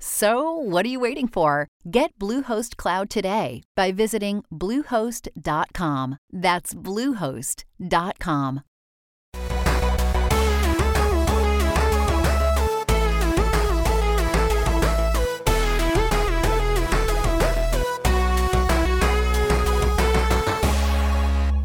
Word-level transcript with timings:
So, 0.00 0.52
what 0.52 0.86
are 0.86 0.88
you 0.88 1.00
waiting 1.00 1.26
for? 1.26 1.66
Get 1.90 2.16
Bluehost 2.20 2.76
Cloud 2.76 3.10
today 3.10 3.62
by 3.74 3.90
visiting 3.90 4.44
Bluehost.com. 4.52 6.18
That's 6.32 6.74
Bluehost.com. 6.74 8.62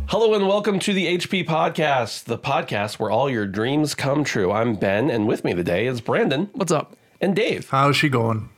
Hello 0.07 0.35
and 0.35 0.47
welcome 0.47 0.79
to 0.79 0.93
the 0.93 1.17
HP 1.17 1.45
Podcast, 1.45 2.25
the 2.25 2.37
podcast 2.37 2.99
where 2.99 3.09
all 3.09 3.29
your 3.29 3.45
dreams 3.47 3.93
come 3.95 4.23
true. 4.23 4.51
I'm 4.51 4.75
Ben, 4.75 5.09
and 5.09 5.27
with 5.27 5.43
me 5.43 5.53
today 5.53 5.87
is 5.87 6.01
Brandon. 6.01 6.49
What's 6.53 6.71
up? 6.71 6.95
And 7.23 7.35
Dave. 7.37 7.69
How's 7.69 7.95
she 7.95 8.09
going? 8.09 8.49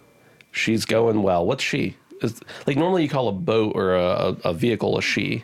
She's 0.51 0.85
going 0.85 1.21
well. 1.21 1.45
What's 1.45 1.63
she? 1.63 1.97
Is, 2.21 2.39
like 2.65 2.77
normally 2.77 3.03
you 3.03 3.09
call 3.09 3.27
a 3.27 3.31
boat 3.31 3.73
or 3.75 3.93
a, 3.93 4.35
a 4.43 4.53
vehicle 4.55 4.97
a 4.97 5.03
she. 5.03 5.43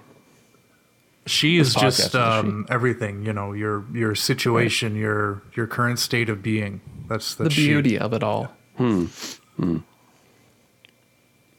She 1.27 1.59
is 1.59 1.75
This 1.75 1.83
podcast 1.83 1.87
is 1.87 1.95
just 1.97 2.15
um, 2.15 2.65
everything, 2.67 3.23
you 3.23 3.31
know, 3.31 3.53
your 3.53 3.85
your 3.93 4.15
situation, 4.15 4.95
your 4.95 5.43
your 5.53 5.67
current 5.67 5.99
state 5.99 6.29
of 6.29 6.41
being. 6.41 6.81
That's 7.09 7.35
The 7.35 7.51
she. 7.51 7.67
beauty 7.67 7.99
of 7.99 8.11
it 8.13 8.23
all. 8.23 8.51
And 8.79 9.11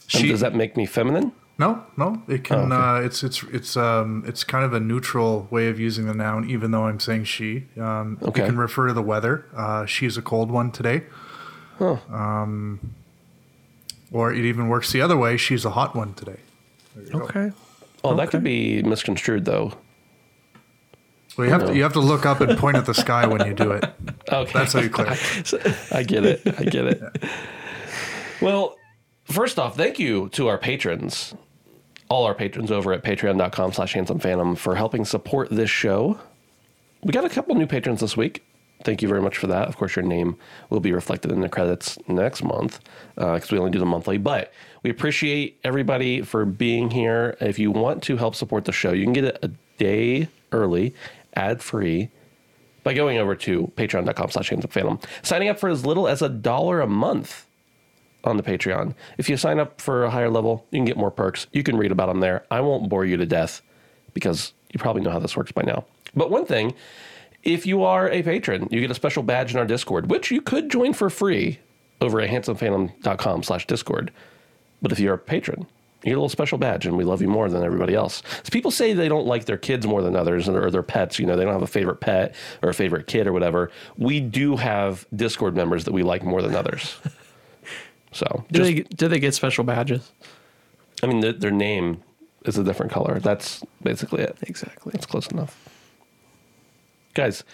She, 0.08 0.27
does 0.28 0.40
that 0.40 0.56
make 0.56 0.77
me 0.77 0.84
feminine? 0.84 1.30
no, 1.58 1.84
no, 1.96 2.22
it 2.27 2.42
can. 2.42 2.72
Oh, 2.72 2.77
okay. 2.77 3.05
uh, 3.05 3.06
it's 3.06 3.22
it's 3.22 3.44
it's 3.44 3.77
um 3.77 4.24
it's 4.27 4.42
kind 4.42 4.64
of 4.64 4.72
a 4.72 4.80
neutral 4.80 5.46
way 5.52 5.68
of 5.68 5.78
using 5.78 6.06
the 6.06 6.14
noun, 6.14 6.50
even 6.50 6.72
though 6.72 6.86
I'm 6.86 6.98
saying 6.98 7.24
she. 7.24 7.66
Um, 7.78 8.18
Okay. 8.20 8.40
You 8.40 8.46
can 8.48 8.56
refer 8.58 8.88
to 8.88 8.92
the 8.94 9.02
weather. 9.02 9.46
Uh, 9.55 9.86
she's 9.86 10.16
a 10.16 10.22
cold 10.22 10.50
one 10.50 10.72
today. 10.72 11.05
Um, 12.11 12.94
or 14.11 14.33
it 14.33 14.44
even 14.44 14.69
works 14.69 14.92
the 14.92 15.00
other 15.00 15.16
way. 15.16 15.36
She's 15.36 15.64
a 15.64 15.70
hot 15.70 15.94
one 15.97 16.14
today. 16.14 16.36
There 16.94 17.05
you 17.05 17.11
go. 17.12 17.20
Okay. 17.24 17.52
Oh, 18.05 18.14
that 18.16 18.30
could 18.30 18.42
be 18.42 18.83
misconstrued 18.83 19.44
though. 19.44 19.72
Well, 21.36 21.47
you 21.47 21.52
have 21.52 21.66
to 21.66 21.74
you 21.74 21.83
have 21.83 21.94
to 21.94 22.00
look 22.00 22.27
up 22.27 22.41
and 22.41 22.58
point 22.58 22.77
at 22.77 22.84
the 22.84 22.92
sky 22.94 23.27
when 23.27 23.47
you 23.47 23.55
do 23.55 23.70
it. 23.72 23.84
Okay. 24.33 24.52
That's 24.55 24.72
how 24.72 24.80
you 24.80 24.89
clear. 24.89 25.08
I 25.91 26.05
get 26.05 26.24
it. 26.24 26.41
I 26.58 26.64
get 26.64 26.86
it. 26.86 27.02
Well, 28.41 28.77
first 29.24 29.58
off, 29.58 29.77
thank 29.77 29.98
you 29.98 30.30
to 30.30 30.48
our 30.48 30.56
patrons, 30.56 31.34
all 32.08 32.24
our 32.24 32.34
patrons 32.34 32.70
over 32.70 32.94
at 32.94 33.02
patreon.com 33.02 33.72
slash 33.72 33.92
handsome 33.92 34.20
phantom 34.20 34.55
for 34.56 34.74
helping 34.77 35.05
support 35.05 35.50
this 35.50 35.68
show. 35.68 36.18
We 37.02 37.12
got 37.12 37.24
a 37.27 37.28
couple 37.28 37.55
new 37.57 37.67
patrons 37.67 38.01
this 38.01 38.17
week. 38.17 38.42
Thank 38.85 39.03
you 39.03 39.09
very 39.09 39.23
much 39.23 39.39
for 39.39 39.47
that. 39.47 39.69
Of 39.69 39.77
course, 39.77 39.97
your 39.97 40.05
name 40.05 40.37
will 40.70 40.81
be 40.81 40.93
reflected 40.93 41.31
in 41.31 41.41
the 41.41 41.48
credits 41.48 41.98
next 42.09 42.43
month 42.43 42.81
uh, 43.17 43.35
because 43.35 43.51
we 43.51 43.59
only 43.59 43.70
do 43.70 43.79
them 43.79 43.89
monthly. 43.89 44.19
But 44.19 44.53
we 44.83 44.91
appreciate 44.91 45.59
everybody 45.63 46.23
for 46.23 46.45
being 46.45 46.91
here. 46.91 47.37
If 47.41 47.59
you 47.59 47.70
want 47.70 48.03
to 48.05 48.17
help 48.17 48.35
support 48.35 48.65
the 48.65 48.73
show, 48.73 48.93
you 48.93 49.05
can 49.05 49.13
get 49.13 49.25
it 49.25 49.39
a 49.43 49.51
day 49.79 50.29
early, 50.51 50.95
ad 51.35 51.63
free, 51.63 52.11
by 52.83 52.95
going 52.95 53.19
over 53.19 53.35
to 53.37 53.70
patreon.com 53.77 54.31
slash 54.31 54.48
phantom, 54.48 54.99
signing 55.23 55.49
up 55.49 55.59
for 55.59 55.69
as 55.69 55.87
little 55.87 56.09
as 56.09 56.20
a 56.20 56.29
dollar 56.29 56.81
a 56.81 56.87
month 56.87 57.47
on 58.25 58.37
the 58.37 58.43
Patreon. 58.43 58.95
If 59.19 59.29
you 59.29 59.37
sign 59.37 59.59
up 59.59 59.81
for 59.81 60.05
a 60.05 60.11
higher 60.11 60.31
level, 60.31 60.67
you 60.70 60.79
can 60.79 60.85
get 60.85 60.97
more 60.97 61.11
perks. 61.11 61.47
You 61.53 61.63
can 61.63 61.77
read 61.77 61.93
about 61.93 62.07
them 62.07 62.20
there. 62.20 62.45
I 62.51 62.61
won't 62.61 62.89
bore 62.89 63.05
you 63.05 63.17
to 63.17 63.27
death 63.27 63.63
because 64.14 64.53
you 64.73 64.79
probably 64.79 65.03
know 65.03 65.11
how 65.11 65.19
this 65.19 65.37
works 65.37 65.53
by 65.53 65.63
now. 65.63 65.85
But 66.14 66.31
one 66.31 66.45
thing, 66.45 66.75
if 67.42 67.67
you 67.67 67.83
are 67.85 68.08
a 68.08 68.23
patron, 68.23 68.69
you 68.70 68.80
get 68.80 68.91
a 68.91 68.95
special 68.95 69.23
badge 69.23 69.53
in 69.53 69.58
our 69.58 69.67
Discord, 69.67 70.11
which 70.11 70.30
you 70.30 70.41
could 70.41 70.70
join 70.70 70.92
for 70.92 71.11
free 71.11 71.58
over 72.01 72.20
at 72.20 72.30
handsomephantom.com 72.30 73.42
slash 73.42 73.67
Discord. 73.67 74.13
But 74.80 74.92
if 74.92 74.98
you're 74.98 75.14
a 75.14 75.19
patron, 75.19 75.67
you 76.02 76.11
get 76.11 76.13
a 76.13 76.19
little 76.19 76.29
special 76.29 76.58
badge, 76.58 76.86
and 76.86 76.97
we 76.97 77.05
love 77.05 77.23
you 77.23 77.29
more 77.29 77.48
than 77.48 77.63
everybody 77.63 77.95
else. 77.95 78.23
So 78.42 78.51
people 78.51 78.70
say 78.73 78.92
they 78.92 79.08
don't 79.08 79.27
like 79.27 79.45
their 79.45 79.57
kids 79.57 79.86
more 79.86 80.02
than 80.02 80.17
others, 80.17 80.48
or 80.48 80.70
their 80.70 80.83
pets. 80.83 81.19
You 81.19 81.27
know, 81.27 81.36
they 81.36 81.45
don't 81.45 81.52
have 81.52 81.63
a 81.63 81.67
favorite 81.69 82.01
pet 82.01 82.35
or 82.63 82.70
a 82.70 82.75
favorite 82.75 83.07
kid 83.07 83.27
or 83.29 83.33
whatever. 83.33 83.70
We 83.97 84.19
do 84.19 84.57
have 84.57 85.07
Discord 85.14 85.55
members 85.55 85.85
that 85.85 85.92
we 85.92 86.02
like 86.02 86.25
more 86.25 86.42
than 86.42 86.55
others. 86.55 86.97
So, 88.14 88.45
Do 88.52 88.58
just, 88.58 88.70
they 88.70 88.83
do 88.83 89.08
they 89.08 89.19
get 89.19 89.33
special 89.33 89.64
badges? 89.64 90.13
I 91.02 91.07
mean, 91.07 91.20
their, 91.20 91.33
their 91.33 91.51
name 91.51 92.02
is 92.45 92.58
a 92.58 92.63
different 92.63 92.92
color. 92.92 93.19
That's 93.19 93.63
basically 93.83 94.23
it. 94.23 94.36
Exactly. 94.42 94.91
That's 94.92 95.07
close 95.07 95.29
enough. 95.29 95.57
Guys, 97.14 97.45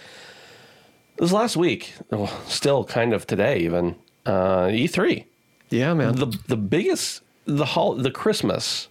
this 1.19 1.33
last 1.33 1.57
week, 1.57 1.95
well, 2.11 2.29
still 2.47 2.85
kind 2.85 3.13
of 3.13 3.27
today, 3.27 3.59
even 3.61 3.97
uh, 4.25 4.67
E3, 4.69 5.25
Yeah, 5.71 5.95
man. 5.95 6.15
the 6.17 6.27
the 6.47 6.57
biggest 6.57 7.23
the 7.45 7.65
hol- 7.65 7.95
the 7.97 8.11
Christmas 8.11 8.89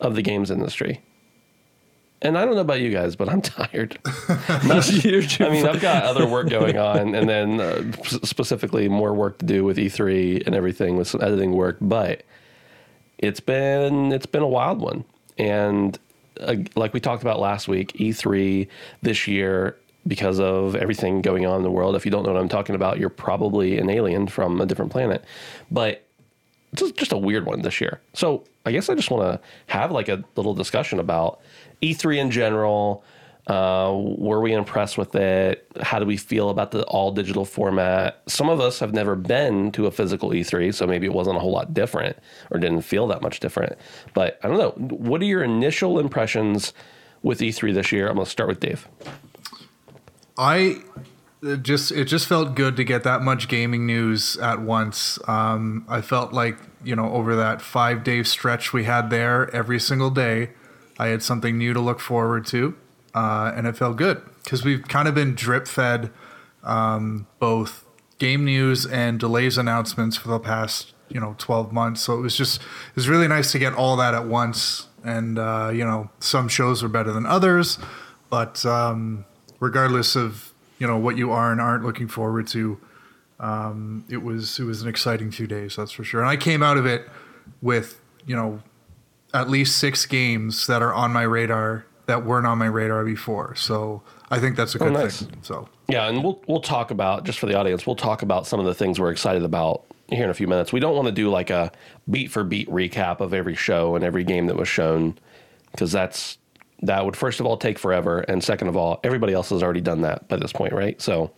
of 0.00 0.14
the 0.14 0.22
games 0.22 0.50
industry. 0.50 1.02
And 2.22 2.38
I 2.38 2.44
don't 2.46 2.54
know 2.54 2.60
about 2.62 2.80
you 2.80 2.90
guys, 2.90 3.16
but 3.16 3.28
I'm 3.28 3.42
tired. 3.42 3.98
I 4.38 5.48
mean, 5.50 5.66
I've 5.66 5.80
got 5.80 6.04
other 6.04 6.26
work 6.26 6.48
going 6.48 6.78
on, 6.78 7.14
and 7.14 7.28
then 7.28 7.60
uh, 7.60 7.92
specifically 8.22 8.88
more 8.88 9.12
work 9.12 9.38
to 9.38 9.44
do 9.46 9.64
with 9.64 9.76
E3 9.76 10.46
and 10.46 10.54
everything 10.54 10.96
with 10.96 11.08
some 11.08 11.20
editing 11.22 11.52
work. 11.52 11.76
But 11.80 12.22
it's 13.18 13.40
been 13.40 14.12
it's 14.12 14.26
been 14.26 14.42
a 14.42 14.48
wild 14.48 14.80
one, 14.80 15.04
and 15.36 15.98
uh, 16.40 16.56
like 16.74 16.92
we 16.94 17.00
talked 17.00 17.22
about 17.22 17.40
last 17.40 17.68
week, 17.68 17.92
E3 17.94 18.68
this 19.02 19.26
year 19.28 19.76
because 20.06 20.38
of 20.38 20.76
everything 20.76 21.22
going 21.22 21.46
on 21.46 21.56
in 21.56 21.62
the 21.62 21.70
world. 21.70 21.96
If 21.96 22.04
you 22.04 22.10
don't 22.10 22.24
know 22.24 22.32
what 22.32 22.40
I'm 22.40 22.48
talking 22.48 22.74
about, 22.74 22.98
you're 22.98 23.08
probably 23.08 23.78
an 23.78 23.88
alien 23.88 24.26
from 24.26 24.60
a 24.60 24.66
different 24.66 24.92
planet. 24.92 25.24
But 25.70 26.04
it's 26.72 26.90
just- 26.92 27.12
a 27.12 27.16
weird 27.18 27.46
one 27.46 27.62
this 27.62 27.80
year. 27.80 28.00
So 28.12 28.44
I 28.66 28.72
guess 28.72 28.88
I 28.90 28.94
just 28.94 29.10
want 29.10 29.22
to 29.22 29.40
have 29.68 29.92
like 29.92 30.08
a 30.08 30.22
little 30.36 30.54
discussion 30.54 30.98
about 30.98 31.40
E3 31.82 32.18
in 32.18 32.30
general. 32.30 33.04
Uh, 33.46 33.92
were 33.94 34.40
we 34.40 34.54
impressed 34.54 34.96
with 34.96 35.14
it? 35.14 35.70
How 35.82 35.98
do 35.98 36.06
we 36.06 36.16
feel 36.16 36.48
about 36.48 36.70
the 36.70 36.82
all 36.84 37.12
digital 37.12 37.44
format? 37.44 38.22
Some 38.26 38.48
of 38.48 38.58
us 38.58 38.78
have 38.80 38.94
never 38.94 39.14
been 39.14 39.70
to 39.72 39.86
a 39.86 39.90
physical 39.90 40.30
E3, 40.30 40.72
so 40.72 40.86
maybe 40.86 41.06
it 41.06 41.12
wasn't 41.12 41.36
a 41.36 41.40
whole 41.40 41.52
lot 41.52 41.74
different 41.74 42.16
or 42.50 42.58
didn't 42.58 42.82
feel 42.82 43.06
that 43.08 43.20
much 43.20 43.40
different. 43.40 43.76
But 44.14 44.40
I 44.42 44.48
don't 44.48 44.58
know. 44.58 44.70
What 44.96 45.20
are 45.20 45.26
your 45.26 45.42
initial 45.42 45.98
impressions 45.98 46.72
with 47.22 47.40
E3 47.40 47.74
this 47.74 47.92
year? 47.92 48.08
I'm 48.08 48.14
going 48.14 48.24
to 48.24 48.30
start 48.30 48.48
with 48.48 48.60
Dave. 48.60 48.88
I 50.38 50.78
it 51.42 51.62
just 51.62 51.92
it 51.92 52.06
just 52.06 52.26
felt 52.26 52.54
good 52.54 52.76
to 52.76 52.84
get 52.84 53.02
that 53.04 53.22
much 53.22 53.48
gaming 53.48 53.86
news 53.86 54.36
at 54.38 54.60
once. 54.60 55.18
Um, 55.28 55.84
I 55.88 56.00
felt 56.00 56.32
like 56.32 56.56
you 56.82 56.96
know 56.96 57.12
over 57.12 57.36
that 57.36 57.60
five 57.60 58.02
day 58.02 58.22
stretch 58.22 58.72
we 58.72 58.84
had 58.84 59.10
there 59.10 59.54
every 59.54 59.78
single 59.78 60.10
day, 60.10 60.50
I 60.98 61.08
had 61.08 61.22
something 61.22 61.58
new 61.58 61.74
to 61.74 61.80
look 61.80 62.00
forward 62.00 62.46
to, 62.46 62.74
uh, 63.14 63.52
and 63.54 63.66
it 63.66 63.76
felt 63.76 63.96
good 63.96 64.22
because 64.42 64.64
we've 64.64 64.86
kind 64.88 65.08
of 65.08 65.14
been 65.14 65.34
drip 65.34 65.68
fed 65.68 66.10
um, 66.62 67.26
both 67.38 67.84
game 68.18 68.44
news 68.44 68.86
and 68.86 69.20
delays 69.20 69.58
announcements 69.58 70.16
for 70.16 70.28
the 70.28 70.38
past 70.40 70.94
you 71.08 71.20
know 71.20 71.34
12 71.38 71.72
months. 71.72 72.02
So 72.02 72.14
it 72.14 72.20
was 72.20 72.36
just 72.36 72.60
it 72.60 72.96
was 72.96 73.08
really 73.08 73.28
nice 73.28 73.52
to 73.52 73.58
get 73.58 73.74
all 73.74 73.96
that 73.96 74.14
at 74.14 74.26
once. 74.26 74.88
And 75.04 75.38
uh, 75.38 75.70
you 75.72 75.84
know 75.84 76.10
some 76.18 76.48
shows 76.48 76.82
are 76.82 76.88
better 76.88 77.12
than 77.12 77.26
others, 77.26 77.78
but 78.30 78.64
um, 78.64 79.26
regardless 79.60 80.16
of 80.16 80.52
you 80.78 80.86
know 80.86 80.98
what 80.98 81.16
you 81.16 81.30
are 81.30 81.52
and 81.52 81.60
aren't 81.60 81.84
looking 81.84 82.08
forward 82.08 82.46
to, 82.48 82.80
um, 83.38 84.04
it 84.08 84.22
was 84.22 84.58
it 84.58 84.64
was 84.64 84.80
an 84.80 84.88
exciting 84.88 85.30
few 85.30 85.46
days, 85.46 85.76
that's 85.76 85.92
for 85.92 86.04
sure. 86.04 86.20
And 86.20 86.30
I 86.30 86.36
came 86.36 86.62
out 86.62 86.78
of 86.78 86.86
it 86.86 87.06
with 87.60 88.00
you 88.26 88.34
know 88.34 88.62
at 89.34 89.50
least 89.50 89.76
six 89.76 90.06
games 90.06 90.66
that 90.68 90.80
are 90.80 90.94
on 90.94 91.12
my 91.12 91.22
radar 91.22 91.84
that 92.06 92.24
weren't 92.24 92.46
on 92.46 92.58
my 92.58 92.66
radar 92.66 93.04
before. 93.04 93.54
So 93.54 94.02
I 94.30 94.38
think 94.38 94.56
that's 94.56 94.74
a 94.74 94.78
oh, 94.82 94.86
good 94.86 94.92
nice. 94.94 95.22
thing. 95.22 95.38
So 95.42 95.68
Yeah, 95.88 96.08
and 96.08 96.22
we'll 96.22 96.42
we'll 96.46 96.60
talk 96.60 96.90
about 96.90 97.24
just 97.24 97.38
for 97.38 97.46
the 97.46 97.54
audience. 97.54 97.86
We'll 97.86 97.96
talk 97.96 98.22
about 98.22 98.46
some 98.46 98.60
of 98.60 98.66
the 98.66 98.74
things 98.74 99.00
we're 99.00 99.10
excited 99.12 99.42
about 99.42 99.84
here 100.08 100.24
in 100.24 100.30
a 100.30 100.34
few 100.34 100.46
minutes. 100.46 100.72
We 100.72 100.80
don't 100.80 100.94
want 100.94 101.06
to 101.06 101.12
do 101.12 101.30
like 101.30 101.50
a 101.50 101.72
beat 102.10 102.30
for 102.30 102.44
beat 102.44 102.68
recap 102.68 103.20
of 103.20 103.32
every 103.32 103.54
show 103.54 103.96
and 103.96 104.04
every 104.04 104.24
game 104.24 104.46
that 104.46 104.56
was 104.56 104.68
shown 104.68 105.18
because 105.72 105.90
that's 105.92 106.38
that 106.82 107.04
would 107.04 107.16
first 107.16 107.40
of 107.40 107.46
all 107.46 107.56
take 107.56 107.78
forever, 107.78 108.20
and 108.20 108.42
second 108.42 108.68
of 108.68 108.76
all, 108.76 109.00
everybody 109.04 109.32
else 109.32 109.50
has 109.50 109.62
already 109.62 109.80
done 109.80 110.02
that 110.02 110.28
by 110.28 110.36
this 110.36 110.52
point, 110.52 110.72
right? 110.72 111.00
So, 111.00 111.30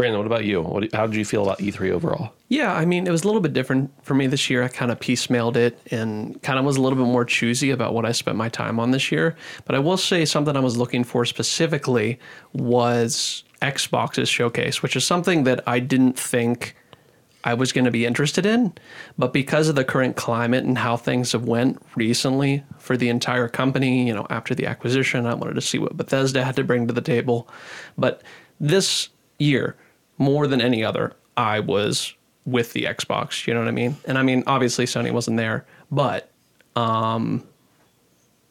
Brandon, 0.00 0.18
what 0.18 0.26
about 0.26 0.46
you? 0.46 0.62
What, 0.62 0.90
how 0.94 1.06
did 1.06 1.14
you 1.14 1.26
feel 1.26 1.42
about 1.42 1.58
E3 1.58 1.90
overall? 1.90 2.32
Yeah, 2.48 2.72
I 2.72 2.86
mean, 2.86 3.06
it 3.06 3.10
was 3.10 3.22
a 3.22 3.26
little 3.26 3.42
bit 3.42 3.52
different 3.52 3.92
for 4.02 4.14
me 4.14 4.26
this 4.26 4.48
year. 4.48 4.62
I 4.62 4.68
kind 4.68 4.90
of 4.90 4.98
piecemealed 4.98 5.56
it 5.56 5.78
and 5.90 6.42
kind 6.42 6.58
of 6.58 6.64
was 6.64 6.78
a 6.78 6.80
little 6.80 6.96
bit 6.96 7.04
more 7.04 7.26
choosy 7.26 7.70
about 7.70 7.92
what 7.92 8.06
I 8.06 8.12
spent 8.12 8.38
my 8.38 8.48
time 8.48 8.80
on 8.80 8.92
this 8.92 9.12
year. 9.12 9.36
But 9.66 9.74
I 9.74 9.78
will 9.78 9.98
say 9.98 10.24
something 10.24 10.56
I 10.56 10.60
was 10.60 10.78
looking 10.78 11.04
for 11.04 11.26
specifically 11.26 12.18
was 12.54 13.44
Xbox's 13.60 14.30
showcase, 14.30 14.82
which 14.82 14.96
is 14.96 15.04
something 15.04 15.44
that 15.44 15.62
I 15.68 15.80
didn't 15.80 16.18
think 16.18 16.76
I 17.44 17.52
was 17.52 17.70
going 17.70 17.84
to 17.84 17.90
be 17.90 18.06
interested 18.06 18.46
in, 18.46 18.72
but 19.18 19.34
because 19.34 19.68
of 19.68 19.74
the 19.74 19.84
current 19.84 20.16
climate 20.16 20.64
and 20.64 20.78
how 20.78 20.96
things 20.96 21.32
have 21.32 21.44
went 21.44 21.78
recently 21.94 22.64
for 22.78 22.96
the 22.96 23.10
entire 23.10 23.48
company, 23.48 24.06
you 24.06 24.14
know, 24.14 24.26
after 24.30 24.54
the 24.54 24.64
acquisition, 24.64 25.26
I 25.26 25.34
wanted 25.34 25.56
to 25.56 25.60
see 25.60 25.78
what 25.78 25.98
Bethesda 25.98 26.42
had 26.42 26.56
to 26.56 26.64
bring 26.64 26.86
to 26.86 26.94
the 26.94 27.02
table. 27.02 27.50
But 27.98 28.22
this 28.58 29.10
year, 29.38 29.76
more 30.20 30.46
than 30.46 30.60
any 30.60 30.84
other, 30.84 31.14
I 31.36 31.58
was 31.58 32.14
with 32.44 32.72
the 32.74 32.82
Xbox, 32.84 33.46
you 33.46 33.54
know 33.54 33.60
what 33.60 33.68
I 33.68 33.72
mean? 33.72 33.96
And 34.04 34.16
I 34.18 34.22
mean, 34.22 34.44
obviously 34.46 34.84
Sony 34.84 35.10
wasn't 35.10 35.36
there, 35.36 35.66
but 35.90 36.30
um 36.76 37.44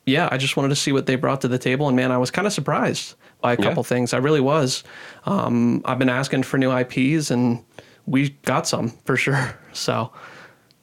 yeah, 0.05 0.27
I 0.31 0.37
just 0.37 0.57
wanted 0.57 0.69
to 0.69 0.75
see 0.75 0.91
what 0.91 1.05
they 1.05 1.15
brought 1.15 1.41
to 1.41 1.47
the 1.47 1.59
table 1.59 1.87
and 1.87 1.95
man, 1.95 2.11
I 2.11 2.17
was 2.17 2.31
kind 2.31 2.47
of 2.47 2.51
surprised 2.53 3.13
by 3.41 3.53
a 3.53 3.57
couple 3.57 3.83
Yeah. 3.83 3.87
things. 3.87 4.13
I 4.13 4.17
really 4.17 4.41
was. 4.41 4.83
Um 5.25 5.81
I've 5.85 5.99
been 5.99 6.09
asking 6.09 6.43
for 6.43 6.57
new 6.57 6.75
IPs 6.75 7.31
and 7.31 7.63
we 8.05 8.29
got 8.43 8.67
some 8.67 8.89
for 9.05 9.15
sure. 9.15 9.57
So 9.73 10.11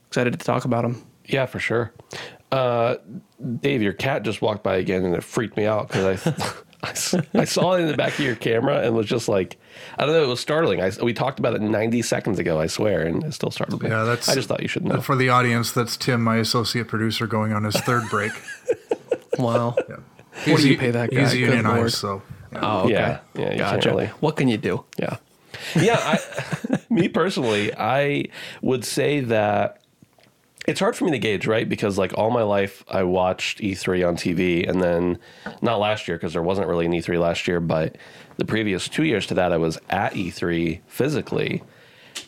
excited 0.08 0.32
to 0.38 0.44
talk 0.46 0.64
about 0.64 0.82
them. 0.82 1.04
Yeah, 1.26 1.46
for 1.46 1.58
sure. 1.58 1.92
Uh, 2.52 2.96
Dave, 3.60 3.82
your 3.82 3.92
cat 3.92 4.22
just 4.22 4.40
walked 4.40 4.62
by 4.62 4.76
again, 4.76 5.04
and 5.04 5.14
it 5.16 5.24
freaked 5.24 5.56
me 5.56 5.66
out 5.66 5.88
because 5.88 6.24
I, 6.24 6.52
I 6.86 6.90
s- 6.90 7.14
I 7.34 7.44
saw 7.44 7.72
it 7.74 7.80
in 7.80 7.88
the 7.88 7.96
back 7.96 8.14
of 8.14 8.20
your 8.20 8.36
camera 8.36 8.80
and 8.80 8.94
was 8.94 9.06
just 9.06 9.28
like, 9.28 9.58
I 9.98 10.06
don't 10.06 10.14
know, 10.14 10.22
it 10.22 10.28
was 10.28 10.40
startling. 10.40 10.80
I, 10.80 10.90
we 11.02 11.12
talked 11.12 11.38
about 11.38 11.54
it 11.54 11.60
90 11.60 12.02
seconds 12.02 12.38
ago, 12.38 12.60
I 12.60 12.66
swear, 12.66 13.02
and 13.02 13.22
it 13.24 13.34
still 13.34 13.50
startled 13.50 13.82
me. 13.82 13.90
Yeah, 13.90 14.04
that's- 14.04 14.28
I 14.28 14.34
just 14.34 14.48
thought 14.48 14.62
you 14.62 14.68
should 14.68 14.84
know. 14.84 15.00
For 15.00 15.16
the 15.16 15.28
audience, 15.28 15.72
that's 15.72 15.96
Tim, 15.96 16.22
my 16.22 16.36
associate 16.36 16.88
producer, 16.88 17.26
going 17.26 17.52
on 17.52 17.64
his 17.64 17.76
third 17.80 18.04
break. 18.10 18.32
Wow. 19.38 19.74
Yeah. 19.88 19.96
What 20.52 20.60
do 20.62 20.68
you 20.70 20.78
pay 20.78 20.90
that 20.92 21.10
guy? 21.10 21.20
He's 21.20 21.32
Good 21.32 21.40
unionized, 21.40 21.76
Lord. 21.76 21.92
so 21.92 22.22
yeah. 22.52 22.58
Oh, 22.62 22.80
okay. 22.84 22.92
Yeah, 22.92 23.18
yeah, 23.34 23.52
you 23.52 23.58
gotcha. 23.58 23.88
really- 23.90 24.06
What 24.20 24.36
can 24.36 24.48
you 24.48 24.56
do? 24.56 24.84
Yeah. 24.98 25.16
Yeah. 25.78 25.98
I, 26.00 26.78
me 26.90 27.08
personally, 27.08 27.70
I 27.76 28.26
would 28.62 28.84
say 28.84 29.20
that 29.20 29.82
it's 30.66 30.80
hard 30.80 30.96
for 30.96 31.04
me 31.04 31.12
to 31.12 31.18
gauge, 31.18 31.46
right? 31.46 31.68
Because 31.68 31.96
like 31.96 32.12
all 32.16 32.30
my 32.30 32.42
life, 32.42 32.84
I 32.88 33.04
watched 33.04 33.60
E3 33.60 34.06
on 34.06 34.16
TV, 34.16 34.68
and 34.68 34.82
then 34.82 35.18
not 35.62 35.78
last 35.78 36.08
year 36.08 36.16
because 36.16 36.32
there 36.32 36.42
wasn't 36.42 36.66
really 36.66 36.86
an 36.86 36.92
E3 36.92 37.20
last 37.20 37.46
year, 37.46 37.60
but 37.60 37.96
the 38.36 38.44
previous 38.44 38.88
two 38.88 39.04
years 39.04 39.26
to 39.28 39.34
that, 39.34 39.52
I 39.52 39.56
was 39.56 39.78
at 39.88 40.12
E3 40.14 40.80
physically, 40.86 41.62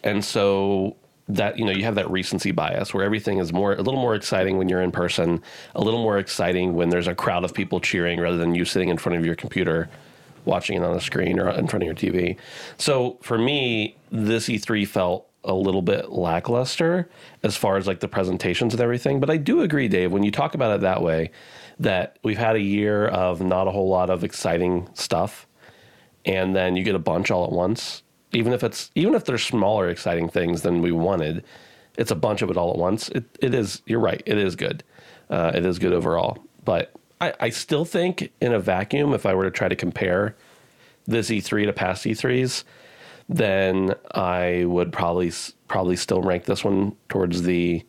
and 0.04 0.24
so 0.24 0.96
that 1.30 1.58
you 1.58 1.64
know 1.64 1.72
you 1.72 1.84
have 1.84 1.96
that 1.96 2.10
recency 2.10 2.52
bias 2.52 2.94
where 2.94 3.04
everything 3.04 3.36
is 3.36 3.52
more 3.52 3.74
a 3.74 3.82
little 3.82 4.00
more 4.00 4.14
exciting 4.14 4.56
when 4.56 4.68
you're 4.68 4.82
in 4.82 4.92
person, 4.92 5.42
a 5.74 5.80
little 5.80 6.02
more 6.02 6.18
exciting 6.18 6.74
when 6.74 6.88
there's 6.88 7.08
a 7.08 7.14
crowd 7.14 7.44
of 7.44 7.52
people 7.52 7.80
cheering 7.80 8.20
rather 8.20 8.38
than 8.38 8.54
you 8.54 8.64
sitting 8.64 8.88
in 8.88 8.96
front 8.96 9.18
of 9.18 9.26
your 9.26 9.34
computer 9.34 9.90
watching 10.44 10.76
it 10.76 10.84
on 10.84 10.96
a 10.96 11.00
screen 11.00 11.38
or 11.38 11.50
in 11.50 11.66
front 11.66 11.82
of 11.82 11.86
your 11.86 11.94
TV. 11.94 12.36
So 12.78 13.18
for 13.20 13.36
me, 13.36 13.96
this 14.10 14.48
E3 14.48 14.86
felt 14.86 15.27
a 15.44 15.54
little 15.54 15.82
bit 15.82 16.10
lackluster 16.10 17.08
as 17.42 17.56
far 17.56 17.76
as 17.76 17.86
like 17.86 18.00
the 18.00 18.08
presentations 18.08 18.74
and 18.74 18.80
everything. 18.80 19.20
But 19.20 19.30
I 19.30 19.36
do 19.36 19.62
agree, 19.62 19.88
Dave, 19.88 20.12
when 20.12 20.22
you 20.22 20.30
talk 20.30 20.54
about 20.54 20.74
it 20.74 20.80
that 20.82 21.02
way, 21.02 21.30
that 21.78 22.18
we've 22.22 22.38
had 22.38 22.56
a 22.56 22.60
year 22.60 23.06
of 23.06 23.40
not 23.40 23.68
a 23.68 23.70
whole 23.70 23.88
lot 23.88 24.10
of 24.10 24.24
exciting 24.24 24.88
stuff, 24.94 25.46
and 26.24 26.54
then 26.54 26.76
you 26.76 26.82
get 26.82 26.94
a 26.94 27.00
bunch 27.00 27.30
all 27.30 27.44
at 27.44 27.52
once. 27.52 28.02
Even 28.32 28.52
if 28.52 28.62
it's 28.62 28.90
even 28.94 29.14
if 29.14 29.24
there's 29.24 29.44
smaller 29.44 29.88
exciting 29.88 30.28
things 30.28 30.62
than 30.62 30.82
we 30.82 30.92
wanted, 30.92 31.44
it's 31.96 32.10
a 32.10 32.16
bunch 32.16 32.42
of 32.42 32.50
it 32.50 32.56
all 32.56 32.70
at 32.70 32.76
once. 32.76 33.08
It 33.10 33.24
it 33.40 33.54
is. 33.54 33.80
You're 33.86 34.00
right. 34.00 34.22
It 34.26 34.36
is 34.38 34.56
good. 34.56 34.82
Uh, 35.30 35.52
it 35.54 35.64
is 35.64 35.78
good 35.78 35.92
overall. 35.92 36.38
But 36.64 36.92
I, 37.20 37.34
I 37.40 37.48
still 37.50 37.84
think 37.84 38.32
in 38.40 38.52
a 38.52 38.60
vacuum, 38.60 39.14
if 39.14 39.24
I 39.24 39.34
were 39.34 39.44
to 39.44 39.50
try 39.50 39.68
to 39.68 39.76
compare 39.76 40.36
this 41.06 41.30
E3 41.30 41.66
to 41.66 41.72
past 41.72 42.04
E3s, 42.04 42.64
then 43.28 43.94
I 44.14 44.64
would 44.66 44.92
probably 44.92 45.32
probably 45.66 45.96
still 45.96 46.22
rank 46.22 46.44
this 46.44 46.64
one 46.64 46.96
towards 47.08 47.42
the 47.42 47.84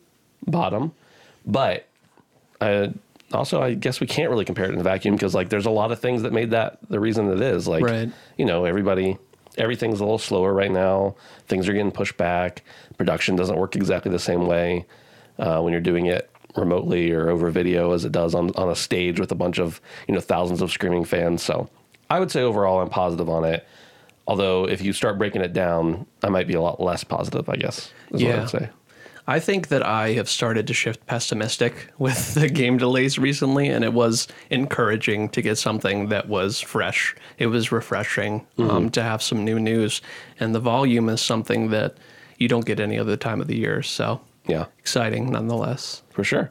bottom. 0.46 0.92
But 1.46 1.86
I, 2.60 2.92
also, 3.32 3.62
I 3.62 3.74
guess 3.74 4.00
we 4.00 4.06
can't 4.06 4.28
really 4.30 4.44
compare 4.44 4.66
it 4.66 4.74
in 4.74 4.80
a 4.80 4.82
vacuum 4.82 5.14
because 5.14 5.34
like 5.34 5.48
there's 5.48 5.66
a 5.66 5.70
lot 5.70 5.92
of 5.92 6.00
things 6.00 6.22
that 6.22 6.32
made 6.32 6.50
that 6.50 6.78
the 6.88 7.00
reason 7.00 7.30
it 7.30 7.40
is. 7.40 7.66
Like 7.66 7.84
Right. 7.84 8.10
you 8.36 8.44
know, 8.44 8.64
everybody 8.64 9.16
everything's 9.58 10.00
a 10.00 10.04
little 10.04 10.18
slower 10.18 10.52
right 10.52 10.70
now. 10.70 11.16
Things 11.46 11.68
are 11.68 11.72
getting 11.72 11.90
pushed 11.90 12.16
back. 12.16 12.62
Production 12.98 13.36
doesn't 13.36 13.56
work 13.56 13.76
exactly 13.76 14.10
the 14.10 14.18
same 14.18 14.46
way 14.46 14.86
uh, 15.38 15.60
when 15.60 15.72
you're 15.72 15.80
doing 15.80 16.06
it 16.06 16.30
remotely 16.56 17.12
or 17.12 17.30
over 17.30 17.50
video 17.50 17.92
as 17.92 18.04
it 18.04 18.12
does 18.12 18.34
on, 18.34 18.50
on 18.56 18.68
a 18.70 18.74
stage 18.76 19.20
with 19.20 19.30
a 19.30 19.36
bunch 19.36 19.58
of 19.58 19.80
you 20.06 20.14
know 20.14 20.20
thousands 20.20 20.60
of 20.60 20.70
screaming 20.70 21.04
fans. 21.04 21.42
So 21.42 21.68
I 22.10 22.20
would 22.20 22.30
say 22.30 22.42
overall 22.42 22.80
I'm 22.80 22.90
positive 22.90 23.28
on 23.28 23.44
it. 23.44 23.66
Although 24.26 24.68
if 24.68 24.80
you 24.82 24.92
start 24.92 25.18
breaking 25.18 25.42
it 25.42 25.52
down, 25.52 26.06
I 26.22 26.28
might 26.28 26.46
be 26.46 26.54
a 26.54 26.60
lot 26.60 26.80
less 26.80 27.02
positive. 27.04 27.48
I 27.48 27.56
guess 27.56 27.92
Yeah. 28.14 28.48
I 29.26 29.38
think 29.38 29.68
that 29.68 29.84
I 29.86 30.12
have 30.14 30.28
started 30.28 30.66
to 30.68 30.74
shift 30.74 31.06
pessimistic 31.06 31.88
with 31.98 32.34
the 32.34 32.48
game 32.48 32.78
delays 32.78 33.18
recently, 33.18 33.68
and 33.68 33.84
it 33.84 33.92
was 33.92 34.26
encouraging 34.50 35.28
to 35.30 35.42
get 35.42 35.56
something 35.58 36.08
that 36.08 36.28
was 36.28 36.60
fresh. 36.60 37.14
It 37.38 37.46
was 37.46 37.70
refreshing 37.70 38.46
um, 38.58 38.90
to 38.90 39.02
have 39.02 39.22
some 39.22 39.44
new 39.44 39.58
news, 39.60 40.00
and 40.40 40.54
the 40.54 40.60
volume 40.60 41.08
is 41.08 41.20
something 41.20 41.70
that 41.70 41.96
you 42.38 42.48
don't 42.48 42.64
get 42.64 42.80
any 42.80 42.98
other 42.98 43.16
time 43.16 43.40
of 43.40 43.46
the 43.46 43.56
year. 43.56 43.82
So 43.82 44.20
Yeah. 44.46 44.66
exciting 44.78 45.30
nonetheless. 45.30 46.02
for 46.10 46.24
sure. 46.24 46.50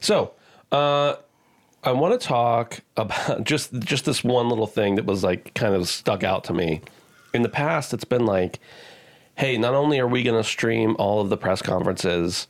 So, 0.00 0.32
uh, 0.72 1.14
I 1.84 1.92
want 1.92 2.18
to 2.18 2.26
talk 2.26 2.80
about 2.96 3.44
just 3.44 3.78
just 3.80 4.06
this 4.06 4.24
one 4.24 4.48
little 4.48 4.66
thing 4.66 4.94
that 4.94 5.04
was 5.04 5.22
like 5.22 5.52
kind 5.54 5.74
of 5.74 5.86
stuck 5.88 6.24
out 6.24 6.44
to 6.44 6.54
me. 6.54 6.80
In 7.34 7.42
the 7.42 7.48
past, 7.48 7.92
it's 7.92 8.04
been 8.04 8.24
like, 8.24 8.58
hey, 9.36 9.58
not 9.58 9.74
only 9.74 10.00
are 10.00 10.08
we 10.08 10.22
going 10.22 10.40
to 10.40 10.48
stream 10.48 10.96
all 10.98 11.20
of 11.20 11.28
the 11.28 11.36
press 11.36 11.60
conferences, 11.60 12.46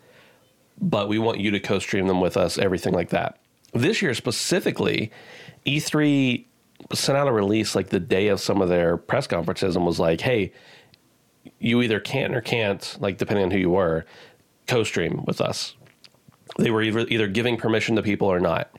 but 0.81 1.09
we 1.09 1.19
want 1.19 1.41
you 1.41 1.51
to 1.51 1.61
co-stream 1.61 2.07
them 2.07 2.21
with 2.21 2.37
us, 2.37 2.59
everything 2.59 2.93
like 2.93 3.09
that. 3.09 3.41
This 3.73 4.03
year 4.03 4.15
specifically, 4.15 5.11
E3 5.67 6.45
sent 6.93 7.17
out 7.17 7.27
a 7.27 7.33
release 7.33 7.75
like 7.75 7.89
the 7.89 7.99
day 7.99 8.29
of 8.29 8.41
some 8.41 8.61
of 8.61 8.69
their 8.69 8.99
press 8.99 9.27
conferences 9.27 9.75
and 9.75 9.87
was 9.87 9.99
like, 9.99 10.21
hey, 10.21 10.53
you 11.59 11.81
either 11.81 11.99
can 11.99 12.35
or 12.35 12.43
can't, 12.43 12.97
like 13.01 13.17
depending 13.17 13.47
on 13.47 13.51
who 13.51 13.59
you 13.59 13.71
were, 13.71 14.05
co-stream 14.67 15.25
with 15.27 15.41
us 15.41 15.75
they 16.59 16.71
were 16.71 16.83
either, 16.83 17.01
either 17.09 17.27
giving 17.27 17.57
permission 17.57 17.97
to 17.97 18.03
people 18.03 18.29
or 18.29 18.41
not 18.41 18.71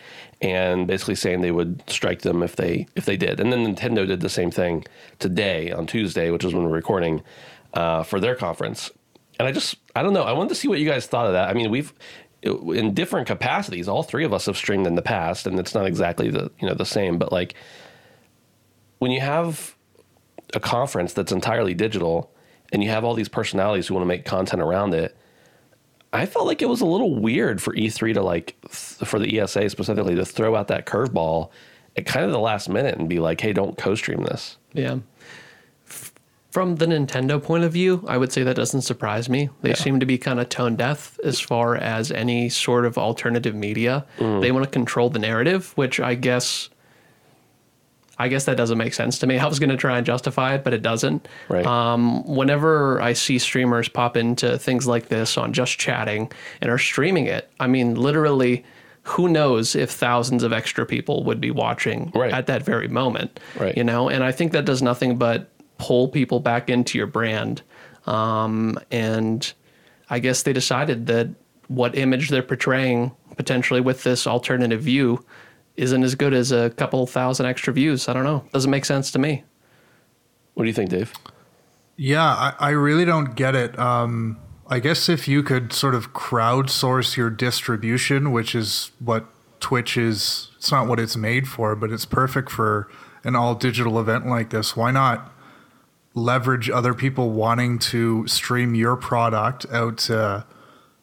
and 0.42 0.88
basically 0.88 1.16
saying 1.16 1.42
they 1.42 1.52
would 1.52 1.82
strike 1.88 2.22
them 2.22 2.44
if 2.44 2.56
they 2.56 2.88
if 2.96 3.06
they 3.06 3.18
did. 3.18 3.40
And 3.40 3.52
then 3.52 3.76
nintendo 3.76 4.08
did 4.08 4.22
the 4.22 4.30
same 4.30 4.52
thing 4.52 4.86
today 5.20 5.72
on 5.72 5.88
tuesday 5.88 6.30
which 6.32 6.44
is 6.44 6.54
when 6.54 6.64
we're 6.64 6.70
recording 6.70 7.24
uh, 7.74 8.04
for 8.04 8.20
their 8.20 8.36
conference. 8.36 8.92
And 9.40 9.48
i 9.48 9.52
just 9.52 9.76
i 9.96 10.04
don't 10.04 10.14
know. 10.14 10.24
I 10.24 10.34
wanted 10.34 10.50
to 10.50 10.56
see 10.56 10.68
what 10.68 10.80
you 10.80 10.88
guys 10.88 11.08
thought 11.08 11.28
of 11.28 11.34
that. 11.34 11.50
I 11.50 11.54
mean 11.54 11.72
we've 11.72 11.94
in 12.44 12.94
different 12.94 13.26
capacities 13.28 13.88
all 13.88 14.04
three 14.04 14.24
of 14.24 14.32
us 14.32 14.46
have 14.46 14.56
streamed 14.56 14.86
in 14.86 14.94
the 14.94 15.02
past 15.02 15.48
and 15.48 15.60
it's 15.60 15.74
not 15.74 15.88
exactly 15.88 16.30
the 16.30 16.52
you 16.60 16.68
know 16.68 16.76
the 16.76 16.86
same 16.86 17.18
but 17.18 17.32
like 17.32 17.56
when 19.00 19.10
you 19.10 19.20
have 19.20 19.76
a 20.54 20.60
conference 20.60 21.14
that's 21.14 21.32
entirely 21.32 21.74
digital 21.74 22.32
and 22.72 22.84
you 22.84 22.90
have 22.90 23.04
all 23.04 23.14
these 23.14 23.30
personalities 23.30 23.88
who 23.88 23.94
want 23.94 24.04
to 24.04 24.08
make 24.08 24.26
content 24.26 24.62
around 24.62 24.94
it 24.94 25.18
I 26.16 26.26
felt 26.26 26.46
like 26.46 26.62
it 26.62 26.70
was 26.70 26.82
a 26.82 26.86
little 26.86 27.16
weird 27.16 27.62
for 27.62 27.74
E3 27.74 28.14
to 28.16 28.22
like 28.22 28.56
th- 28.62 29.08
for 29.10 29.20
the 29.20 29.40
ESA 29.40 29.70
specifically 29.70 30.16
to 30.16 30.26
throw 30.26 30.56
out 30.56 30.68
that 30.70 30.86
curveball 30.86 31.50
at 31.98 32.06
kind 32.06 32.26
of 32.26 32.32
the 32.32 32.40
last 32.40 32.68
minute 32.70 32.98
and 32.98 33.08
be 33.08 33.20
like, 33.20 33.42
"Hey, 33.42 33.54
don't 33.54 33.78
co-stream 33.78 34.24
this." 34.24 34.58
Yeah. 34.74 34.98
F- 35.88 36.12
From 36.52 36.76
the 36.78 36.86
Nintendo 36.86 37.42
point 37.42 37.64
of 37.64 37.72
view, 37.74 38.04
I 38.08 38.18
would 38.18 38.32
say 38.32 38.44
that 38.44 38.56
doesn't 38.56 38.82
surprise 38.82 39.30
me. 39.30 39.50
They 39.62 39.74
seem 39.74 40.00
to 40.00 40.06
be 40.06 40.18
kind 40.18 40.40
of 40.40 40.50
tone 40.50 40.76
deaf 40.76 41.20
as 41.24 41.40
far 41.40 41.76
as 41.76 42.12
any 42.12 42.50
sort 42.50 42.86
of 42.86 42.98
alternative 42.98 43.56
media. 43.56 44.06
Mm. 44.20 44.42
They 44.42 44.52
want 44.52 44.64
to 44.64 44.70
control 44.72 45.10
the 45.10 45.20
narrative, 45.20 45.74
which 45.76 46.00
I 46.00 46.16
guess 46.16 46.70
I 48.18 48.28
guess 48.30 48.46
that 48.46 48.56
doesn't 48.58 48.78
make 48.78 48.94
sense 48.94 49.20
to 49.20 49.28
me. 49.28 49.38
I 49.40 49.46
was 49.48 49.60
going 49.60 49.70
to 49.70 49.78
try 49.78 49.98
and 49.98 50.06
justify 50.06 50.56
it, 50.56 50.64
but 50.64 50.74
it 50.74 50.82
doesn't. 50.82 51.28
Right. 51.50 51.66
Um, 51.66 52.26
whenever 52.26 53.02
I 53.02 53.14
see 53.14 53.38
streamers 53.40 53.90
pop 53.90 54.16
into 54.18 54.58
things 54.58 54.88
like 54.88 55.08
this 55.10 55.38
on 55.38 55.54
just 55.54 55.78
chatting 55.78 56.32
and 56.62 56.72
are 56.72 56.78
streaming 56.78 57.26
it, 57.28 57.50
I 57.60 57.68
mean, 57.68 57.96
literally, 57.96 58.64
who 59.04 59.28
knows 59.30 59.76
if 59.76 59.92
thousands 59.92 60.44
of 60.44 60.52
extra 60.54 60.86
people 60.86 61.24
would 61.26 61.40
be 61.40 61.52
watching 61.52 62.12
Right. 62.16 62.34
at 62.34 62.48
that 62.48 62.64
very 62.64 62.88
moment. 62.88 63.40
Right. 63.60 63.76
You 63.78 63.84
know, 63.84 64.10
and 64.10 64.24
I 64.24 64.32
think 64.32 64.52
that 64.54 64.66
does 64.66 64.82
nothing 64.82 65.18
but 65.18 65.50
pull 65.78 66.08
people 66.08 66.40
back 66.40 66.70
into 66.70 66.98
your 66.98 67.08
brand. 67.08 67.62
Um, 68.08 68.80
and 68.92 69.52
I 70.10 70.20
guess 70.20 70.44
they 70.44 70.54
decided 70.54 71.08
that 71.08 71.30
what 71.68 71.98
image 71.98 72.30
they're 72.30 72.42
portraying 72.44 73.12
potentially 73.38 73.82
with 73.82 74.04
this 74.04 74.26
alternative 74.26 74.82
view 74.82 75.24
isn't 75.78 76.04
as 76.04 76.16
good 76.16 76.34
as 76.34 76.52
a 76.52 76.70
couple 76.72 77.06
thousand 77.08 77.46
extra 77.46 77.74
views. 77.74 78.08
I 78.08 78.14
don't 78.14 78.24
know. 78.24 78.46
Doesn't 78.54 78.72
make 78.72 78.86
sense 78.86 79.12
to 79.12 79.20
me. 79.20 79.44
What 80.54 80.64
do 80.64 80.68
you 80.68 80.74
think, 80.74 80.90
Dave? 80.90 81.14
Yeah, 81.98 82.24
I, 82.24 82.54
I 82.60 82.70
really 82.72 83.06
don't 83.06 83.36
get 83.36 83.56
it. 83.56 83.78
Um, 83.78 84.38
I 84.68 84.80
guess 84.80 85.10
if 85.10 85.28
you 85.28 85.44
could 85.44 85.74
sort 85.74 85.96
of 85.96 86.14
crowdsource 86.14 87.18
your 87.18 87.30
distribution, 87.30 88.32
which 88.32 88.56
is 88.56 88.92
what 89.00 89.26
Twitch 89.60 89.98
is, 89.98 90.50
it's 90.58 90.72
not 90.72 90.88
what 90.88 91.00
it's 91.00 91.16
made 91.16 91.48
for, 91.48 91.76
but 91.76 91.92
it's 91.92 92.06
perfect 92.06 92.50
for 92.50 92.90
an 93.24 93.36
all 93.36 93.56
digital 93.56 94.00
event 94.00 94.28
like 94.28 94.50
this. 94.50 94.76
Why 94.76 94.92
not 94.92 95.32
leverage 96.14 96.70
other 96.70 96.94
people 96.94 97.32
wanting 97.32 97.78
to 97.78 98.26
stream 98.28 98.76
your 98.76 98.96
product 98.96 99.66
out 99.72 99.98
to 99.98 100.46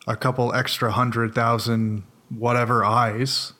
a 0.06 0.16
couple 0.16 0.52
extra 0.54 0.92
hundred 0.92 1.34
thousand 1.34 2.04
whatever 2.30 2.84
eyes? 2.84 3.52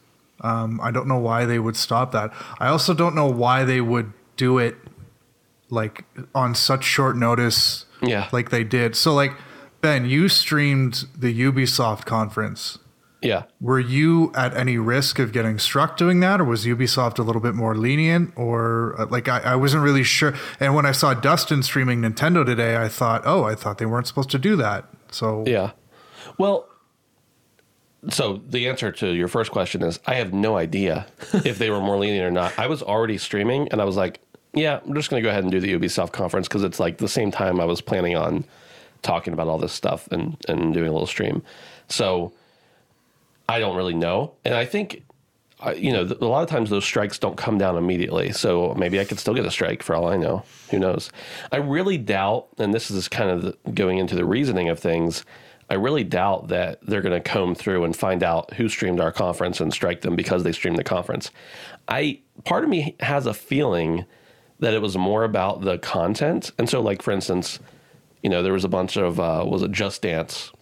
Um, 0.43 0.81
I 0.83 0.91
don't 0.91 1.07
know 1.07 1.19
why 1.19 1.45
they 1.45 1.59
would 1.59 1.77
stop 1.77 2.13
that. 2.13 2.33
I 2.59 2.69
also 2.69 2.95
don't 2.95 3.15
know 3.15 3.27
why 3.29 3.65
they 3.65 3.81
would 3.81 4.13
do 4.37 4.59
it 4.59 4.77
like 5.71 6.05
on 6.35 6.55
such 6.55 6.85
short 6.85 7.17
notice 7.17 7.87
Yeah. 8.03 8.29
like 8.33 8.51
they 8.51 8.65
did. 8.65 8.97
So 8.97 9.15
like 9.15 9.33
Ben, 9.81 10.05
you 10.05 10.29
streamed 10.29 11.07
the 11.17 11.33
Ubisoft 11.41 12.05
conference. 12.05 12.79
Yeah. 13.21 13.45
Were 13.61 13.79
you 13.81 14.33
at 14.35 14.57
any 14.57 14.79
risk 14.79 15.19
of 15.21 15.33
getting 15.33 15.59
struck 15.61 15.97
doing 15.97 16.19
that, 16.21 16.41
or 16.41 16.45
was 16.45 16.65
Ubisoft 16.67 17.19
a 17.21 17.23
little 17.23 17.41
bit 17.43 17.55
more 17.55 17.77
lenient? 17.77 18.33
Or 18.37 18.97
uh, 19.01 19.07
like 19.07 19.29
I, 19.29 19.39
I 19.41 19.55
wasn't 19.57 19.85
really 19.85 20.03
sure. 20.03 20.35
And 20.59 20.75
when 20.75 20.87
I 20.87 20.93
saw 20.93 21.15
Dustin 21.15 21.63
streaming 21.63 22.01
Nintendo 22.03 22.45
today, 22.45 22.77
I 22.77 22.89
thought, 22.89 23.23
oh, 23.25 23.45
I 23.45 23.55
thought 23.55 23.79
they 23.79 23.87
weren't 23.87 24.09
supposed 24.09 24.31
to 24.31 24.39
do 24.39 24.57
that. 24.57 24.87
So 25.13 25.45
Yeah. 25.47 25.71
Well, 26.37 26.69
so 28.09 28.41
the 28.49 28.69
answer 28.69 28.91
to 28.91 29.13
your 29.13 29.29
first 29.29 29.53
question 29.53 29.83
is 29.83 30.01
I 30.07 30.15
have 30.15 30.33
no 30.33 30.57
idea 30.57 31.07
if 31.33 31.59
they 31.59 31.71
were 31.71 31.81
more 31.81 31.97
lenient 31.97 32.27
or 32.27 32.31
not. 32.31 32.59
I 32.59 32.67
was 32.67 32.83
already 32.83 33.19
streaming 33.19 33.69
and 33.69 33.81
I 33.81 33.85
was 33.85 33.97
like, 33.97 34.21
yeah, 34.55 34.81
I'm 34.85 34.95
just 34.95 35.09
going 35.09 35.23
to 35.23 35.27
go 35.27 35.31
ahead 35.31 35.45
and 35.45 35.53
do 35.53 35.61
the 35.61 35.73
Ubisoft 35.73 36.13
conference 36.13 36.49
because 36.49 36.63
it's 36.63 36.81
like 36.81 36.99
the 36.99 37.09
same 37.09 37.31
time 37.31 37.61
I 37.61 37.65
was 37.65 37.81
planning 37.81 38.17
on 38.17 38.45
talking 39.03 39.33
about 39.33 39.49
all 39.49 39.59
this 39.59 39.73
stuff 39.73 40.09
and, 40.11 40.37
and 40.49 40.75
doing 40.75 40.89
a 40.89 40.93
little 40.93 41.07
stream. 41.07 41.43
So 41.89 42.33
I 43.49 43.59
don't 43.59 43.77
really 43.77 43.95
know. 43.95 44.35
And 44.45 44.55
I 44.55 44.65
think, 44.65 45.05
you 45.77 45.93
know, 45.93 46.03
a 46.03 46.25
lot 46.25 46.43
of 46.43 46.49
times 46.49 46.71
those 46.71 46.85
strikes 46.85 47.19
don't 47.19 47.37
come 47.37 47.57
down 47.57 47.77
immediately. 47.77 48.33
So 48.33 48.75
maybe 48.75 49.01
I 49.01 49.05
could 49.05 49.19
still 49.19 49.35
get 49.35 49.47
a 49.47 49.51
strike 49.51 49.83
for 49.83 49.95
all 49.95 50.09
I 50.09 50.17
know. 50.17 50.45
Who 50.71 50.79
knows? 50.79 51.11
I 51.51 51.57
really 51.59 51.99
doubt, 51.99 52.49
and 52.59 52.75
this 52.75 52.91
is 52.91 53.09
kind 53.09 53.31
of 53.31 53.43
the, 53.43 53.71
going 53.73 53.99
into 53.99 54.17
the 54.17 54.25
reasoning 54.25 54.69
of 54.69 54.79
things. 54.79 55.25
I 55.73 55.77
really 55.77 56.05
doubt 56.05 56.49
that 56.49 56.81
they're 56.83 57.01
going 57.01 57.19
to 57.19 57.27
comb 57.27 57.55
through 57.55 57.85
and 57.85 57.97
find 57.97 58.23
out 58.23 58.53
who 58.53 58.69
streamed 58.69 59.01
our 59.01 59.11
conference 59.11 59.59
and 59.59 59.73
strike 59.73 60.03
them 60.03 60.17
because 60.17 60.45
they 60.45 60.53
streamed 60.53 60.77
the 60.77 60.85
conference. 60.85 61.31
I 61.89 62.21
part 62.45 62.63
of 62.63 62.69
me 62.69 62.95
has 63.01 63.25
a 63.25 63.33
feeling 63.33 64.05
that 64.59 64.75
it 64.75 64.83
was 64.83 64.99
more 64.99 65.25
about 65.25 65.63
the 65.63 65.79
content. 65.79 66.51
And 66.59 66.69
so, 66.69 66.83
like 66.83 67.01
for 67.01 67.11
instance, 67.11 67.59
you 68.23 68.29
know, 68.29 68.43
there 68.43 68.53
was 68.53 68.65
a 68.65 68.69
bunch 68.69 68.99
of 68.99 69.19
uh, 69.19 69.47
was 69.49 69.63
it 69.63 69.73
Just 69.73 70.03
Dance 70.03 70.53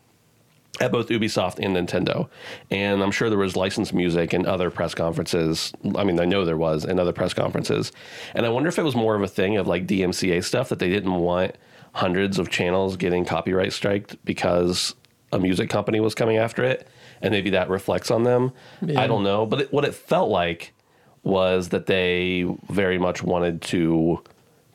at 0.80 0.92
both 0.92 1.08
Ubisoft 1.08 1.58
and 1.58 1.74
Nintendo. 1.74 2.28
And 2.70 3.02
I'm 3.02 3.10
sure 3.10 3.28
there 3.30 3.36
was 3.36 3.56
licensed 3.56 3.92
music 3.92 4.32
and 4.32 4.46
other 4.46 4.70
press 4.70 4.94
conferences. 4.94 5.72
I 5.96 6.04
mean, 6.04 6.20
I 6.20 6.24
know 6.24 6.44
there 6.44 6.56
was 6.56 6.84
in 6.84 7.00
other 7.00 7.12
press 7.12 7.34
conferences. 7.34 7.90
And 8.32 8.46
I 8.46 8.48
wonder 8.48 8.68
if 8.68 8.78
it 8.78 8.84
was 8.84 8.94
more 8.94 9.16
of 9.16 9.22
a 9.22 9.28
thing 9.28 9.56
of 9.56 9.66
like 9.66 9.88
DMCA 9.88 10.44
stuff 10.44 10.68
that 10.68 10.78
they 10.78 10.88
didn't 10.88 11.16
want 11.16 11.56
hundreds 11.94 12.38
of 12.38 12.48
channels 12.48 12.96
getting 12.96 13.24
copyright 13.24 13.72
striked 13.72 14.24
because 14.24 14.94
a 15.32 15.38
music 15.38 15.70
company 15.70 16.00
was 16.00 16.14
coming 16.14 16.36
after 16.36 16.64
it. 16.64 16.88
And 17.22 17.32
maybe 17.32 17.50
that 17.50 17.68
reflects 17.68 18.10
on 18.10 18.22
them. 18.24 18.52
I 18.96 19.06
don't 19.06 19.22
know. 19.22 19.46
But 19.46 19.60
it, 19.62 19.72
what 19.72 19.84
it 19.84 19.94
felt 19.94 20.30
like 20.30 20.72
was 21.22 21.68
that 21.68 21.86
they 21.86 22.46
very 22.68 22.98
much 22.98 23.22
wanted 23.22 23.60
to 23.62 24.22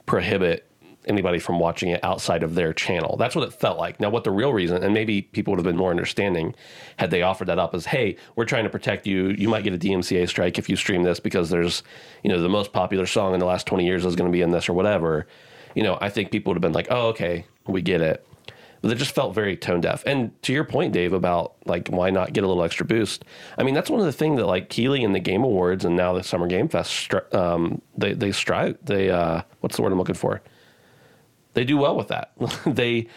prohibit 0.05 0.69
anybody 1.07 1.39
from 1.39 1.59
watching 1.59 1.89
it 1.89 2.03
outside 2.03 2.43
of 2.43 2.55
their 2.55 2.73
channel. 2.73 3.15
That's 3.17 3.35
what 3.35 3.47
it 3.47 3.53
felt 3.53 3.77
like. 3.77 3.99
Now, 3.99 4.09
what 4.09 4.23
the 4.23 4.31
real 4.31 4.53
reason, 4.53 4.83
and 4.83 4.93
maybe 4.93 5.21
people 5.21 5.51
would 5.51 5.59
have 5.59 5.65
been 5.65 5.77
more 5.77 5.91
understanding 5.91 6.55
had 6.97 7.11
they 7.11 7.21
offered 7.21 7.47
that 7.47 7.59
up, 7.59 7.75
as, 7.75 7.85
hey, 7.87 8.17
we're 8.35 8.45
trying 8.45 8.63
to 8.63 8.69
protect 8.69 9.05
you. 9.05 9.29
You 9.29 9.47
might 9.47 9.63
get 9.63 9.73
a 9.73 9.77
DMCA 9.77 10.27
strike 10.27 10.57
if 10.57 10.69
you 10.69 10.75
stream 10.75 11.03
this 11.03 11.19
because 11.19 11.49
there's, 11.49 11.83
you 12.23 12.29
know, 12.29 12.41
the 12.41 12.49
most 12.49 12.73
popular 12.73 13.05
song 13.05 13.33
in 13.33 13.39
the 13.39 13.45
last 13.45 13.67
20 13.67 13.85
years 13.85 14.05
is 14.05 14.15
going 14.15 14.29
to 14.29 14.33
be 14.33 14.41
in 14.41 14.51
this 14.51 14.67
or 14.67 14.73
whatever. 14.73 15.27
You 15.75 15.83
know, 15.83 15.97
I 16.01 16.09
think 16.09 16.31
people 16.31 16.51
would 16.51 16.57
have 16.57 16.61
been 16.61 16.73
like, 16.73 16.87
oh, 16.89 17.09
okay, 17.09 17.45
we 17.67 17.81
get 17.81 18.01
it. 18.01 18.25
But 18.85 18.91
it 18.91 18.99
just 18.99 19.15
felt 19.15 19.33
very 19.33 19.57
tone 19.57 19.81
deaf. 19.81 20.03
And 20.05 20.39
to 20.43 20.53
your 20.53 20.63
point, 20.63 20.93
Dave, 20.93 21.11
about 21.11 21.55
like 21.65 21.87
why 21.87 22.11
not 22.11 22.33
get 22.33 22.43
a 22.43 22.47
little 22.47 22.61
extra 22.61 22.85
boost? 22.85 23.25
I 23.57 23.63
mean, 23.63 23.73
that's 23.73 23.89
one 23.89 23.99
of 23.99 24.05
the 24.05 24.11
things 24.13 24.37
that 24.37 24.45
like 24.45 24.69
Keighley 24.69 25.03
and 25.03 25.15
the 25.15 25.19
Game 25.19 25.43
Awards 25.43 25.85
and 25.85 25.95
now 25.95 26.13
the 26.13 26.21
Summer 26.21 26.45
Game 26.45 26.67
Fest, 26.67 27.11
um, 27.33 27.81
they 27.97 28.13
they 28.13 28.31
strive. 28.31 28.77
They 28.83 29.09
uh, 29.09 29.41
what's 29.61 29.75
the 29.75 29.81
word 29.81 29.91
I'm 29.91 29.97
looking 29.97 30.13
for? 30.13 30.39
They 31.55 31.63
do 31.63 31.77
well 31.77 31.95
with 31.97 32.09
that. 32.09 32.33
they 32.67 33.07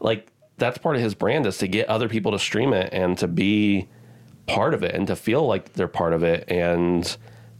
like 0.00 0.32
that's 0.56 0.78
part 0.78 0.96
of 0.96 1.02
his 1.02 1.14
brand 1.14 1.44
is 1.44 1.58
to 1.58 1.68
get 1.68 1.90
other 1.90 2.08
people 2.08 2.32
to 2.32 2.38
stream 2.38 2.72
it 2.72 2.88
and 2.94 3.18
to 3.18 3.28
be 3.28 3.86
part 4.46 4.72
of 4.72 4.82
it 4.82 4.94
and 4.94 5.06
to 5.08 5.14
feel 5.14 5.46
like 5.46 5.74
they're 5.74 5.88
part 5.88 6.14
of 6.14 6.22
it 6.22 6.50
and 6.50 7.18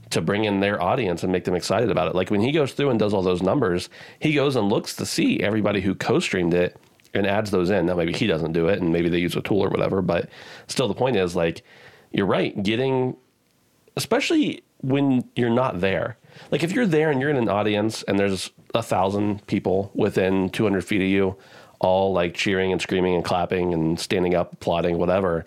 to 0.08 0.22
bring 0.22 0.44
in 0.44 0.60
their 0.60 0.82
audience 0.82 1.22
and 1.22 1.30
make 1.30 1.44
them 1.44 1.54
excited 1.54 1.90
about 1.90 2.08
it. 2.08 2.14
Like 2.14 2.30
when 2.30 2.40
he 2.40 2.50
goes 2.50 2.72
through 2.72 2.88
and 2.88 2.98
does 2.98 3.12
all 3.12 3.20
those 3.20 3.42
numbers, 3.42 3.90
he 4.20 4.32
goes 4.32 4.56
and 4.56 4.70
looks 4.70 4.96
to 4.96 5.04
see 5.04 5.40
everybody 5.40 5.82
who 5.82 5.94
co-streamed 5.94 6.54
it 6.54 6.80
and 7.14 7.26
adds 7.26 7.50
those 7.50 7.70
in. 7.70 7.86
Now 7.86 7.94
maybe 7.94 8.12
he 8.12 8.26
doesn't 8.26 8.52
do 8.52 8.68
it 8.68 8.80
and 8.80 8.92
maybe 8.92 9.08
they 9.08 9.18
use 9.18 9.36
a 9.36 9.40
tool 9.40 9.60
or 9.60 9.68
whatever, 9.68 10.02
but 10.02 10.28
still 10.66 10.88
the 10.88 10.94
point 10.94 11.16
is 11.16 11.34
like 11.34 11.62
you're 12.10 12.26
right, 12.26 12.60
getting 12.62 13.16
especially 13.96 14.62
when 14.80 15.28
you're 15.34 15.50
not 15.50 15.80
there. 15.80 16.16
Like 16.50 16.62
if 16.62 16.72
you're 16.72 16.86
there 16.86 17.10
and 17.10 17.20
you're 17.20 17.30
in 17.30 17.36
an 17.36 17.48
audience 17.48 18.04
and 18.04 18.18
there's 18.18 18.50
a 18.74 18.82
thousand 18.82 19.46
people 19.46 19.90
within 19.94 20.50
200 20.50 20.84
feet 20.84 21.02
of 21.02 21.08
you, 21.08 21.36
all 21.80 22.12
like 22.12 22.34
cheering 22.34 22.72
and 22.72 22.80
screaming 22.80 23.14
and 23.14 23.24
clapping 23.24 23.74
and 23.74 23.98
standing 23.98 24.34
up, 24.34 24.52
applauding, 24.52 24.98
whatever. 24.98 25.44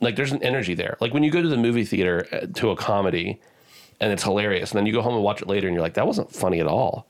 Like 0.00 0.16
there's 0.16 0.32
an 0.32 0.42
energy 0.42 0.74
there. 0.74 0.96
Like 1.00 1.14
when 1.14 1.22
you 1.22 1.30
go 1.30 1.40
to 1.40 1.48
the 1.48 1.56
movie 1.56 1.84
theater 1.84 2.26
uh, 2.32 2.46
to 2.54 2.70
a 2.70 2.76
comedy 2.76 3.40
and 4.00 4.12
it's 4.12 4.24
hilarious, 4.24 4.72
and 4.72 4.78
then 4.78 4.86
you 4.86 4.92
go 4.92 5.02
home 5.02 5.14
and 5.14 5.22
watch 5.22 5.42
it 5.42 5.48
later 5.48 5.68
and 5.68 5.74
you're 5.74 5.82
like, 5.82 5.94
that 5.94 6.06
wasn't 6.06 6.32
funny 6.32 6.60
at 6.60 6.66
all. 6.66 7.06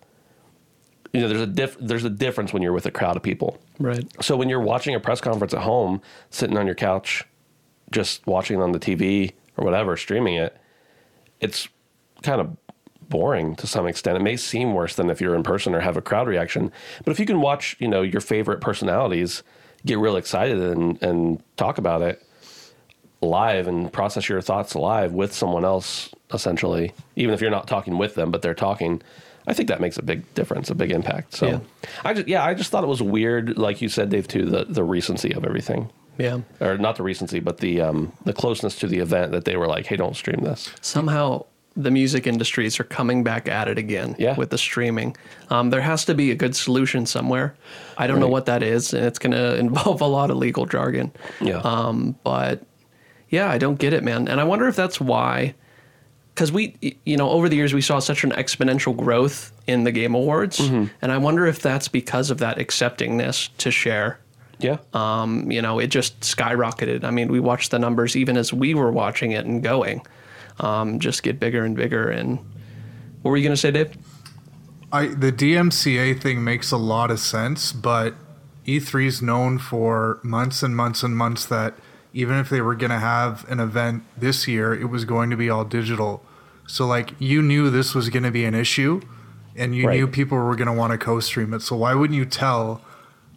You 1.12 1.20
know, 1.20 1.28
there's 1.28 1.42
a 1.42 1.46
diff- 1.46 1.76
there's 1.78 2.04
a 2.04 2.10
difference 2.10 2.52
when 2.52 2.62
you're 2.62 2.72
with 2.72 2.86
a 2.86 2.90
crowd 2.90 3.16
of 3.16 3.22
people. 3.22 3.58
Right. 3.78 4.04
So 4.22 4.36
when 4.36 4.48
you're 4.48 4.60
watching 4.60 4.94
a 4.94 5.00
press 5.00 5.20
conference 5.20 5.52
at 5.52 5.60
home, 5.60 6.00
sitting 6.30 6.56
on 6.56 6.66
your 6.66 6.74
couch, 6.74 7.24
just 7.90 8.26
watching 8.26 8.62
on 8.62 8.72
the 8.72 8.78
TV 8.78 9.32
or 9.56 9.64
whatever, 9.64 9.96
streaming 9.96 10.34
it, 10.34 10.56
it's 11.40 11.68
kind 12.22 12.40
of 12.40 12.56
boring 13.08 13.54
to 13.56 13.66
some 13.66 13.86
extent. 13.86 14.16
It 14.16 14.22
may 14.22 14.36
seem 14.36 14.72
worse 14.72 14.96
than 14.96 15.10
if 15.10 15.20
you're 15.20 15.34
in 15.34 15.42
person 15.42 15.74
or 15.74 15.80
have 15.80 15.98
a 15.98 16.02
crowd 16.02 16.28
reaction. 16.28 16.72
But 17.04 17.10
if 17.10 17.20
you 17.20 17.26
can 17.26 17.42
watch, 17.42 17.76
you 17.78 17.88
know, 17.88 18.00
your 18.00 18.22
favorite 18.22 18.62
personalities 18.62 19.42
get 19.84 19.98
real 19.98 20.16
excited 20.16 20.58
and, 20.58 21.02
and 21.02 21.42
talk 21.56 21.76
about 21.76 22.00
it 22.00 22.24
live 23.20 23.68
and 23.68 23.92
process 23.92 24.28
your 24.28 24.40
thoughts 24.40 24.74
live 24.74 25.12
with 25.12 25.32
someone 25.32 25.64
else, 25.64 26.10
essentially, 26.32 26.92
even 27.16 27.32
if 27.34 27.40
you're 27.40 27.50
not 27.50 27.68
talking 27.68 27.98
with 27.98 28.14
them, 28.14 28.30
but 28.30 28.42
they're 28.42 28.54
talking. 28.54 29.00
I 29.46 29.52
think 29.54 29.68
that 29.68 29.80
makes 29.80 29.96
a 29.98 30.02
big 30.02 30.32
difference, 30.34 30.70
a 30.70 30.74
big 30.74 30.90
impact. 30.92 31.34
So, 31.34 31.46
Yeah. 31.46 31.58
I 32.04 32.14
just 32.14 32.28
yeah, 32.28 32.44
I 32.44 32.54
just 32.54 32.70
thought 32.70 32.84
it 32.84 32.88
was 32.88 33.02
weird, 33.02 33.58
like 33.58 33.82
you 33.82 33.88
said, 33.88 34.10
Dave, 34.10 34.28
too, 34.28 34.44
the 34.46 34.64
the 34.64 34.84
recency 34.84 35.32
of 35.32 35.44
everything 35.44 35.90
Yeah. 36.18 36.40
or 36.60 36.78
not 36.78 36.96
the 36.96 37.02
recency, 37.02 37.40
but 37.40 37.58
the 37.58 37.80
um, 37.80 38.12
the 38.24 38.32
closeness 38.32 38.76
to 38.80 38.86
the 38.86 38.98
event 38.98 39.32
that 39.32 39.44
they 39.44 39.56
were 39.56 39.66
like, 39.66 39.86
"Hey, 39.86 39.96
don't 39.96 40.14
stream 40.16 40.40
this." 40.42 40.70
somehow 40.80 41.44
the 41.74 41.90
music 41.90 42.26
industries 42.26 42.78
are 42.78 42.84
coming 42.84 43.24
back 43.24 43.48
at 43.48 43.66
it 43.66 43.78
again 43.78 44.14
Yeah. 44.18 44.36
with 44.36 44.50
the 44.50 44.58
streaming. 44.58 45.16
Um, 45.48 45.70
there 45.70 45.80
has 45.80 46.04
to 46.04 46.14
be 46.14 46.30
a 46.30 46.34
good 46.34 46.54
solution 46.54 47.06
somewhere. 47.06 47.54
I 47.96 48.06
don't 48.06 48.20
know 48.20 48.28
what 48.28 48.44
that 48.44 48.62
is, 48.62 48.92
and 48.92 49.06
it's 49.06 49.18
going 49.18 49.32
to 49.42 49.56
involve 49.56 50.02
a 50.02 50.06
lot 50.06 50.30
of 50.30 50.36
legal 50.36 50.66
jargon. 50.66 51.12
Yeah, 51.40 51.60
Um, 51.64 52.14
but 52.24 52.60
yeah, 53.30 53.48
I 53.50 53.56
don't 53.56 53.78
get 53.78 53.94
it, 53.94 54.04
man. 54.04 54.28
And 54.28 54.38
I 54.38 54.44
wonder 54.44 54.68
if 54.68 54.76
that's 54.76 55.00
why, 55.00 55.54
because 56.34 56.50
we, 56.50 56.76
you 57.04 57.16
know, 57.16 57.28
over 57.30 57.48
the 57.48 57.56
years 57.56 57.74
we 57.74 57.80
saw 57.82 57.98
such 57.98 58.24
an 58.24 58.30
exponential 58.32 58.96
growth 58.96 59.52
in 59.66 59.84
the 59.84 59.92
Game 59.92 60.14
Awards, 60.14 60.58
and 60.60 61.12
I 61.12 61.18
wonder 61.18 61.46
if 61.46 61.60
that's 61.60 61.88
because 61.88 62.30
of 62.30 62.38
that 62.38 62.58
acceptingness 62.58 63.50
to 63.58 63.70
share. 63.70 64.18
yeah, 64.58 64.78
Um, 64.94 65.50
you 65.50 65.60
know, 65.60 65.78
it 65.78 65.88
just 65.88 66.20
skyrocketed. 66.20 67.04
I 67.04 67.10
mean, 67.10 67.28
we 67.28 67.40
watched 67.40 67.70
the 67.70 67.78
numbers 67.78 68.16
even 68.16 68.36
as 68.36 68.52
we 68.52 68.74
were 68.74 68.90
watching 68.92 69.32
it 69.32 69.44
and 69.44 69.62
going, 69.62 70.02
um, 70.60 71.00
just 71.00 71.22
get 71.22 71.38
bigger 71.40 71.64
and 71.64 71.76
bigger. 71.76 72.08
And 72.08 72.38
what 73.22 73.30
were 73.30 73.36
you 73.36 73.42
going 73.42 73.54
to 73.54 73.60
say, 73.60 73.70
Dave? 73.70 73.96
I 74.92 75.08
the 75.08 75.32
DMCA 75.32 76.20
thing 76.20 76.44
makes 76.44 76.70
a 76.70 76.76
lot 76.76 77.10
of 77.10 77.18
sense, 77.18 77.72
but 77.72 78.14
E3's 78.66 79.20
known 79.22 79.58
for 79.58 80.20
months 80.22 80.62
and 80.62 80.76
months 80.76 81.02
and 81.02 81.16
months 81.16 81.46
that 81.46 81.74
even 82.12 82.36
if 82.36 82.48
they 82.48 82.60
were 82.60 82.74
going 82.74 82.90
to 82.90 82.98
have 82.98 83.48
an 83.50 83.60
event 83.60 84.04
this 84.16 84.46
year, 84.46 84.74
it 84.74 84.86
was 84.86 85.04
going 85.04 85.30
to 85.30 85.36
be 85.36 85.48
all 85.48 85.64
digital. 85.64 86.22
So 86.66 86.86
like 86.86 87.14
you 87.18 87.42
knew 87.42 87.70
this 87.70 87.94
was 87.94 88.08
going 88.10 88.22
to 88.22 88.30
be 88.30 88.44
an 88.44 88.54
issue 88.54 89.00
and 89.56 89.74
you 89.74 89.86
Right. 89.86 89.98
knew 89.98 90.06
people 90.06 90.38
were 90.38 90.56
going 90.56 90.66
to 90.68 90.72
want 90.72 90.92
to 90.92 90.98
co-stream 90.98 91.52
it. 91.54 91.62
So 91.62 91.76
why 91.76 91.94
wouldn't 91.94 92.16
you 92.18 92.24
tell 92.24 92.80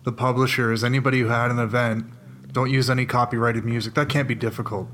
the 0.03 0.11
publishers, 0.11 0.83
anybody 0.83 1.19
who 1.19 1.27
had 1.27 1.51
an 1.51 1.59
event, 1.59 2.05
don't 2.51 2.69
use 2.69 2.89
any 2.89 3.05
copyrighted 3.05 3.65
music. 3.65 3.95
That 3.95 4.07
can't 4.07 4.27
be 4.27 4.35
difficult 4.35 4.87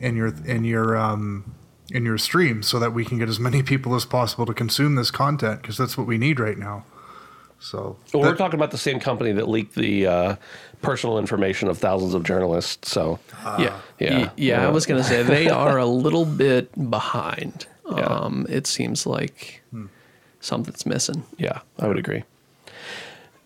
in 0.00 0.16
your 0.16 0.28
in 0.46 0.64
your 0.64 0.96
um, 0.96 1.54
in 1.90 2.04
your 2.04 2.16
stream, 2.16 2.62
so 2.62 2.78
that 2.78 2.94
we 2.94 3.04
can 3.04 3.18
get 3.18 3.28
as 3.28 3.38
many 3.38 3.62
people 3.62 3.94
as 3.94 4.06
possible 4.06 4.46
to 4.46 4.54
consume 4.54 4.94
this 4.94 5.10
content 5.10 5.60
because 5.60 5.76
that's 5.76 5.98
what 5.98 6.06
we 6.06 6.16
need 6.16 6.40
right 6.40 6.56
now. 6.56 6.84
So 7.58 7.98
Well, 8.12 8.22
we're 8.22 8.36
talking 8.36 8.58
about 8.58 8.70
the 8.70 8.78
same 8.78 9.00
company 9.00 9.32
that 9.32 9.48
leaked 9.48 9.74
the 9.74 10.06
uh, 10.06 10.36
personal 10.84 11.18
information 11.18 11.68
of 11.68 11.78
thousands 11.78 12.14
of 12.14 12.22
journalists. 12.24 12.90
So 12.90 13.18
yeah, 13.44 13.58
yeah. 13.58 14.18
yeah, 14.18 14.30
yeah. 14.36 14.66
I 14.66 14.70
was 14.70 14.86
gonna 14.86 15.04
say 15.04 15.22
they 15.22 15.48
are 15.48 15.78
a 15.78 15.86
little 15.86 16.24
bit 16.24 16.70
behind. 16.90 17.66
Yeah. 17.90 18.02
Um, 18.04 18.46
it 18.48 18.66
seems 18.66 19.06
like 19.06 19.62
Hmm. 19.70 19.86
something's 20.40 20.86
missing. 20.86 21.24
Yeah, 21.38 21.60
I 21.78 21.88
would 21.88 21.98
agree. 21.98 22.24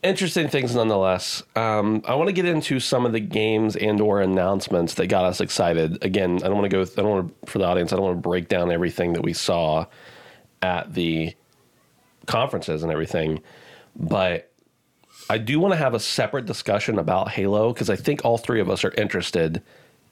Interesting 0.00 0.46
things 0.48 0.76
nonetheless. 0.76 1.42
Um, 1.56 2.02
I 2.06 2.14
want 2.14 2.28
to 2.28 2.32
get 2.32 2.44
into 2.44 2.78
some 2.78 3.04
of 3.04 3.12
the 3.12 3.18
games 3.18 3.74
and 3.74 4.00
or 4.00 4.20
announcements 4.20 4.94
that 4.94 5.08
got 5.08 5.24
us 5.24 5.40
excited. 5.40 5.98
Again, 6.04 6.36
I 6.36 6.46
don't 6.46 6.54
want 6.56 6.70
to 6.70 6.76
go. 6.76 6.82
I 6.82 7.02
don't 7.02 7.10
want 7.10 7.40
to, 7.42 7.50
for 7.50 7.58
the 7.58 7.64
audience. 7.64 7.92
I 7.92 7.96
don't 7.96 8.04
want 8.04 8.16
to 8.18 8.28
break 8.28 8.46
down 8.48 8.70
everything 8.70 9.14
that 9.14 9.22
we 9.22 9.32
saw 9.32 9.86
at 10.62 10.94
the 10.94 11.34
conferences 12.26 12.84
and 12.84 12.92
everything, 12.92 13.40
but 13.96 14.47
I 15.30 15.38
do 15.38 15.60
want 15.60 15.72
to 15.72 15.76
have 15.78 15.94
a 15.94 16.00
separate 16.00 16.46
discussion 16.46 16.98
about 16.98 17.30
Halo 17.30 17.72
because 17.72 17.90
I 17.90 17.96
think 17.96 18.24
all 18.24 18.38
three 18.38 18.60
of 18.60 18.70
us 18.70 18.84
are 18.84 18.92
interested 18.94 19.62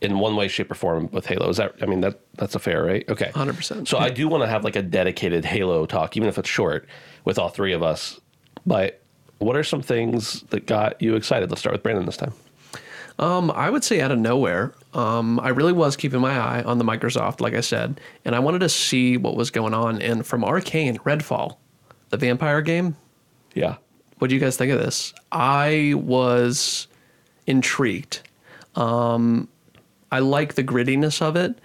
in 0.01 0.19
one 0.19 0.37
way, 0.37 0.47
shape, 0.49 0.71
or 0.71 0.75
form 0.75 1.09
with 1.13 1.27
Halo. 1.27 1.49
Is 1.49 1.57
that? 1.57 1.75
I 1.81 1.87
mean 1.87 2.01
that 2.03 2.21
that's 2.35 2.55
a 2.55 2.59
fair, 2.59 2.85
right? 2.85 3.09
Okay, 3.09 3.31
100%. 3.35 3.89
So 3.89 3.99
I 3.99 4.11
do 4.11 4.29
want 4.29 4.43
to 4.43 4.49
have 4.49 4.65
like 4.65 4.77
a 4.77 4.83
dedicated 4.83 5.45
Halo 5.45 5.87
talk, 5.87 6.17
even 6.17 6.29
if 6.29 6.39
it's 6.39 6.49
short, 6.49 6.87
with 7.25 7.39
all 7.39 7.49
three 7.49 7.73
of 7.73 7.83
us. 7.83 8.21
But 8.67 9.01
what 9.39 9.57
are 9.57 9.65
some 9.65 9.83
things 9.83 10.43
that 10.51 10.67
got 10.67 11.01
you 11.01 11.17
excited? 11.17 11.51
Let's 11.51 11.61
start 11.61 11.73
with 11.75 11.83
Brandon 11.83 12.05
this 12.07 12.17
time. 12.17 12.33
Um, 13.19 13.51
I 13.53 13.71
would 13.71 13.83
say 13.83 14.03
out 14.03 14.11
of 14.11 14.19
nowhere. 14.19 14.75
Um, 14.93 15.41
I 15.41 15.49
really 15.49 15.73
was 15.73 15.97
keeping 15.97 16.21
my 16.21 16.39
eye 16.39 16.63
on 16.63 16.77
the 16.77 16.85
Microsoft, 16.85 17.41
like 17.41 17.55
I 17.55 17.61
said, 17.61 18.01
and 18.27 18.35
I 18.35 18.41
wanted 18.41 18.59
to 18.59 18.69
see 18.69 19.17
what 19.17 19.37
was 19.37 19.51
going 19.51 19.73
on. 19.73 20.03
And 20.03 20.27
from 20.27 20.43
Arkane, 20.43 20.99
Redfall, 20.99 21.57
the 22.11 22.19
vampire 22.19 22.61
game. 22.61 22.97
Yeah, 23.55 23.77
What 24.19 24.29
do 24.29 24.35
you 24.35 24.41
guys 24.41 24.57
think 24.57 24.73
of 24.73 24.79
this? 24.79 25.13
I 25.31 25.95
was 25.97 26.89
intrigued. 27.47 28.21
Um, 28.75 29.49
I 30.11 30.21
like 30.21 30.55
the 30.55 30.65
grittiness 30.65 31.21
of 31.21 31.37
it. 31.37 31.59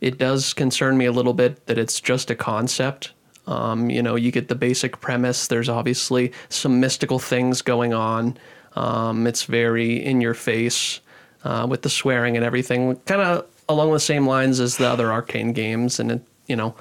It 0.00 0.18
does 0.18 0.52
concern 0.52 0.98
me 0.98 1.04
a 1.04 1.12
little 1.12 1.34
bit 1.34 1.66
that 1.66 1.78
it's 1.78 2.00
just 2.00 2.30
a 2.30 2.34
concept. 2.34 3.12
Um, 3.46 3.90
you 3.90 4.02
know, 4.02 4.16
you 4.16 4.32
get 4.32 4.48
the 4.48 4.54
basic 4.54 5.00
premise. 5.00 5.46
There's 5.46 5.68
obviously 5.68 6.32
some 6.48 6.80
mystical 6.80 7.18
things 7.18 7.62
going 7.62 7.92
on. 7.92 8.36
Um, 8.74 9.26
it's 9.26 9.44
very 9.44 10.04
in 10.04 10.20
your 10.20 10.34
face 10.34 11.00
uh, 11.44 11.66
with 11.68 11.82
the 11.82 11.90
swearing 11.90 12.36
and 12.36 12.44
everything, 12.44 12.96
kind 13.06 13.20
of 13.20 13.46
along 13.68 13.92
the 13.92 14.00
same 14.00 14.26
lines 14.26 14.60
as 14.60 14.76
the 14.76 14.88
other 14.88 15.08
Arkane 15.08 15.54
games. 15.54 16.00
And 16.00 16.12
it, 16.12 16.22
you 16.46 16.56
know, 16.56 16.74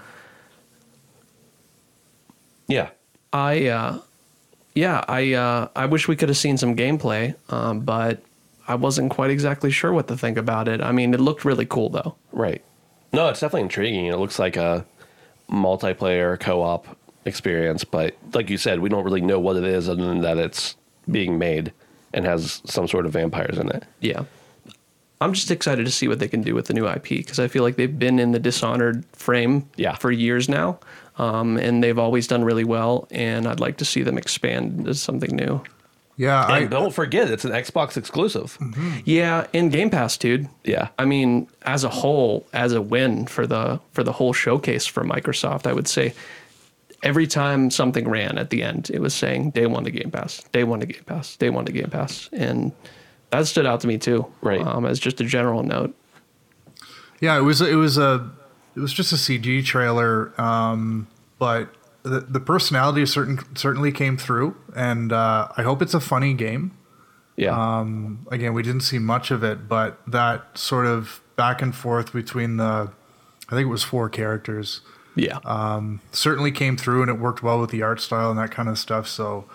yeah, 2.67 2.89
I 3.33 3.67
uh, 3.67 3.99
yeah, 4.73 5.03
I 5.07 5.33
uh, 5.33 5.67
I 5.75 5.85
wish 5.85 6.07
we 6.07 6.15
could 6.15 6.29
have 6.29 6.37
seen 6.37 6.57
some 6.57 6.75
gameplay, 6.75 7.35
um, 7.51 7.81
but 7.81 8.21
I 8.67 8.75
wasn't 8.75 9.11
quite 9.11 9.29
exactly 9.31 9.71
sure 9.71 9.91
what 9.93 10.07
to 10.07 10.17
think 10.17 10.37
about 10.37 10.67
it. 10.67 10.81
I 10.81 10.91
mean, 10.91 11.13
it 11.13 11.19
looked 11.19 11.43
really 11.45 11.65
cool 11.65 11.89
though. 11.89 12.15
right. 12.31 12.61
No, 13.13 13.27
it's 13.27 13.41
definitely 13.41 13.63
intriguing. 13.63 14.05
It 14.05 14.15
looks 14.17 14.39
like 14.39 14.55
a 14.55 14.85
multiplayer 15.49 16.39
co-op 16.39 16.87
experience, 17.25 17.83
but 17.83 18.15
like 18.33 18.49
you 18.49 18.57
said, 18.57 18.79
we 18.79 18.87
don't 18.87 19.03
really 19.03 19.19
know 19.19 19.39
what 19.39 19.57
it 19.57 19.65
is 19.65 19.89
other 19.89 20.05
than 20.05 20.21
that 20.21 20.37
it's 20.37 20.75
being 21.09 21.37
made 21.37 21.73
and 22.13 22.25
has 22.25 22.61
some 22.65 22.87
sort 22.87 23.05
of 23.05 23.11
vampires 23.11 23.57
in 23.57 23.69
it. 23.69 23.83
Yeah. 23.99 24.23
I'm 25.19 25.33
just 25.33 25.51
excited 25.51 25.85
to 25.85 25.91
see 25.91 26.07
what 26.07 26.19
they 26.19 26.27
can 26.27 26.41
do 26.41 26.55
with 26.55 26.67
the 26.67 26.73
new 26.73 26.87
IP 26.87 27.03
because 27.09 27.37
I 27.37 27.47
feel 27.47 27.63
like 27.63 27.75
they've 27.75 27.99
been 27.99 28.17
in 28.17 28.31
the 28.31 28.39
Dishonored 28.39 29.03
frame 29.13 29.69
Yeah. 29.75 29.95
for 29.95 30.09
years 30.11 30.47
now, 30.49 30.79
um, 31.17 31.57
and 31.57 31.83
they've 31.83 31.99
always 31.99 32.27
done 32.27 32.43
really 32.43 32.63
well. 32.63 33.07
And 33.11 33.47
I'd 33.47 33.59
like 33.59 33.77
to 33.77 33.85
see 33.85 34.03
them 34.03 34.17
expand 34.17 34.79
into 34.79 34.93
something 34.95 35.35
new. 35.35 35.61
yeah, 36.17 36.45
And 36.45 36.53
I, 36.53 36.65
don't 36.65 36.93
forget, 36.93 37.29
it's 37.31 37.45
an 37.45 37.51
Xbox 37.51 37.97
exclusive. 37.97 38.57
Yeah, 39.05 39.47
in 39.53 39.69
Game 39.69 39.89
Pass, 39.89 40.17
dude. 40.17 40.47
Yeah. 40.63 40.89
I 40.99 41.05
mean, 41.05 41.47
as 41.63 41.83
a 41.83 41.89
whole, 41.89 42.45
as 42.53 42.73
a 42.73 42.81
win 42.81 43.25
for 43.27 43.45
the 43.47 43.79
for 43.91 44.03
the 44.03 44.11
whole 44.11 44.33
showcase 44.33 44.85
for 44.85 45.03
Microsoft, 45.03 45.67
I 45.67 45.73
would 45.73 45.87
say 45.87 46.13
every 47.03 47.25
time 47.27 47.71
something 47.71 48.07
ran 48.07 48.37
at 48.37 48.49
the 48.51 48.61
end, 48.63 48.91
it 48.93 48.99
was 48.99 49.13
saying 49.13 49.51
day 49.51 49.65
one 49.65 49.83
to 49.85 49.91
Game 49.91 50.11
Pass, 50.11 50.43
day 50.51 50.63
one 50.63 50.79
to 50.81 50.85
Game 50.85 51.03
Pass, 51.05 51.35
day 51.37 51.49
one 51.49 51.65
to 51.65 51.71
Game 51.71 51.89
Pass, 51.89 52.29
and 52.31 52.71
that 53.31 53.47
stood 53.47 53.65
out 53.65 53.79
to 53.81 53.87
me 53.87 53.97
too. 53.97 54.25
Right. 54.41 54.61
Um, 54.61 54.85
as 54.85 54.99
just 54.99 55.19
a 55.21 55.23
general 55.23 55.63
note. 55.63 55.95
Yeah, 57.19 57.37
it 57.37 57.41
was 57.41 57.61
it 57.61 57.75
was 57.75 57.97
a 57.97 58.29
it 58.75 58.79
was 58.79 58.93
just 58.93 59.11
a 59.11 59.15
CG 59.15 59.63
trailer, 59.65 60.39
um, 60.39 61.07
but 61.39 61.73
the 62.03 62.21
the 62.21 62.39
personality 62.39 63.05
certain 63.05 63.39
certainly 63.55 63.91
came 63.91 64.17
through, 64.17 64.55
and 64.75 65.11
uh, 65.13 65.49
I 65.57 65.61
hope 65.63 65.81
it's 65.81 65.93
a 65.93 65.99
funny 65.99 66.33
game. 66.33 66.71
Yeah. 67.35 67.81
Again, 68.29 68.53
we 68.53 68.61
didn't 68.61 68.81
see 68.81 68.99
much 68.99 69.31
of 69.31 69.43
it, 69.43 69.67
but 69.67 69.99
that 70.05 70.57
sort 70.57 70.85
of 70.85 71.21
back 71.37 71.61
and 71.61 71.73
forth 71.75 72.13
between 72.13 72.57
the, 72.57 72.91
I 73.47 73.49
think 73.49 73.61
it 73.61 73.69
was 73.71 73.83
four 73.83 74.09
characters, 74.09 74.81
Yeah. 75.15 75.39
certainly 76.11 76.51
came 76.51 76.77
through, 76.77 77.01
and 77.01 77.09
it 77.09 77.17
worked 77.19 77.41
well 77.41 77.59
with 77.59 77.71
the 77.71 77.81
art 77.81 77.99
style 77.99 78.29
and 78.29 78.37
that 78.37 78.51
kind 78.51 78.69
of 78.69 78.77
stuff. 78.77 79.07
So, 79.07 79.45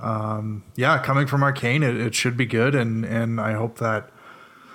um, 0.00 0.64
yeah, 0.74 0.98
coming 0.98 1.26
from 1.28 1.42
Arkane, 1.42 1.82
it, 1.84 1.96
it 2.00 2.14
should 2.14 2.36
be 2.36 2.46
good, 2.46 2.74
and 2.74 3.04
and 3.04 3.40
I 3.40 3.52
hope 3.52 3.78
that 3.78 4.10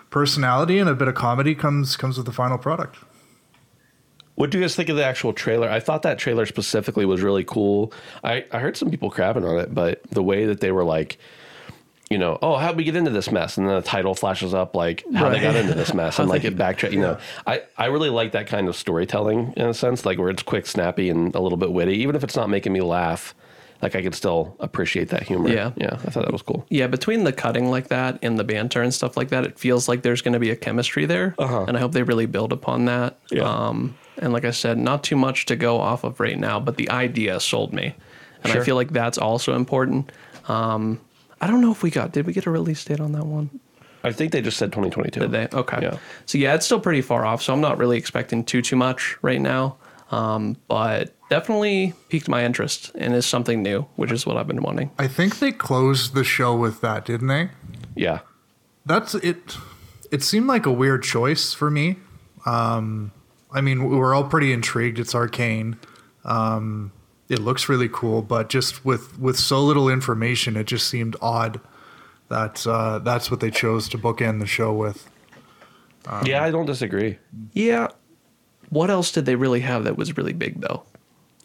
personality 0.10 0.78
and 0.80 0.90
a 0.90 0.96
bit 0.96 1.08
of 1.08 1.16
comedy 1.16 1.56
comes 1.56 1.98
comes 1.98 2.18
with 2.18 2.26
the 2.26 2.32
final 2.34 2.58
product. 2.58 2.98
What 4.36 4.50
do 4.50 4.58
you 4.58 4.64
guys 4.64 4.76
think 4.76 4.90
of 4.90 4.96
the 4.96 5.06
actual 5.06 5.34
trailer? 5.34 5.70
I 5.70 5.80
thought 5.80 6.02
that 6.04 6.18
trailer 6.18 6.46
specifically 6.46 7.06
was 7.06 7.22
really 7.22 7.44
cool. 7.44 7.94
I, 8.24 8.46
I 8.52 8.60
heard 8.60 8.76
some 8.76 8.90
people 8.90 9.12
crapping 9.12 9.48
on 9.48 9.60
it, 9.60 9.74
but 9.74 10.02
the 10.10 10.24
way 10.24 10.46
that 10.46 10.60
they 10.60 10.72
were 10.72 10.84
like, 10.84 11.20
you 12.10 12.18
know, 12.18 12.38
oh, 12.42 12.58
how'd 12.58 12.76
we 12.76 12.84
get 12.84 12.96
into 12.96 13.12
this 13.12 13.32
mess? 13.32 13.58
And 13.58 13.68
then 13.68 13.76
the 13.76 13.82
title 13.82 14.14
flashes 14.16 14.54
up 14.54 14.76
like 14.76 15.04
how 15.14 15.30
they 15.30 15.40
got 15.40 15.56
into 15.56 15.74
this 15.74 15.94
mess 15.94 16.20
and 16.20 16.30
like 16.30 16.44
it 16.44 16.56
backtrack. 16.56 16.92
You 16.92 17.00
know, 17.00 17.18
I, 17.48 17.64
I 17.78 17.88
really 17.88 18.10
like 18.10 18.34
that 18.34 18.48
kind 18.48 18.68
of 18.68 18.76
storytelling 18.76 19.54
in 19.56 19.68
a 19.68 19.74
sense, 19.74 20.06
like 20.06 20.20
where 20.20 20.30
it's 20.30 20.44
quick, 20.44 20.68
snappy, 20.68 21.10
and 21.10 21.34
a 21.36 21.40
little 21.40 21.58
bit 21.58 21.72
witty. 21.72 21.94
Even 21.98 22.16
if 22.16 22.24
it's 22.24 22.36
not 22.36 22.50
making 22.50 22.74
me 22.74 22.82
laugh, 22.82 23.34
like 23.82 23.96
I 23.96 24.02
could 24.02 24.16
still 24.16 24.56
appreciate 24.60 25.10
that 25.10 25.24
humor. 25.24 25.50
Yeah. 25.50 25.72
yeah, 25.76 25.94
I 26.06 26.10
thought 26.10 26.26
that 26.26 26.32
was 26.32 26.42
cool. 26.42 26.66
Yeah, 26.70 26.88
between 26.88 27.24
the 27.24 27.34
cutting 27.34 27.70
like 27.70 27.88
that 27.88 28.20
and 28.22 28.38
the 28.38 28.44
banter 28.44 28.82
and 28.82 28.94
stuff 28.94 29.18
like 29.18 29.30
that, 29.30 29.44
it 29.44 29.58
feels 29.60 29.88
like 29.88 30.04
there's 30.04 30.22
going 30.22 30.34
to 30.34 30.40
be 30.40 30.52
a 30.52 30.56
chemistry 30.56 31.06
there, 31.06 31.36
and 31.38 31.76
I 31.76 31.80
hope 31.80 31.94
they 31.94 32.04
really 32.04 32.26
build 32.26 32.54
upon 32.54 32.86
that. 32.86 33.14
Uh-huh. 33.14 33.36
Yeah. 33.36 33.44
Um, 33.44 33.96
and 34.18 34.34
like 34.34 34.46
I 34.46 34.52
said, 34.52 34.78
not 34.78 35.04
too 35.04 35.16
much 35.16 35.46
to 35.48 35.56
go 35.56 35.80
off 35.80 36.04
of 36.04 36.20
right 36.20 36.38
now, 36.38 36.60
but 36.60 36.78
the 36.78 36.90
idea 36.90 37.40
sold 37.40 37.74
me, 37.74 37.96
and 38.44 38.52
Sure. 38.52 38.62
I 38.62 38.66
feel 38.66 38.76
like 38.76 38.92
that's 38.92 39.18
also 39.18 39.56
important. 39.56 40.12
Um, 40.48 41.00
I 41.42 41.48
don't 41.48 41.62
know 41.62 41.72
if 41.72 41.84
we 41.84 41.90
got 41.92 42.12
did 42.12 42.26
we 42.26 42.34
get 42.34 42.46
a 42.46 42.52
release 42.52 42.84
date 42.86 43.00
on 43.00 43.12
that 43.14 43.26
one? 43.26 43.50
I 44.06 44.12
think 44.12 44.32
they 44.34 44.42
just 44.42 44.58
said 44.58 44.72
2022. 44.74 45.20
Did 45.22 45.32
they? 45.32 45.48
Okay. 45.58 45.80
Yeah. 45.82 45.98
So 46.26 46.38
yeah, 46.38 46.56
it's 46.56 46.66
still 46.66 46.80
pretty 46.80 47.02
far 47.02 47.26
off. 47.26 47.42
So 47.42 47.54
I'm 47.54 47.62
not 47.62 47.78
really 47.78 47.98
expecting 47.98 48.44
too 48.44 48.62
too 48.62 48.76
much 48.76 49.18
right 49.22 49.40
now. 49.42 49.78
Um, 50.12 50.58
but 50.68 51.16
definitely 51.30 51.94
piqued 52.10 52.28
my 52.28 52.44
interest 52.46 52.92
and 52.96 53.16
is 53.16 53.26
something 53.26 53.64
new, 53.64 53.88
which 53.96 54.12
is 54.12 54.26
what 54.28 54.38
I've 54.38 54.46
been 54.48 54.62
wanting. 54.62 54.92
I 55.00 55.08
think 55.08 55.40
they 55.40 55.52
closed 55.52 56.14
the 56.14 56.24
show 56.24 56.56
with 56.56 56.82
that, 56.82 57.06
didn't 57.06 57.28
they? 57.28 57.50
Yeah. 57.96 58.20
That's 58.86 59.16
it. 59.16 59.58
It 60.12 60.22
seemed 60.22 60.46
like 60.48 60.66
a 60.68 60.72
weird 60.72 61.02
choice 61.04 61.54
for 61.54 61.72
me. 61.72 61.96
Um, 62.46 63.12
I 63.54 63.62
mean, 63.62 63.84
we're 63.90 64.14
all 64.16 64.24
pretty 64.24 64.52
intrigued. 64.52 65.00
It's 65.00 65.14
Arkane. 65.14 65.78
Um, 66.26 66.92
it 67.30 67.40
looks 67.40 67.70
really 67.70 67.90
cool, 67.90 68.22
but 68.22 68.50
just 68.50 68.84
with 68.86 69.18
with 69.20 69.38
so 69.38 69.64
little 69.64 69.90
information, 69.90 70.58
it 70.58 70.66
just 70.68 70.88
seemed 70.88 71.16
odd. 71.22 71.60
That 72.30 72.66
uh, 72.66 73.00
that's 73.00 73.30
what 73.30 73.40
they 73.42 73.52
chose 73.52 73.88
to 73.90 73.98
bookend 73.98 74.40
the 74.40 74.48
show 74.48 74.74
with. 74.74 75.10
yeah, 76.24 76.44
I 76.44 76.52
don't 76.52 76.66
disagree. 76.66 77.18
Yeah. 77.54 77.88
What 78.70 78.90
else 78.90 79.12
did 79.12 79.26
they 79.26 79.36
really 79.36 79.60
have 79.60 79.84
that 79.84 79.98
was 79.98 80.18
really 80.18 80.34
big 80.34 80.60
though? 80.62 80.84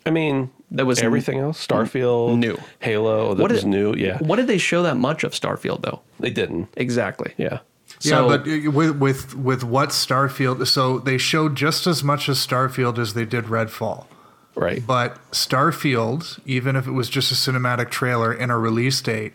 I 0.07 0.11
mean, 0.11 0.51
That 0.71 0.87
was 0.87 1.01
everything 1.01 1.38
else. 1.38 1.64
Starfield, 1.66 2.38
new. 2.38 2.59
Halo, 2.79 3.35
that 3.35 3.42
What 3.42 3.53
was 3.53 3.66
new. 3.66 3.94
Yeah, 3.94 4.16
What 4.18 4.37
did 4.37 4.47
they 4.47 4.57
show 4.57 4.83
that 4.85 4.97
much 4.97 5.23
of 5.25 5.33
Starfield 5.33 5.83
though? 5.83 6.01
they 6.18 6.31
didn't. 6.31 6.68
Exactly. 6.77 7.35
Yeah, 7.37 7.59
So- 8.01 8.31
yeah, 8.31 8.37
but 8.37 8.49
uh, 8.49 8.71
with 8.71 8.97
with 8.99 9.35
with 9.37 9.65
what 9.65 9.89
Starfield? 9.91 10.67
So 10.67 10.99
they 10.99 11.19
showed 11.19 11.57
just 11.57 11.87
as 11.87 12.03
much 12.05 12.29
as 12.29 12.39
Starfield 12.39 12.99
as 12.99 13.15
they 13.15 13.25
did 13.25 13.47
Redfall. 13.47 14.07
right. 14.55 14.85
But 14.87 15.19
Starfield, 15.33 16.39
even 16.47 16.77
if 16.77 16.87
it 16.87 16.93
was 16.93 17.09
just 17.09 17.31
a 17.33 17.35
cinematic 17.35 17.91
trailer 17.91 18.33
and 18.33 18.53
a 18.53 18.57
release 18.57 19.01
date, 19.01 19.33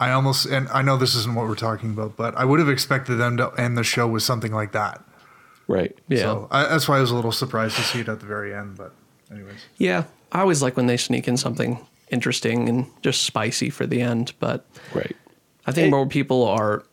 I 0.00 0.10
almost 0.12 0.46
and 0.46 0.68
I 0.68 0.82
know 0.82 0.96
this 0.96 1.14
isn't 1.14 1.34
what 1.34 1.46
we're 1.46 1.54
talking 1.54 1.90
about, 1.90 2.16
but 2.16 2.34
I 2.36 2.44
would 2.44 2.58
have 2.60 2.68
expected 2.68 3.16
them 3.16 3.36
to 3.38 3.50
end 3.58 3.76
the 3.78 3.84
show 3.84 4.06
with 4.06 4.22
something 4.22 4.52
like 4.52 4.72
that. 4.72 5.02
right. 5.66 5.96
Yeah. 6.08 6.18
So 6.22 6.48
I, 6.50 6.64
that's 6.64 6.88
why 6.88 6.98
I 6.98 7.00
was 7.00 7.10
a 7.10 7.14
little 7.16 7.32
surprised 7.32 7.76
to 7.76 7.82
see 7.82 8.00
it 8.00 8.08
at 8.08 8.20
the 8.20 8.26
very 8.26 8.54
end. 8.54 8.76
But 8.76 8.92
anyways, 9.30 9.60
Yeah. 9.78 10.04
I 10.32 10.40
always 10.40 10.60
like 10.62 10.76
when 10.76 10.86
they 10.86 10.98
sneak 10.98 11.26
in 11.26 11.36
something 11.38 11.78
interesting 12.10 12.68
and 12.68 12.86
just 13.02 13.22
spicy 13.22 13.70
for 13.70 13.86
the 13.86 14.00
end, 14.02 14.32
but 14.40 14.66
Right. 14.94 15.16
I 15.66 15.72
think 15.72 15.88
It- 15.88 15.90
more 15.90 16.06
people 16.06 16.44
are 16.46 16.84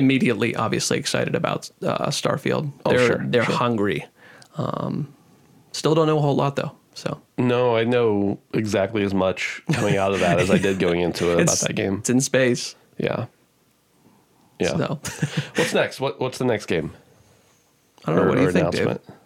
immediately, 0.00 0.56
obviously 0.56 0.98
excited 0.98 1.34
about 1.34 1.70
uh, 1.82 2.06
Starfield. 2.08 2.72
Oh, 2.84 2.90
they're 2.90 3.06
sure, 3.06 3.20
they're 3.24 3.44
sure. 3.44 3.54
hungry. 3.54 4.04
Um, 4.56 5.12
still 5.72 5.94
don't 5.94 6.06
know 6.06 6.18
a 6.18 6.20
whole 6.20 6.34
lot 6.34 6.56
though. 6.56 6.72
So 6.94 7.20
No, 7.38 7.76
I 7.76 7.84
know 7.84 8.38
exactly 8.52 9.04
as 9.04 9.14
much 9.14 9.62
coming 9.72 9.96
out 9.96 10.12
of 10.12 10.20
that 10.20 10.40
as 10.40 10.50
I 10.50 10.58
did 10.58 10.78
going 10.86 11.00
into 11.00 11.30
it 11.32 11.42
about 11.42 11.58
that 11.58 11.74
game. 11.74 11.98
It's 11.98 12.10
in 12.10 12.20
space. 12.20 12.74
Yeah. 12.98 13.26
Yeah. 14.58 14.76
So 14.76 15.00
What's 15.54 15.72
next? 15.74 16.00
What 16.00 16.18
What's 16.20 16.38
the 16.38 16.44
next 16.44 16.66
game? 16.66 16.92
I 18.04 18.12
don't 18.12 18.16
know. 18.16 18.22
Or- 18.22 18.28
what 18.28 18.34
do 18.36 18.42
you 18.42 18.48
or 18.48 18.52
think, 18.52 18.70
Dave? 18.72 18.80
announcement? 18.86 19.16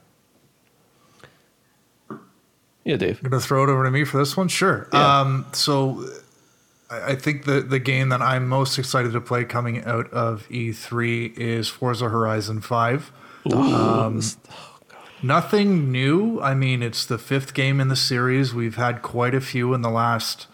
Yeah, 2.84 2.96
Dave. 2.96 3.22
Gonna 3.22 3.40
throw 3.40 3.64
it 3.64 3.70
over 3.70 3.84
to 3.84 3.90
me 3.90 4.04
for 4.04 4.18
this 4.18 4.36
one? 4.36 4.48
Sure. 4.48 4.88
Yeah. 4.92 5.20
Um, 5.20 5.46
so 5.52 6.04
I 7.02 7.14
think 7.14 7.44
the, 7.44 7.60
the 7.60 7.78
game 7.78 8.08
that 8.10 8.22
I'm 8.22 8.48
most 8.48 8.78
excited 8.78 9.12
to 9.12 9.20
play 9.20 9.44
coming 9.44 9.84
out 9.84 10.10
of 10.12 10.48
E3 10.48 11.36
is 11.36 11.68
Forza 11.68 12.08
Horizon 12.08 12.60
5. 12.60 13.12
Um, 13.52 14.22
nothing 15.22 15.90
new. 15.92 16.40
I 16.40 16.54
mean, 16.54 16.82
it's 16.82 17.04
the 17.04 17.18
fifth 17.18 17.54
game 17.54 17.80
in 17.80 17.88
the 17.88 17.96
series. 17.96 18.54
We've 18.54 18.76
had 18.76 19.02
quite 19.02 19.34
a 19.34 19.40
few 19.40 19.74
in 19.74 19.82
the 19.82 19.90
last, 19.90 20.46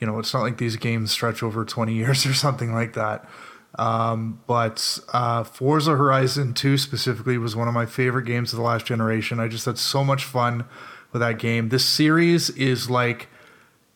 you 0.00 0.06
know, 0.06 0.18
it's 0.18 0.32
not 0.32 0.42
like 0.42 0.58
these 0.58 0.76
games 0.76 1.10
stretch 1.10 1.42
over 1.42 1.64
20 1.64 1.94
years 1.94 2.26
or 2.26 2.34
something 2.34 2.72
like 2.72 2.94
that. 2.94 3.28
Um, 3.78 4.40
but 4.46 4.98
uh, 5.12 5.44
Forza 5.44 5.96
Horizon 5.96 6.54
2 6.54 6.76
specifically 6.76 7.38
was 7.38 7.56
one 7.56 7.68
of 7.68 7.74
my 7.74 7.86
favorite 7.86 8.26
games 8.26 8.52
of 8.52 8.58
the 8.58 8.64
last 8.64 8.84
generation. 8.84 9.40
I 9.40 9.48
just 9.48 9.64
had 9.64 9.78
so 9.78 10.04
much 10.04 10.24
fun 10.24 10.64
with 11.12 11.20
that 11.20 11.38
game. 11.38 11.70
This 11.70 11.84
series 11.84 12.50
is 12.50 12.90
like 12.90 13.28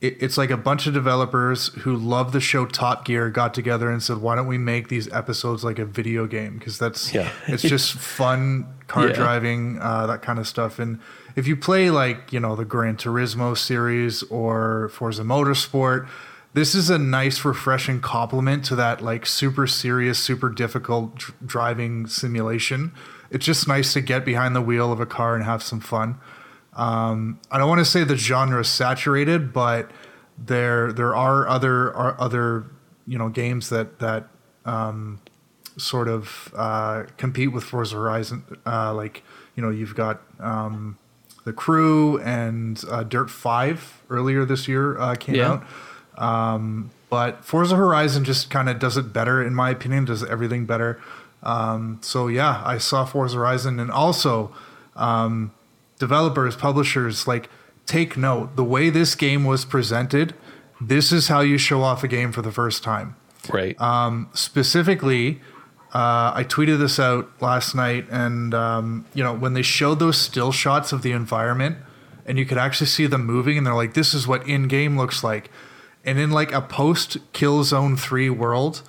it's 0.08 0.36
like 0.38 0.50
a 0.50 0.56
bunch 0.56 0.86
of 0.86 0.94
developers 0.94 1.68
who 1.80 1.96
love 1.96 2.32
the 2.32 2.40
show 2.40 2.66
Top 2.66 3.04
Gear 3.04 3.30
got 3.30 3.54
together 3.54 3.90
and 3.90 4.02
said, 4.02 4.18
"Why 4.18 4.34
don't 4.36 4.46
we 4.46 4.58
make 4.58 4.88
these 4.88 5.10
episodes 5.12 5.64
like 5.64 5.78
a 5.78 5.84
video 5.84 6.26
game?" 6.26 6.58
Because 6.58 6.78
that's 6.78 7.12
Yeah. 7.14 7.30
it's 7.46 7.62
just 7.62 7.92
fun 8.18 8.66
car 8.88 9.08
Yeah. 9.08 9.14
driving, 9.14 9.78
uh, 9.80 10.06
that 10.06 10.22
kind 10.22 10.38
of 10.38 10.46
stuff. 10.46 10.78
And 10.78 11.00
if 11.34 11.46
you 11.46 11.56
play 11.56 11.90
like 11.90 12.32
you 12.32 12.40
know 12.40 12.56
the 12.56 12.64
Gran 12.64 12.96
Turismo 12.96 13.56
series 13.56 14.22
or 14.24 14.88
Forza 14.92 15.22
Motorsport, 15.22 16.06
this 16.54 16.74
is 16.74 16.88
a 16.88 16.98
nice, 16.98 17.44
refreshing 17.44 18.00
complement 18.00 18.64
to 18.66 18.76
that 18.76 19.02
like 19.02 19.26
super 19.26 19.66
serious, 19.66 20.18
super 20.18 20.48
difficult 20.48 21.16
dr- 21.16 21.34
driving 21.46 22.06
simulation. 22.06 22.92
It's 23.30 23.44
just 23.44 23.66
nice 23.68 23.92
to 23.94 24.00
get 24.00 24.24
behind 24.24 24.54
the 24.54 24.62
wheel 24.62 24.92
of 24.92 25.00
a 25.00 25.06
car 25.06 25.34
and 25.34 25.44
have 25.44 25.62
some 25.62 25.80
fun. 25.80 26.16
Um, 26.76 27.40
I 27.50 27.58
don't 27.58 27.68
want 27.68 27.78
to 27.80 27.84
say 27.84 28.04
the 28.04 28.16
genre 28.16 28.60
is 28.60 28.68
saturated, 28.68 29.52
but 29.52 29.90
there 30.38 30.92
there 30.92 31.14
are 31.16 31.48
other 31.48 31.94
are 31.96 32.14
other 32.20 32.66
you 33.06 33.16
know 33.18 33.28
games 33.30 33.70
that 33.70 33.98
that 33.98 34.28
um, 34.64 35.20
sort 35.78 36.08
of 36.08 36.52
uh, 36.56 37.04
compete 37.16 37.52
with 37.52 37.64
Forza 37.64 37.96
Horizon. 37.96 38.44
Uh, 38.66 38.92
like 38.94 39.22
you 39.56 39.62
know 39.62 39.70
you've 39.70 39.94
got 39.94 40.20
um, 40.38 40.98
the 41.44 41.52
Crew 41.52 42.18
and 42.20 42.82
uh, 42.90 43.02
Dirt 43.04 43.30
Five 43.30 44.02
earlier 44.10 44.44
this 44.44 44.68
year 44.68 44.98
uh, 44.98 45.14
came 45.14 45.36
Yeah. 45.36 45.52
out. 45.52 45.64
Um, 46.18 46.90
but 47.08 47.44
Forza 47.44 47.76
Horizon 47.76 48.24
just 48.24 48.50
kind 48.50 48.68
of 48.68 48.78
does 48.78 48.96
it 48.96 49.12
better, 49.12 49.42
in 49.42 49.54
my 49.54 49.70
opinion. 49.70 50.04
Does 50.06 50.24
everything 50.24 50.66
better. 50.66 51.00
Um, 51.42 51.98
so 52.02 52.26
yeah, 52.26 52.62
I 52.66 52.78
saw 52.78 53.04
Forza 53.04 53.36
Horizon, 53.36 53.78
and 53.78 53.90
also 53.90 54.52
um, 54.96 55.52
developers, 55.98 56.56
publishers, 56.56 57.26
like 57.26 57.48
take 57.86 58.16
note. 58.16 58.56
The 58.56 58.64
way 58.64 58.90
this 58.90 59.14
game 59.14 59.44
was 59.44 59.64
presented, 59.64 60.34
this 60.80 61.12
is 61.12 61.28
how 61.28 61.40
you 61.40 61.58
show 61.58 61.82
off 61.82 62.04
a 62.04 62.08
game 62.08 62.32
for 62.32 62.42
the 62.42 62.52
first 62.52 62.82
time 62.82 63.16
Right. 63.52 63.80
Um, 63.80 64.28
specifically 64.32 65.40
uh, 65.94 66.32
i 66.34 66.44
tweeted 66.46 66.78
this 66.78 66.98
out 66.98 67.30
last 67.40 67.74
night 67.74 68.06
and 68.10 68.52
um, 68.52 69.06
you 69.14 69.22
know 69.22 69.32
when 69.32 69.54
they 69.54 69.62
showed 69.62 69.98
those 69.98 70.18
still 70.18 70.52
shots 70.52 70.92
of 70.92 71.02
the 71.02 71.12
environment 71.12 71.78
and 72.26 72.38
you 72.38 72.44
could 72.44 72.58
actually 72.58 72.88
see 72.88 73.06
them 73.06 73.24
moving 73.24 73.56
and 73.56 73.66
they're 73.66 73.74
like 73.74 73.94
this 73.94 74.12
is 74.12 74.26
what 74.26 74.46
in-game 74.48 74.96
looks 74.96 75.22
like 75.22 75.48
and 76.04 76.18
in 76.18 76.30
like 76.30 76.52
a 76.52 76.60
post 76.60 77.18
killzone 77.32 77.98
3 77.98 78.28
world 78.30 78.82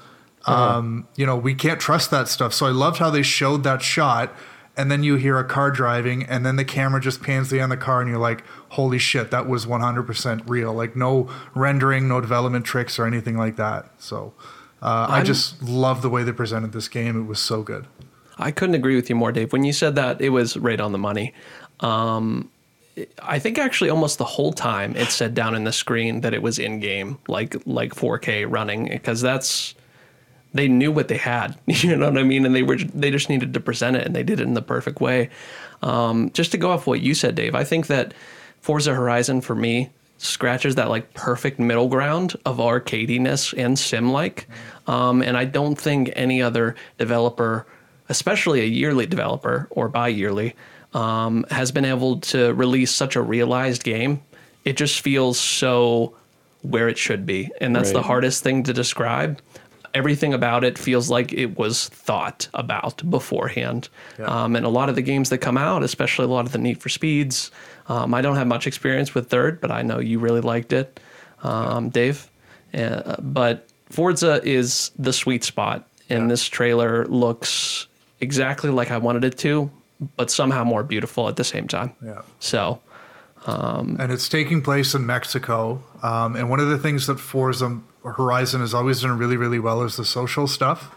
um, 0.45 1.07
you 1.15 1.25
know 1.25 1.35
we 1.35 1.53
can't 1.53 1.79
trust 1.79 2.09
that 2.09 2.27
stuff 2.27 2.51
so 2.53 2.65
i 2.65 2.71
loved 2.71 2.97
how 2.97 3.09
they 3.09 3.21
showed 3.21 3.63
that 3.63 3.81
shot 3.81 4.35
and 4.77 4.91
then 4.91 5.03
you 5.03 5.15
hear 5.15 5.37
a 5.39 5.43
car 5.43 5.71
driving 5.71 6.23
and 6.23 6.45
then 6.45 6.55
the 6.55 6.65
camera 6.65 7.01
just 7.01 7.21
pans 7.21 7.49
the 7.49 7.59
end 7.59 7.73
of 7.73 7.79
the 7.79 7.83
car 7.85 7.99
and 7.99 8.09
you're 8.09 8.19
like 8.19 8.43
holy 8.69 8.97
shit 8.97 9.31
that 9.31 9.47
was 9.47 9.65
100% 9.65 10.43
real 10.47 10.73
like 10.73 10.95
no 10.95 11.29
rendering 11.55 12.07
no 12.07 12.21
development 12.21 12.65
tricks 12.65 12.99
or 12.99 13.05
anything 13.05 13.37
like 13.37 13.55
that 13.55 13.91
so 13.97 14.33
uh, 14.81 15.07
I 15.09 15.23
just 15.23 15.61
love 15.63 16.01
the 16.01 16.09
way 16.09 16.23
they 16.23 16.31
presented 16.31 16.71
this 16.71 16.87
game. 16.87 17.19
It 17.19 17.25
was 17.25 17.39
so 17.39 17.63
good. 17.63 17.87
I 18.37 18.51
couldn't 18.51 18.75
agree 18.75 18.95
with 18.95 19.09
you 19.09 19.15
more, 19.15 19.31
Dave. 19.31 19.51
When 19.51 19.63
you 19.63 19.73
said 19.73 19.95
that, 19.95 20.21
it 20.21 20.29
was 20.29 20.55
right 20.55 20.79
on 20.79 20.91
the 20.91 20.99
money. 20.99 21.33
Um, 21.79 22.51
I 23.21 23.39
think 23.39 23.57
actually 23.57 23.89
almost 23.89 24.17
the 24.17 24.25
whole 24.25 24.53
time 24.53 24.95
it 24.95 25.09
said 25.09 25.33
down 25.33 25.55
in 25.55 25.63
the 25.63 25.71
screen 25.71 26.21
that 26.21 26.33
it 26.33 26.41
was 26.41 26.59
in 26.59 26.79
game, 26.79 27.17
like 27.27 27.55
like 27.65 27.93
4K 27.93 28.45
running, 28.47 28.87
because 28.89 29.21
that's 29.21 29.73
they 30.57 30.67
knew 30.67 30.91
what 30.91 31.07
they 31.07 31.17
had. 31.17 31.57
You 31.67 31.95
know 31.95 32.09
what 32.09 32.17
I 32.17 32.23
mean? 32.23 32.45
And 32.45 32.55
they 32.55 32.63
were 32.63 32.77
they 32.77 33.11
just 33.11 33.29
needed 33.29 33.53
to 33.53 33.59
present 33.59 33.95
it, 33.95 34.05
and 34.05 34.15
they 34.15 34.23
did 34.23 34.39
it 34.39 34.43
in 34.43 34.53
the 34.53 34.61
perfect 34.61 34.99
way. 34.99 35.29
Um, 35.81 36.31
just 36.31 36.51
to 36.51 36.57
go 36.57 36.71
off 36.71 36.87
what 36.87 37.01
you 37.01 37.13
said, 37.13 37.35
Dave, 37.35 37.55
I 37.55 37.63
think 37.63 37.87
that 37.87 38.13
Forza 38.61 38.93
Horizon 38.93 39.41
for 39.41 39.55
me 39.55 39.89
scratches 40.17 40.75
that 40.75 40.89
like 40.89 41.13
perfect 41.13 41.59
middle 41.59 41.87
ground 41.87 42.35
of 42.45 42.57
arcadiness 42.57 43.53
and 43.57 43.77
sim 43.77 44.11
like. 44.11 44.47
Um, 44.87 45.21
and 45.21 45.37
I 45.37 45.45
don't 45.45 45.75
think 45.75 46.11
any 46.15 46.41
other 46.41 46.75
developer, 46.97 47.67
especially 48.09 48.61
a 48.61 48.65
yearly 48.65 49.05
developer 49.05 49.67
or 49.69 49.89
bi 49.89 50.07
yearly, 50.07 50.55
um, 50.93 51.45
has 51.51 51.71
been 51.71 51.85
able 51.85 52.19
to 52.21 52.53
release 52.53 52.91
such 52.91 53.15
a 53.15 53.21
realized 53.21 53.83
game. 53.83 54.21
It 54.65 54.77
just 54.77 55.01
feels 55.01 55.39
so 55.39 56.15
where 56.63 56.89
it 56.89 56.97
should 56.97 57.25
be. 57.25 57.49
And 57.61 57.75
that's 57.75 57.91
the 57.91 58.01
hardest 58.01 58.43
thing 58.43 58.63
to 58.63 58.73
describe. 58.73 59.39
Everything 59.97 60.33
about 60.33 60.63
it 60.63 60.77
feels 60.77 61.09
like 61.09 61.33
it 61.33 61.57
was 61.57 61.89
thought 61.89 62.47
about 62.53 63.01
beforehand. 63.09 63.89
Um, 64.27 64.55
and 64.55 64.63
a 64.63 64.69
lot 64.69 64.89
of 64.89 64.95
the 64.95 65.01
games 65.01 65.29
that 65.31 65.39
come 65.39 65.57
out, 65.57 65.81
especially 65.81 66.25
a 66.25 66.27
lot 66.27 66.45
of 66.45 66.51
the 66.51 66.59
Need 66.59 66.79
for 66.79 66.89
Speeds, 66.89 67.51
um, 67.89 68.13
I 68.13 68.21
don't 68.21 68.35
have 68.35 68.45
much 68.47 68.67
experience 68.67 69.15
with 69.15 69.29
Dirt, 69.29 69.59
but 69.59 69.71
I 69.71 69.81
know 69.81 69.97
you 69.99 70.19
really 70.19 70.41
liked 70.41 70.71
it, 70.71 70.99
um, 71.41 71.89
Dave. 71.89 72.29
Uh, 72.73 73.15
but 73.19 73.67
Forza 73.89 74.39
is 74.43 74.91
the 74.99 75.13
sweet 75.13 75.43
spot, 75.43 75.87
and 76.09 76.29
this 76.29 76.45
trailer 76.45 77.05
looks 77.07 77.87
exactly 78.19 78.69
like 78.69 78.91
I 78.91 78.97
wanted 78.99 79.23
it 79.23 79.37
to, 79.39 79.71
but 80.15 80.29
somehow 80.29 80.63
more 80.63 80.83
beautiful 80.83 81.27
at 81.27 81.37
the 81.37 81.43
same 81.43 81.67
time. 81.67 81.93
Yeah. 82.05 82.21
So, 82.39 82.81
And 83.99 84.11
it's 84.11 84.29
taking 84.29 84.61
place 84.61 84.93
in 84.93 85.05
Mexico. 85.05 85.81
Um, 86.03 86.35
and 86.35 86.49
one 86.49 86.59
of 86.59 86.69
the 86.69 86.77
things 86.77 87.07
that 87.07 87.19
Forza 87.19 87.79
Horizon 88.13 88.61
has 88.61 88.73
always 88.73 89.01
done 89.01 89.17
really, 89.17 89.37
really 89.37 89.59
well 89.59 89.81
is 89.83 89.97
the 89.97 90.05
social 90.05 90.47
stuff. 90.47 90.93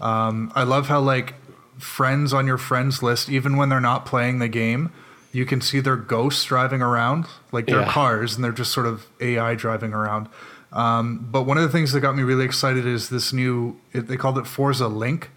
Um, 0.00 0.52
I 0.54 0.62
love 0.64 0.88
how, 0.88 1.00
like, 1.00 1.34
friends 1.78 2.32
on 2.32 2.46
your 2.46 2.58
friends 2.58 3.02
list, 3.02 3.28
even 3.28 3.56
when 3.56 3.68
they're 3.68 3.80
not 3.80 4.06
playing 4.06 4.38
the 4.38 4.48
game, 4.48 4.92
you 5.32 5.44
can 5.44 5.60
see 5.60 5.80
their 5.80 5.96
ghosts 5.96 6.44
driving 6.44 6.80
around. 6.82 7.26
Like, 7.52 7.66
they're 7.66 7.80
Yeah. 7.80 7.90
cars 7.90 8.34
and 8.34 8.44
they're 8.44 8.52
just 8.52 8.72
sort 8.72 8.86
of 8.86 9.06
AI 9.20 9.54
driving 9.54 9.92
around. 9.92 10.28
Um, 10.72 11.26
but 11.30 11.42
one 11.42 11.56
of 11.56 11.62
the 11.62 11.68
things 11.68 11.92
that 11.92 12.00
got 12.00 12.16
me 12.16 12.22
really 12.22 12.44
excited 12.44 12.86
is 12.86 13.08
this 13.08 13.32
new, 13.32 13.76
it, 13.92 14.08
they 14.08 14.16
called 14.16 14.38
it 14.38 14.46
Forza 14.46 14.88
Link, 14.88 15.30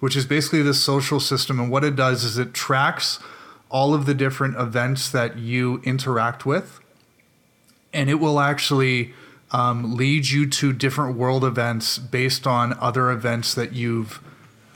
which 0.00 0.16
is 0.16 0.24
basically 0.26 0.62
this 0.62 0.82
social 0.82 1.20
system. 1.20 1.60
And 1.60 1.70
what 1.70 1.84
it 1.84 1.94
does 1.94 2.24
is 2.24 2.38
it 2.38 2.54
tracks 2.54 3.18
all 3.70 3.94
of 3.94 4.06
the 4.06 4.14
different 4.14 4.56
events 4.58 5.08
that 5.10 5.38
you 5.38 5.80
interact 5.84 6.44
with, 6.44 6.80
and 7.92 8.10
it 8.10 8.14
will 8.14 8.40
actually 8.40 9.14
um, 9.52 9.96
lead 9.96 10.28
you 10.28 10.48
to 10.48 10.72
different 10.72 11.16
world 11.16 11.44
events 11.44 11.98
based 11.98 12.46
on 12.46 12.76
other 12.80 13.10
events 13.10 13.54
that 13.54 13.72
you've 13.72 14.20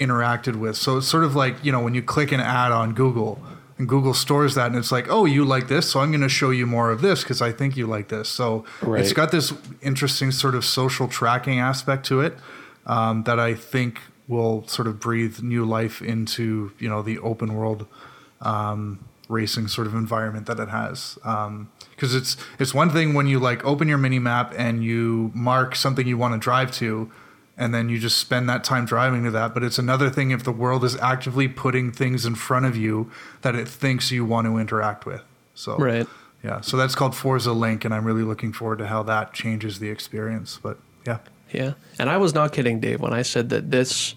interacted 0.01 0.57
with. 0.57 0.77
So 0.77 0.99
it's 0.99 1.09
sort 1.09 1.25
of 1.25 1.37
like, 1.37 1.65
you 1.65 1.71
know, 1.71 1.81
when 1.81 1.95
you 1.95 2.03
click 2.03 2.33
an 2.33 2.41
ad 2.41 2.73
on 2.73 2.95
Google 2.95 3.41
and 3.79 3.89
Google 3.89 4.15
stores 4.15 4.55
that 4.55 4.67
and 4.67 4.77
it's 4.77 4.93
like, 4.93 5.09
oh, 5.09 5.25
you 5.25 5.45
like 5.45 5.69
this, 5.69 5.91
so 5.91 6.01
I'm 6.01 6.11
going 6.11 6.21
to 6.21 6.29
show 6.29 6.51
you 6.51 6.67
more 6.67 6.91
of 6.91 7.01
this 7.01 7.23
because 7.23 7.41
I 7.41 7.53
think 7.53 7.77
you 7.77 7.87
like 7.87 8.09
this. 8.09 8.29
So 8.29 8.65
it's 9.01 9.13
got 9.13 9.31
this 9.31 9.53
interesting 9.83 10.31
sort 10.31 10.55
of 10.55 10.65
social 10.65 11.09
tracking 11.09 11.59
aspect 11.61 12.07
to 12.07 12.21
it 12.21 12.37
um, 12.87 13.25
that 13.25 13.39
I 13.39 13.55
think 13.55 14.01
will 14.27 14.67
sort 14.67 14.89
of 14.89 14.99
breathe 14.99 15.43
new 15.43 15.65
life 15.65 16.01
into, 16.03 16.73
you 16.79 16.89
know, 16.89 17.03
the 17.03 17.19
open 17.19 17.55
world 17.55 17.87
um, 18.41 19.05
racing 19.29 19.69
sort 19.69 19.87
of 19.87 19.95
environment 19.95 20.47
that 20.47 20.59
it 20.61 20.69
has. 20.69 21.19
Um, 21.25 21.71
because 21.91 22.15
it's 22.15 22.37
it's 22.59 22.75
one 22.75 22.91
thing 22.91 23.15
when 23.15 23.27
you 23.27 23.39
like 23.39 23.65
open 23.65 23.89
your 23.89 23.99
mini 23.99 24.19
map 24.19 24.53
and 24.57 24.83
you 24.85 25.31
mark 25.35 25.77
something 25.77 26.07
you 26.07 26.19
want 26.19 26.35
to 26.35 26.39
drive 26.41 26.73
to, 26.73 27.11
and 27.57 27.73
then 27.73 27.89
you 27.89 27.99
just 27.99 28.19
spend 28.19 28.49
that 28.49 28.65
time 28.65 28.85
driving 28.85 29.25
to 29.25 29.31
that. 29.31 29.55
But 29.55 29.63
it's 29.63 29.79
another 29.79 30.11
thing 30.11 30.31
if 30.31 30.43
the 30.43 30.53
world 30.53 30.85
is 30.85 30.97
actively 30.97 31.47
putting 31.49 31.93
things 31.93 32.27
in 32.27 32.35
front 32.35 32.67
of 32.67 32.77
you 32.77 33.11
that 33.43 33.55
it 33.55 33.69
thinks 33.69 34.11
you 34.11 34.25
want 34.25 34.47
to 34.47 34.59
interact 34.59 35.07
with. 35.07 35.23
So 35.55 35.77
Right. 35.77 36.07
yeah. 36.43 36.61
So 36.63 36.77
that's 36.77 36.95
called 36.97 37.15
Forza 37.15 37.53
Link, 37.53 37.85
and 37.85 37.95
I'm 37.95 38.05
really 38.05 38.25
looking 38.25 38.53
forward 38.53 38.79
to 38.79 38.89
how 38.89 39.05
that 39.05 39.33
changes 39.33 39.79
the 39.79 39.89
experience. 39.89 40.59
But 40.61 40.79
yeah. 41.07 41.19
Yeah. 41.53 41.75
And 42.01 42.11
I 42.11 42.17
was 42.17 42.35
not 42.35 42.53
kidding, 42.53 42.81
Dave, 42.81 43.01
when 43.01 43.13
I 43.13 43.23
said 43.23 43.51
that 43.51 43.71
this 43.71 44.17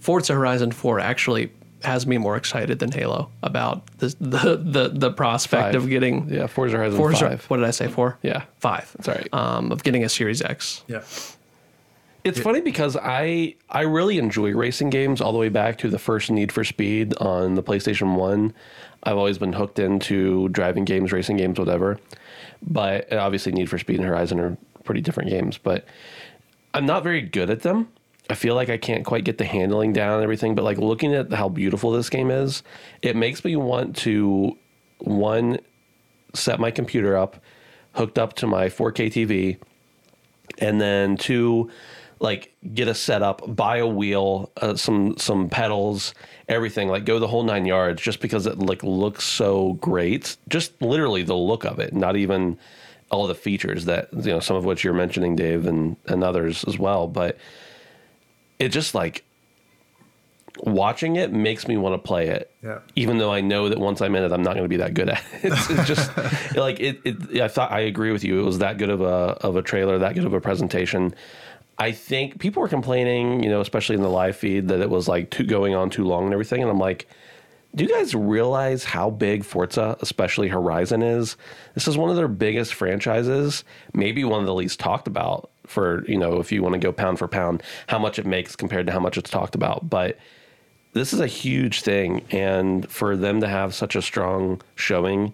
Forza 0.00 0.32
Horizon 0.32 0.72
4 0.72 0.98
actually 0.98 1.52
has 1.82 2.06
me 2.06 2.18
more 2.18 2.36
excited 2.36 2.78
than 2.78 2.92
Halo 2.92 3.30
about 3.42 3.86
the 3.98 4.14
the 4.20 4.56
the, 4.56 4.88
the 4.92 5.10
prospect 5.12 5.74
Five. 5.74 5.74
of 5.74 5.88
getting 5.88 6.28
Yeah, 6.28 6.46
Forza 6.46 6.76
Horizon 6.76 6.98
Forza, 6.98 7.28
5. 7.30 7.44
What 7.46 7.56
did 7.58 7.66
I 7.66 7.70
say? 7.70 7.88
Four? 7.88 8.18
Yeah. 8.22 8.44
Five. 8.58 8.92
That's 8.96 9.08
all 9.08 9.14
right. 9.14 9.34
Um, 9.34 9.72
of 9.72 9.82
getting 9.82 10.04
a 10.04 10.08
Series 10.08 10.42
X. 10.42 10.84
Yeah. 10.86 11.02
It's 12.22 12.38
funny 12.38 12.60
because 12.60 12.96
I 13.00 13.54
I 13.70 13.82
really 13.82 14.18
enjoy 14.18 14.52
racing 14.52 14.90
games 14.90 15.20
all 15.20 15.32
the 15.32 15.38
way 15.38 15.48
back 15.48 15.78
to 15.78 15.88
the 15.88 15.98
first 15.98 16.30
Need 16.30 16.52
for 16.52 16.64
Speed 16.64 17.16
on 17.18 17.54
the 17.54 17.62
PlayStation 17.62 18.16
1. 18.16 18.52
I've 19.04 19.16
always 19.16 19.38
been 19.38 19.54
hooked 19.54 19.78
into 19.78 20.50
driving 20.50 20.84
games, 20.84 21.12
racing 21.12 21.38
games, 21.38 21.58
whatever. 21.58 21.98
But 22.62 23.10
obviously 23.12 23.52
Need 23.52 23.70
for 23.70 23.78
Speed 23.78 24.00
and 24.00 24.04
Horizon 24.06 24.38
are 24.38 24.58
pretty 24.84 25.00
different 25.00 25.30
games, 25.30 25.56
but 25.56 25.86
I'm 26.74 26.84
not 26.84 27.02
very 27.02 27.22
good 27.22 27.48
at 27.48 27.62
them. 27.62 27.88
I 28.30 28.34
feel 28.34 28.54
like 28.54 28.70
I 28.70 28.76
can't 28.76 29.04
quite 29.04 29.24
get 29.24 29.38
the 29.38 29.44
handling 29.44 29.92
down 29.92 30.14
and 30.14 30.22
everything, 30.22 30.54
but 30.54 30.64
like 30.64 30.78
looking 30.78 31.12
at 31.14 31.32
how 31.32 31.48
beautiful 31.48 31.90
this 31.90 32.08
game 32.08 32.30
is, 32.30 32.62
it 33.02 33.16
makes 33.16 33.44
me 33.44 33.56
want 33.56 33.96
to 33.98 34.56
one 34.98 35.58
set 36.32 36.60
my 36.60 36.70
computer 36.70 37.16
up 37.16 37.42
hooked 37.94 38.20
up 38.20 38.34
to 38.34 38.46
my 38.46 38.66
4K 38.66 39.06
TV 39.08 39.58
and 40.58 40.80
then 40.80 41.16
two 41.16 41.68
like 42.20 42.54
get 42.72 42.86
a 42.86 42.94
setup 42.94 43.42
buy 43.56 43.78
a 43.78 43.86
wheel 43.86 44.52
uh, 44.58 44.76
some 44.76 45.16
some 45.16 45.48
pedals 45.48 46.14
everything 46.48 46.88
like 46.88 47.04
go 47.04 47.18
the 47.18 47.26
whole 47.26 47.42
nine 47.42 47.66
yards 47.66 48.00
just 48.00 48.20
because 48.20 48.46
it 48.46 48.58
like 48.60 48.84
looks 48.84 49.24
so 49.24 49.72
great. 49.74 50.36
Just 50.48 50.80
literally 50.80 51.24
the 51.24 51.34
look 51.34 51.64
of 51.64 51.80
it 51.80 51.92
not 51.92 52.14
even 52.14 52.56
all 53.10 53.26
the 53.26 53.34
features 53.34 53.86
that 53.86 54.08
you 54.12 54.30
know 54.30 54.38
some 54.40 54.56
of 54.56 54.64
which 54.64 54.84
you're 54.84 54.94
mentioning 54.94 55.34
dave 55.34 55.66
and 55.66 55.96
and 56.06 56.22
others 56.22 56.62
as 56.64 56.78
well 56.78 57.08
but 57.08 57.36
it 58.60 58.68
just 58.68 58.94
like 58.94 59.24
watching 60.62 61.16
it 61.16 61.32
makes 61.32 61.66
me 61.66 61.76
want 61.76 61.94
to 61.94 61.98
play 61.98 62.28
it 62.28 62.50
Yeah. 62.62 62.80
even 62.94 63.16
though 63.18 63.32
i 63.32 63.40
know 63.40 63.68
that 63.70 63.78
once 63.78 64.00
i'm 64.02 64.14
in 64.14 64.22
it 64.24 64.32
i'm 64.32 64.42
not 64.42 64.54
going 64.54 64.64
to 64.64 64.68
be 64.68 64.76
that 64.76 64.92
good 64.94 65.08
at 65.08 65.22
it 65.42 65.44
it's, 65.52 65.70
it's 65.70 65.86
just 65.88 66.16
like 66.56 66.78
it, 66.80 67.00
it 67.04 67.40
i 67.40 67.48
thought 67.48 67.72
i 67.72 67.80
agree 67.80 68.12
with 68.12 68.24
you 68.24 68.38
it 68.40 68.42
was 68.44 68.58
that 68.58 68.76
good 68.76 68.90
of 68.90 69.00
a 69.00 69.04
of 69.40 69.56
a 69.56 69.62
trailer 69.62 69.98
that 69.98 70.14
good 70.14 70.24
of 70.24 70.34
a 70.34 70.40
presentation 70.40 71.14
i 71.78 71.90
think 71.92 72.38
people 72.40 72.60
were 72.60 72.68
complaining 72.68 73.42
you 73.42 73.48
know 73.48 73.60
especially 73.60 73.94
in 73.96 74.02
the 74.02 74.10
live 74.10 74.36
feed 74.36 74.68
that 74.68 74.80
it 74.80 74.90
was 74.90 75.08
like 75.08 75.30
too 75.30 75.44
going 75.44 75.74
on 75.74 75.88
too 75.88 76.04
long 76.04 76.24
and 76.24 76.32
everything 76.34 76.60
and 76.60 76.70
i'm 76.70 76.78
like 76.78 77.08
do 77.72 77.84
you 77.84 77.90
guys 77.90 78.16
realize 78.16 78.82
how 78.82 79.10
big 79.10 79.44
Forza, 79.44 79.96
especially 80.00 80.48
Horizon, 80.48 81.02
is? 81.04 81.36
This 81.74 81.86
is 81.86 81.96
one 81.96 82.10
of 82.10 82.16
their 82.16 82.26
biggest 82.26 82.74
franchises, 82.74 83.62
maybe 83.94 84.24
one 84.24 84.40
of 84.40 84.46
the 84.46 84.54
least 84.54 84.80
talked 84.80 85.06
about 85.06 85.50
for, 85.70 86.04
you 86.06 86.18
know, 86.18 86.38
if 86.40 86.50
you 86.52 86.62
want 86.62 86.74
to 86.74 86.78
go 86.78 86.92
pound 86.92 87.18
for 87.18 87.28
pound, 87.28 87.62
how 87.86 87.98
much 87.98 88.18
it 88.18 88.26
makes 88.26 88.56
compared 88.56 88.86
to 88.86 88.92
how 88.92 89.00
much 89.00 89.16
it's 89.16 89.30
talked 89.30 89.54
about. 89.54 89.88
But 89.88 90.18
this 90.92 91.12
is 91.12 91.20
a 91.20 91.26
huge 91.26 91.82
thing. 91.82 92.22
And 92.30 92.90
for 92.90 93.16
them 93.16 93.40
to 93.40 93.48
have 93.48 93.74
such 93.74 93.94
a 93.96 94.02
strong 94.02 94.60
showing 94.74 95.32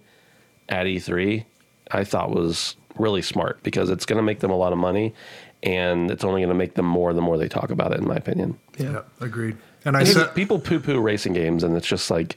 at 0.68 0.86
E3, 0.86 1.44
I 1.90 2.04
thought 2.04 2.30
was 2.30 2.76
really 2.96 3.22
smart 3.22 3.62
because 3.62 3.90
it's 3.90 4.04
going 4.06 4.16
to 4.18 4.22
make 4.22 4.40
them 4.40 4.50
a 4.50 4.56
lot 4.56 4.72
of 4.72 4.78
money 4.78 5.14
and 5.62 6.10
it's 6.10 6.24
only 6.24 6.40
going 6.40 6.48
to 6.50 6.54
make 6.54 6.74
them 6.74 6.86
more 6.86 7.12
the 7.14 7.20
more 7.22 7.38
they 7.38 7.48
talk 7.48 7.70
about 7.70 7.92
it, 7.92 7.98
in 7.98 8.06
my 8.06 8.16
opinion. 8.16 8.58
Yeah. 8.78 9.02
Agreed. 9.20 9.56
And 9.84 9.96
I 9.96 10.04
said, 10.04 10.34
people 10.34 10.58
poo 10.58 10.80
poo 10.80 10.98
racing 11.00 11.32
games, 11.32 11.62
and 11.62 11.76
it's 11.76 11.86
just 11.86 12.10
like, 12.10 12.36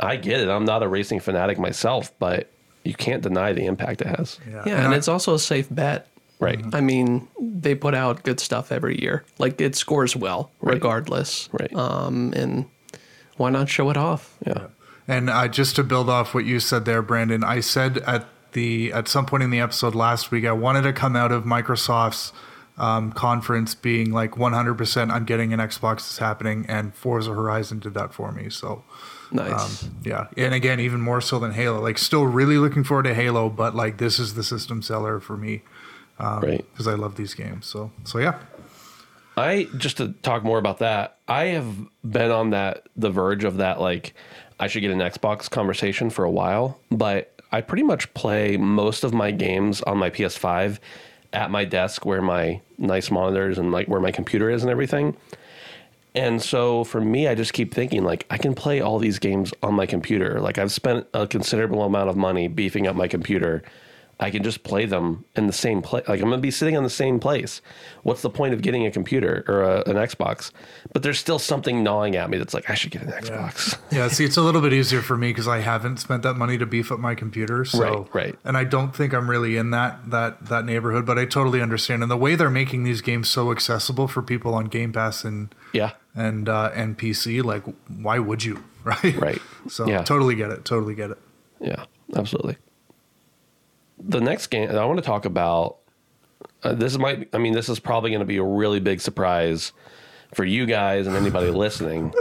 I 0.00 0.16
get 0.16 0.40
it. 0.40 0.48
I'm 0.48 0.64
not 0.64 0.82
a 0.82 0.88
racing 0.88 1.20
fanatic 1.20 1.58
myself, 1.58 2.10
but 2.18 2.50
you 2.84 2.94
can't 2.94 3.22
deny 3.22 3.52
the 3.52 3.66
impact 3.66 4.00
it 4.00 4.06
has. 4.06 4.38
yeah, 4.50 4.62
Yeah, 4.66 4.84
and 4.84 4.94
I- 4.94 4.96
it's 4.96 5.06
also 5.08 5.34
a 5.34 5.38
safe 5.38 5.68
bet. 5.70 6.08
Right. 6.40 6.58
I 6.72 6.80
mean, 6.80 7.28
they 7.38 7.74
put 7.74 7.94
out 7.94 8.22
good 8.22 8.40
stuff 8.40 8.72
every 8.72 9.00
year. 9.00 9.24
Like 9.38 9.60
it 9.60 9.76
scores 9.76 10.16
well, 10.16 10.50
Right. 10.60 10.74
regardless. 10.74 11.48
Right. 11.52 11.72
Um, 11.74 12.32
and 12.34 12.64
why 13.36 13.50
not 13.50 13.68
show 13.68 13.90
it 13.90 13.96
off? 13.96 14.36
Yeah. 14.46 14.68
And 15.06 15.28
uh, 15.28 15.48
just 15.48 15.76
to 15.76 15.84
build 15.84 16.08
off 16.08 16.34
what 16.34 16.44
you 16.46 16.58
said 16.60 16.84
there, 16.86 17.02
Brandon, 17.02 17.44
I 17.44 17.60
said 17.60 17.98
at 17.98 18.26
the 18.52 18.92
at 18.92 19.06
some 19.06 19.26
point 19.26 19.42
in 19.42 19.50
the 19.50 19.60
episode 19.60 19.94
last 19.94 20.30
week, 20.30 20.44
I 20.46 20.52
wanted 20.52 20.82
to 20.82 20.92
come 20.92 21.14
out 21.14 21.30
of 21.30 21.44
Microsoft's 21.44 22.32
um, 22.78 23.12
conference 23.12 23.74
being 23.74 24.10
like 24.10 24.32
100%. 24.32 25.10
I'm 25.10 25.24
getting 25.24 25.52
an 25.52 25.60
Xbox 25.60 26.10
is 26.10 26.18
happening, 26.18 26.64
and 26.68 26.94
Forza 26.94 27.34
Horizon 27.34 27.78
did 27.80 27.92
that 27.94 28.14
for 28.14 28.32
me. 28.32 28.48
So 28.48 28.82
Nice. 29.32 29.84
Um, 29.84 29.90
yeah, 30.04 30.26
and 30.36 30.54
again, 30.54 30.80
even 30.80 31.00
more 31.00 31.20
so 31.20 31.38
than 31.38 31.52
Halo. 31.52 31.80
Like, 31.80 31.98
still 31.98 32.24
really 32.24 32.56
looking 32.58 32.82
forward 32.82 33.04
to 33.04 33.14
Halo, 33.14 33.48
but 33.48 33.76
like 33.76 33.98
this 33.98 34.18
is 34.18 34.34
the 34.34 34.42
system 34.42 34.82
seller 34.82 35.20
for 35.20 35.36
me 35.36 35.62
Um, 36.20 36.40
right. 36.40 36.64
because 36.72 36.86
I 36.86 36.94
love 36.94 37.16
these 37.16 37.34
games. 37.34 37.66
So 37.66 37.90
so 38.04 38.18
yeah, 38.18 38.38
I 39.36 39.68
just 39.76 39.96
to 39.96 40.12
talk 40.22 40.44
more 40.44 40.58
about 40.58 40.78
that. 40.78 41.16
I 41.26 41.46
have 41.46 41.74
been 42.04 42.30
on 42.30 42.50
that 42.50 42.86
the 42.96 43.10
verge 43.10 43.44
of 43.44 43.56
that 43.56 43.80
like 43.80 44.14
I 44.58 44.66
should 44.66 44.80
get 44.80 44.90
an 44.90 44.98
Xbox 44.98 45.48
conversation 45.48 46.10
for 46.10 46.24
a 46.24 46.30
while, 46.30 46.78
but 46.90 47.40
I 47.52 47.62
pretty 47.62 47.82
much 47.82 48.12
play 48.14 48.56
most 48.56 49.02
of 49.02 49.14
my 49.14 49.30
games 49.30 49.82
on 49.82 49.98
my 49.98 50.10
PS5 50.10 50.78
at 51.32 51.50
my 51.50 51.64
desk 51.64 52.04
where 52.04 52.22
my 52.22 52.60
nice 52.78 53.10
monitors 53.10 53.58
and 53.58 53.72
like 53.72 53.88
where 53.88 54.00
my 54.00 54.12
computer 54.12 54.50
is 54.50 54.62
and 54.62 54.70
everything. 54.70 55.16
And 56.14 56.42
so 56.42 56.84
for 56.84 57.00
me, 57.00 57.28
I 57.28 57.34
just 57.34 57.52
keep 57.52 57.72
thinking 57.72 58.02
like 58.04 58.26
I 58.30 58.36
can 58.36 58.54
play 58.54 58.80
all 58.80 58.98
these 58.98 59.18
games 59.18 59.52
on 59.62 59.74
my 59.74 59.86
computer. 59.86 60.40
Like 60.40 60.58
I've 60.58 60.72
spent 60.72 61.06
a 61.14 61.26
considerable 61.26 61.82
amount 61.82 62.10
of 62.10 62.16
money 62.16 62.48
beefing 62.48 62.86
up 62.86 62.96
my 62.96 63.08
computer. 63.08 63.62
I 64.22 64.30
can 64.30 64.42
just 64.42 64.62
play 64.64 64.84
them 64.84 65.24
in 65.34 65.46
the 65.46 65.52
same 65.52 65.80
place. 65.80 66.06
Like 66.06 66.20
I'm 66.20 66.28
gonna 66.28 66.42
be 66.42 66.50
sitting 66.50 66.76
on 66.76 66.82
the 66.82 66.90
same 66.90 67.18
place. 67.18 67.62
What's 68.02 68.20
the 68.20 68.28
point 68.28 68.52
of 68.52 68.60
getting 68.60 68.84
a 68.84 68.90
computer 68.90 69.44
or 69.48 69.62
a, 69.62 69.76
an 69.86 69.96
Xbox? 69.96 70.50
But 70.92 71.02
there's 71.02 71.18
still 71.18 71.38
something 71.38 71.82
gnawing 71.82 72.16
at 72.16 72.28
me 72.28 72.36
that's 72.36 72.52
like 72.52 72.68
I 72.68 72.74
should 72.74 72.90
get 72.90 73.02
an 73.02 73.12
Xbox. 73.12 73.78
yeah. 73.90 74.08
See, 74.08 74.26
it's 74.26 74.36
a 74.36 74.42
little 74.42 74.60
bit 74.60 74.74
easier 74.74 75.00
for 75.00 75.16
me 75.16 75.28
because 75.28 75.48
I 75.48 75.60
haven't 75.60 75.96
spent 76.00 76.22
that 76.24 76.34
money 76.34 76.58
to 76.58 76.66
beef 76.66 76.92
up 76.92 76.98
my 77.00 77.14
computer. 77.14 77.64
So 77.64 77.80
Right, 77.80 78.14
right. 78.14 78.38
And 78.44 78.58
I 78.58 78.64
don't 78.64 78.94
think 78.94 79.14
I'm 79.14 79.28
really 79.30 79.56
in 79.56 79.70
that 79.70 80.10
that 80.10 80.46
that 80.46 80.66
neighborhood, 80.66 81.06
but 81.06 81.18
I 81.18 81.24
totally 81.24 81.62
understand. 81.62 82.02
And 82.02 82.10
the 82.10 82.16
way 82.18 82.34
they're 82.34 82.50
making 82.50 82.84
these 82.84 83.00
games 83.00 83.28
so 83.30 83.50
accessible 83.50 84.06
for 84.06 84.20
people 84.20 84.54
on 84.54 84.66
Game 84.66 84.92
Pass 84.92 85.24
and 85.24 85.54
Yeah, 85.72 85.92
and 86.14 86.46
uh, 86.46 86.72
and 86.74 86.98
PC, 86.98 87.42
like 87.42 87.62
why 87.88 88.18
would 88.18 88.44
you, 88.44 88.62
right? 88.84 89.16
Right. 89.16 89.40
So 89.68 89.88
Yeah. 89.88 90.02
totally 90.02 90.34
get 90.34 90.50
it. 90.50 90.66
Totally 90.66 90.94
get 90.94 91.10
it. 91.10 91.18
yeah, 91.58 91.84
absolutely. 92.14 92.58
The 94.00 94.20
next 94.20 94.48
game 94.48 94.70
I 94.70 94.84
want 94.84 94.98
to 94.98 95.04
talk 95.04 95.24
about. 95.24 95.76
Uh, 96.62 96.74
this 96.74 96.98
might. 96.98 97.28
I 97.32 97.38
mean, 97.38 97.52
this 97.52 97.68
is 97.68 97.80
probably 97.80 98.10
going 98.10 98.20
to 98.20 98.26
be 98.26 98.36
a 98.38 98.42
really 98.42 98.80
big 98.80 99.00
surprise 99.00 99.72
for 100.34 100.44
you 100.44 100.66
guys 100.66 101.06
and 101.06 101.16
anybody 101.16 101.50
listening. 101.50 102.12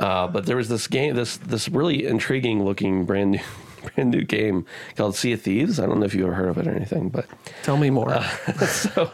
Uh, 0.00 0.28
but 0.28 0.46
there 0.46 0.56
was 0.56 0.68
this 0.68 0.86
game, 0.86 1.14
this 1.16 1.36
this 1.38 1.68
really 1.68 2.06
intriguing 2.06 2.64
looking 2.64 3.04
brand 3.04 3.32
new 3.32 3.40
brand 3.94 4.10
new 4.10 4.22
game 4.22 4.64
called 4.96 5.16
Sea 5.16 5.32
of 5.32 5.42
Thieves. 5.42 5.80
I 5.80 5.86
don't 5.86 5.98
know 6.00 6.06
if 6.06 6.14
you 6.14 6.24
ever 6.24 6.34
heard 6.34 6.48
of 6.48 6.58
it 6.58 6.66
or 6.66 6.70
anything, 6.70 7.08
but 7.08 7.26
Tell 7.62 7.76
me 7.76 7.90
more. 7.90 8.12
Uh, 8.12 8.22
so 8.66 9.10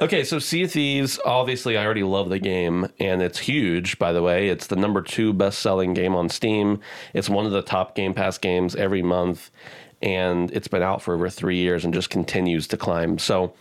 okay, 0.00 0.22
so 0.24 0.38
Sea 0.38 0.64
of 0.64 0.72
Thieves. 0.72 1.18
Obviously, 1.24 1.76
I 1.78 1.84
already 1.84 2.02
love 2.02 2.28
the 2.28 2.38
game, 2.38 2.88
and 2.98 3.22
it's 3.22 3.38
huge. 3.38 3.98
By 3.98 4.12
the 4.12 4.22
way, 4.22 4.48
it's 4.48 4.66
the 4.66 4.76
number 4.76 5.00
two 5.00 5.32
best 5.32 5.60
selling 5.60 5.94
game 5.94 6.14
on 6.14 6.28
Steam. 6.28 6.80
It's 7.14 7.30
one 7.30 7.46
of 7.46 7.52
the 7.52 7.62
top 7.62 7.94
Game 7.94 8.12
Pass 8.12 8.36
games 8.36 8.74
every 8.76 9.02
month, 9.02 9.50
and 10.02 10.50
it's 10.50 10.68
been 10.68 10.82
out 10.82 11.00
for 11.00 11.14
over 11.14 11.28
three 11.28 11.56
years 11.56 11.84
and 11.84 11.94
just 11.94 12.10
continues 12.10 12.66
to 12.68 12.76
climb. 12.76 13.18
So, 13.18 13.54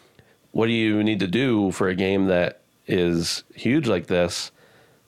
what 0.52 0.66
do 0.66 0.74
you 0.74 1.04
need 1.04 1.20
to 1.20 1.28
do 1.28 1.72
for 1.72 1.88
a 1.88 1.96
game 1.96 2.26
that 2.26 2.62
is 2.88 3.44
huge 3.54 3.88
like 3.88 4.08
this? 4.08 4.52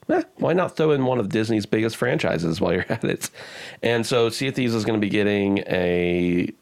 eh, 0.08 0.22
why 0.36 0.52
not 0.52 0.76
throw 0.76 0.90
in 0.90 1.04
one 1.04 1.18
of 1.18 1.28
Disney's 1.28 1.66
biggest 1.66 1.96
franchises 1.96 2.60
while 2.60 2.72
you're 2.72 2.86
at 2.92 3.04
it? 3.04 3.30
And 3.82 4.06
so 4.06 4.28
Sea 4.28 4.48
of 4.48 4.54
Thieves 4.54 4.74
is 4.74 4.84
going 4.84 5.00
to 5.00 5.04
be 5.04 5.10
getting 5.10 5.58
a 5.66 6.52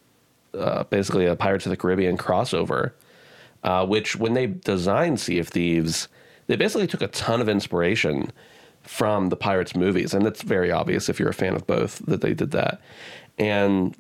uh, 0.55 0.85
basically 0.85 1.27
a 1.27 1.35
Pirates 1.35 1.67
of 1.67 1.71
the 1.71 1.77
Caribbean 1.77 2.19
crossover, 2.19 2.93
uh, 3.65 3.87
which 3.87 4.17
when 4.17 4.35
they 4.35 4.47
designed 4.47 5.19
Sea 5.19 5.39
of 5.39 5.49
Thieves, 5.49 6.09
they 6.47 6.57
basically 6.57 6.87
took 6.87 7.03
a 7.03 7.09
ton 7.09 7.41
of 7.41 7.49
inspiration 7.49 8.31
from 8.83 9.29
the 9.29 9.37
Pirates 9.37 9.75
movies, 9.75 10.13
and 10.13 10.27
it's 10.27 10.43
very 10.43 10.71
obvious 10.71 11.09
if 11.09 11.19
you're 11.19 11.31
a 11.31 11.35
fan 11.35 11.55
of 11.55 11.67
both 11.67 11.99
that 12.07 12.21
they 12.21 12.35
did 12.35 12.51
that. 12.51 12.81
And 13.39 13.97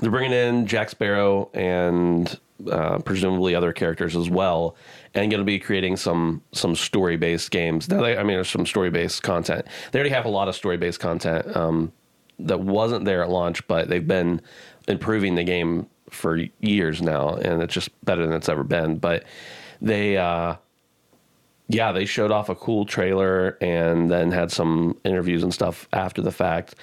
they're 0.00 0.10
bringing 0.10 0.32
in 0.32 0.66
Jack 0.66 0.90
Sparrow 0.90 1.50
and 1.52 2.38
uh, 2.70 2.98
presumably 2.98 3.54
other 3.54 3.72
characters 3.72 4.16
as 4.16 4.28
well, 4.28 4.76
and 5.14 5.30
going 5.30 5.40
to 5.40 5.44
be 5.44 5.58
creating 5.58 5.96
some 5.96 6.42
some 6.52 6.74
story 6.74 7.16
based 7.16 7.50
games. 7.50 7.88
Now, 7.88 8.02
they, 8.02 8.16
I 8.16 8.22
mean, 8.22 8.36
there's 8.36 8.48
some 8.48 8.66
story 8.66 8.90
based 8.90 9.22
content. 9.22 9.66
They 9.92 9.98
already 9.98 10.14
have 10.14 10.24
a 10.24 10.30
lot 10.30 10.48
of 10.48 10.54
story 10.54 10.76
based 10.76 11.00
content 11.00 11.54
um, 11.56 11.92
that 12.38 12.60
wasn't 12.60 13.04
there 13.04 13.22
at 13.22 13.30
launch, 13.30 13.66
but 13.66 13.88
they've 13.88 14.06
been 14.06 14.40
improving 14.88 15.34
the 15.34 15.44
game 15.44 15.86
for 16.10 16.38
years 16.60 17.00
now, 17.00 17.36
and 17.36 17.62
it's 17.62 17.74
just 17.74 17.88
better 18.04 18.26
than 18.26 18.34
it's 18.34 18.48
ever 18.48 18.64
been. 18.64 18.98
But 18.98 19.24
they. 19.80 20.16
Uh, 20.16 20.56
yeah, 21.72 21.92
they 21.92 22.04
showed 22.04 22.32
off 22.32 22.48
a 22.48 22.56
cool 22.56 22.84
trailer 22.84 23.56
and 23.60 24.10
then 24.10 24.32
had 24.32 24.50
some 24.50 24.98
interviews 25.04 25.44
and 25.44 25.54
stuff 25.54 25.86
after 25.92 26.20
the 26.20 26.32
fact. 26.32 26.74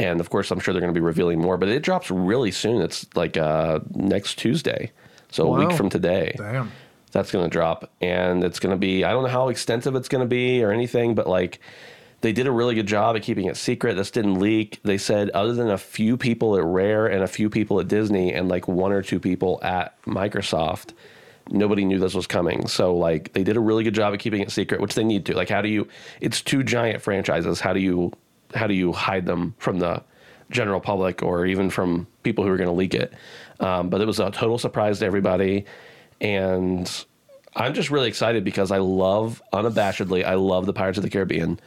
And 0.00 0.20
of 0.20 0.30
course, 0.30 0.50
I'm 0.50 0.60
sure 0.60 0.72
they're 0.72 0.80
going 0.80 0.94
to 0.94 0.98
be 0.98 1.04
revealing 1.04 1.40
more, 1.40 1.56
but 1.58 1.68
it 1.68 1.82
drops 1.82 2.10
really 2.10 2.50
soon. 2.50 2.80
It's 2.80 3.06
like 3.14 3.36
uh, 3.36 3.80
next 3.94 4.36
Tuesday, 4.36 4.92
so 5.30 5.52
a 5.52 5.58
week 5.58 5.76
from 5.76 5.90
today. 5.90 6.34
Damn. 6.36 6.72
that's 7.12 7.30
going 7.30 7.44
to 7.44 7.50
drop, 7.50 7.90
and 8.00 8.42
it's 8.42 8.60
going 8.60 8.70
to 8.74 8.78
be 8.78 9.04
I 9.04 9.10
don't 9.10 9.24
know 9.24 9.28
how 9.28 9.48
extensive 9.48 9.94
it's 9.94 10.08
going 10.08 10.22
to 10.22 10.28
be 10.28 10.64
or 10.64 10.72
anything, 10.72 11.14
but 11.14 11.26
like 11.26 11.60
they 12.22 12.32
did 12.32 12.46
a 12.46 12.50
really 12.50 12.74
good 12.74 12.86
job 12.86 13.16
at 13.16 13.22
keeping 13.22 13.46
it 13.46 13.56
secret. 13.56 13.94
This 13.96 14.10
didn't 14.10 14.34
leak. 14.34 14.80
They 14.82 14.98
said 14.98 15.30
other 15.30 15.54
than 15.54 15.70
a 15.70 15.78
few 15.78 16.16
people 16.16 16.56
at 16.56 16.64
Rare 16.64 17.06
and 17.06 17.22
a 17.22 17.28
few 17.28 17.48
people 17.50 17.80
at 17.80 17.88
Disney 17.88 18.32
and 18.32 18.48
like 18.48 18.68
one 18.68 18.92
or 18.92 19.02
two 19.02 19.20
people 19.20 19.58
at 19.62 20.00
Microsoft, 20.02 20.92
nobody 21.50 21.84
knew 21.84 21.98
this 21.98 22.14
was 22.14 22.26
coming. 22.26 22.68
So 22.68 22.94
like 22.94 23.32
they 23.32 23.42
did 23.42 23.56
a 23.56 23.60
really 23.60 23.84
good 23.84 23.94
job 23.94 24.14
at 24.14 24.20
keeping 24.20 24.40
it 24.40 24.50
secret, 24.50 24.80
which 24.80 24.94
they 24.94 25.04
need 25.04 25.26
to. 25.26 25.34
Like 25.34 25.48
how 25.48 25.62
do 25.62 25.68
you 25.68 25.88
it's 26.20 26.42
two 26.42 26.62
giant 26.62 27.02
franchises. 27.02 27.60
How 27.60 27.72
do 27.72 27.80
you 27.80 28.12
how 28.54 28.66
do 28.66 28.74
you 28.74 28.92
hide 28.92 29.26
them 29.26 29.54
from 29.58 29.78
the 29.78 30.02
general 30.50 30.80
public 30.80 31.22
or 31.22 31.46
even 31.46 31.70
from 31.70 32.06
people 32.22 32.44
who 32.44 32.50
are 32.50 32.56
going 32.56 32.68
to 32.68 32.74
leak 32.74 32.94
it? 32.94 33.12
Um, 33.60 33.90
but 33.90 34.00
it 34.00 34.06
was 34.06 34.20
a 34.20 34.30
total 34.30 34.58
surprise 34.58 34.98
to 35.00 35.06
everybody 35.06 35.66
and 36.20 37.04
I'm 37.54 37.74
just 37.74 37.90
really 37.90 38.08
excited 38.08 38.44
because 38.44 38.70
I 38.70 38.78
love 38.78 39.42
unabashedly 39.52 40.24
I 40.24 40.34
love 40.34 40.66
the 40.66 40.72
Pirates 40.72 40.98
of 40.98 41.04
the 41.04 41.10
Caribbean. 41.10 41.58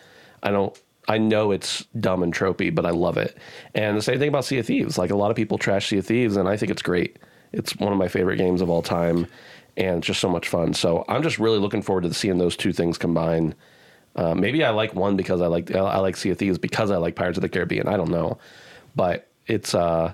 I 0.41 0.52
don't. 0.52 0.80
I 1.06 1.17
know 1.17 1.52
it's 1.52 1.86
dumb 2.00 2.24
and 2.24 2.34
tropey, 2.34 2.74
but 2.74 2.86
I 2.86 2.91
love 2.91 3.17
it. 3.17 3.38
And 3.76 3.98
the 3.98 4.02
same 4.02 4.19
thing 4.19 4.30
about 4.30 4.46
Sea 4.46 4.60
of 4.60 4.65
Thieves. 4.65 4.98
Like 4.98 5.12
a 5.12 5.17
lot 5.17 5.32
of 5.32 5.36
people 5.36 5.58
trash 5.58 5.89
Sea 5.89 5.98
of 5.98 6.06
Thieves, 6.06 6.38
and 6.38 6.48
I 6.48 6.56
think 6.56 6.72
it's 6.72 6.82
great. 6.82 7.19
It's 7.52 7.76
one 7.76 7.91
of 7.91 8.00
my 8.00 8.08
favorite 8.08 8.38
games 8.38 8.62
of 8.62 8.69
all 8.69 8.82
time, 8.82 9.28
and 9.76 9.98
it's 9.98 10.08
just 10.08 10.22
so 10.22 10.30
much 10.30 10.48
fun. 10.48 10.74
So 10.74 11.04
I'm 11.10 11.22
just 11.22 11.39
really 11.39 11.60
looking 11.60 11.82
forward 11.82 12.06
to 12.06 12.13
seeing 12.13 12.38
those 12.38 12.56
two 12.56 12.72
things 12.72 12.98
combine. 12.98 13.54
Uh, 14.15 14.36
maybe 14.36 14.63
I 14.63 14.69
like 14.69 14.93
one 14.93 15.15
because 15.15 15.41
I 15.41 15.47
like 15.47 15.73
I 15.76 15.99
like 15.99 16.15
Sea 16.15 16.30
of 16.32 16.38
Thieves 16.38 16.58
because 16.58 16.91
I 16.91 16.97
like 16.97 17.15
Pirates 17.15 17.38
of 17.38 17.41
the 17.41 17.49
Caribbean. 17.49 17.88
I 17.88 17.97
don't 17.97 18.12
know, 18.12 18.38
but 18.95 19.28
it's 19.47 19.73
uh, 19.73 20.13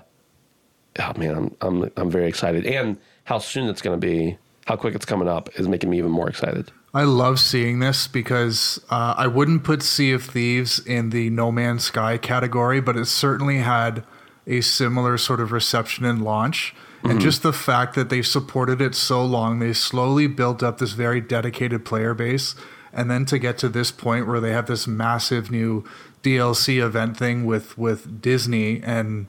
oh 0.98 1.12
man, 1.16 1.34
I'm 1.36 1.56
I'm 1.60 1.92
I'm 1.96 2.10
very 2.10 2.28
excited, 2.28 2.66
and 2.66 2.96
how 3.24 3.38
soon 3.38 3.68
it's 3.68 3.82
going 3.82 3.98
to 3.98 4.06
be, 4.06 4.38
how 4.66 4.76
quick 4.76 4.94
it's 4.94 5.04
coming 5.04 5.28
up, 5.28 5.50
is 5.58 5.68
making 5.68 5.90
me 5.90 5.98
even 5.98 6.10
more 6.10 6.28
excited. 6.28 6.72
I 6.92 7.04
love 7.04 7.38
seeing 7.38 7.78
this 7.78 8.08
because 8.08 8.80
uh, 8.90 9.14
I 9.16 9.28
wouldn't 9.28 9.62
put 9.62 9.82
Sea 9.82 10.12
of 10.12 10.24
Thieves 10.24 10.84
in 10.84 11.10
the 11.10 11.30
No 11.30 11.52
Man's 11.52 11.84
Sky 11.84 12.18
category, 12.18 12.80
but 12.80 12.96
it 12.96 13.06
certainly 13.06 13.58
had 13.58 14.02
a 14.46 14.60
similar 14.60 15.16
sort 15.16 15.40
of 15.40 15.52
reception 15.52 16.04
and 16.04 16.24
launch. 16.24 16.74
Mm-hmm. 16.98 17.10
And 17.10 17.20
just 17.20 17.42
the 17.42 17.52
fact 17.52 17.94
that 17.94 18.08
they 18.08 18.22
supported 18.22 18.80
it 18.80 18.96
so 18.96 19.24
long, 19.24 19.60
they 19.60 19.72
slowly 19.72 20.26
built 20.26 20.62
up 20.62 20.78
this 20.78 20.92
very 20.92 21.20
dedicated 21.20 21.84
player 21.84 22.12
base. 22.12 22.56
And 22.92 23.10
then 23.10 23.24
to 23.26 23.38
get 23.38 23.58
to 23.58 23.68
this 23.68 23.90
point 23.90 24.26
where 24.26 24.40
they 24.40 24.52
have 24.52 24.66
this 24.66 24.86
massive 24.86 25.50
new 25.50 25.84
DLC 26.22 26.82
event 26.82 27.16
thing 27.16 27.44
with, 27.46 27.76
with 27.78 28.20
Disney 28.20 28.82
and 28.82 29.26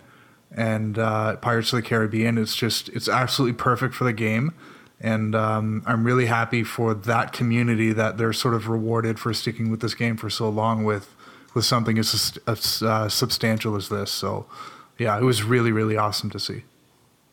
and 0.54 1.00
uh, 1.00 1.38
Pirates 1.38 1.72
of 1.72 1.78
the 1.78 1.82
Caribbean, 1.82 2.38
it's 2.38 2.58
just 2.58 2.90
it's 2.90 3.08
absolutely 3.08 3.54
perfect 3.58 3.96
for 3.96 4.04
the 4.04 4.12
game 4.12 4.54
and 5.04 5.34
um, 5.36 5.84
I'm 5.86 6.04
really 6.04 6.28
happy 6.28 6.64
for 6.64 6.94
that 6.94 7.34
community 7.34 7.92
that 7.94 8.18
they're 8.18 8.34
sort 8.34 8.54
of 8.54 8.70
rewarded 8.70 9.20
for 9.20 9.34
sticking 9.34 9.72
with 9.72 9.82
this 9.82 9.96
game 9.96 10.16
for 10.16 10.30
so 10.30 10.48
long 10.50 10.84
with 10.84 11.14
with 11.54 11.66
something 11.66 11.98
as, 11.98 12.40
as 12.48 12.82
uh, 12.82 13.10
substantial 13.10 13.76
as 13.76 13.90
this. 13.90 14.10
So, 14.10 14.46
yeah, 14.98 15.18
it 15.18 15.24
was 15.24 15.44
really 15.44 15.72
really 15.72 15.98
awesome 15.98 16.30
to 16.30 16.40
see. 16.40 16.64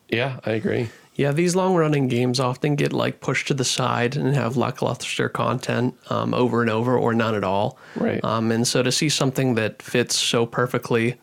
Yeah, 0.09 0.39
I 0.45 0.51
agree. 0.51 0.89
Yeah, 1.19 1.33
these 1.33 1.53
long 1.53 1.75
running 1.75 2.07
games 2.07 2.39
often 2.39 2.77
get 2.77 2.93
like 2.93 3.19
pushed 3.19 3.49
to 3.49 3.53
the 3.53 3.65
side 3.65 4.15
and 4.15 4.33
have 4.33 4.55
lackluster 4.55 5.27
content 5.27 5.97
um, 6.09 6.33
over 6.33 6.61
and 6.61 6.69
over 6.69 6.97
or 6.97 7.13
none 7.13 7.35
at 7.35 7.43
all. 7.43 7.77
Right. 7.97 8.23
Um, 8.23 8.53
and 8.53 8.65
so 8.65 8.83
to 8.83 8.89
see 8.89 9.09
something 9.09 9.55
that 9.55 9.81
fits 9.81 10.15
so 10.15 10.45
perfectly, 10.45 11.19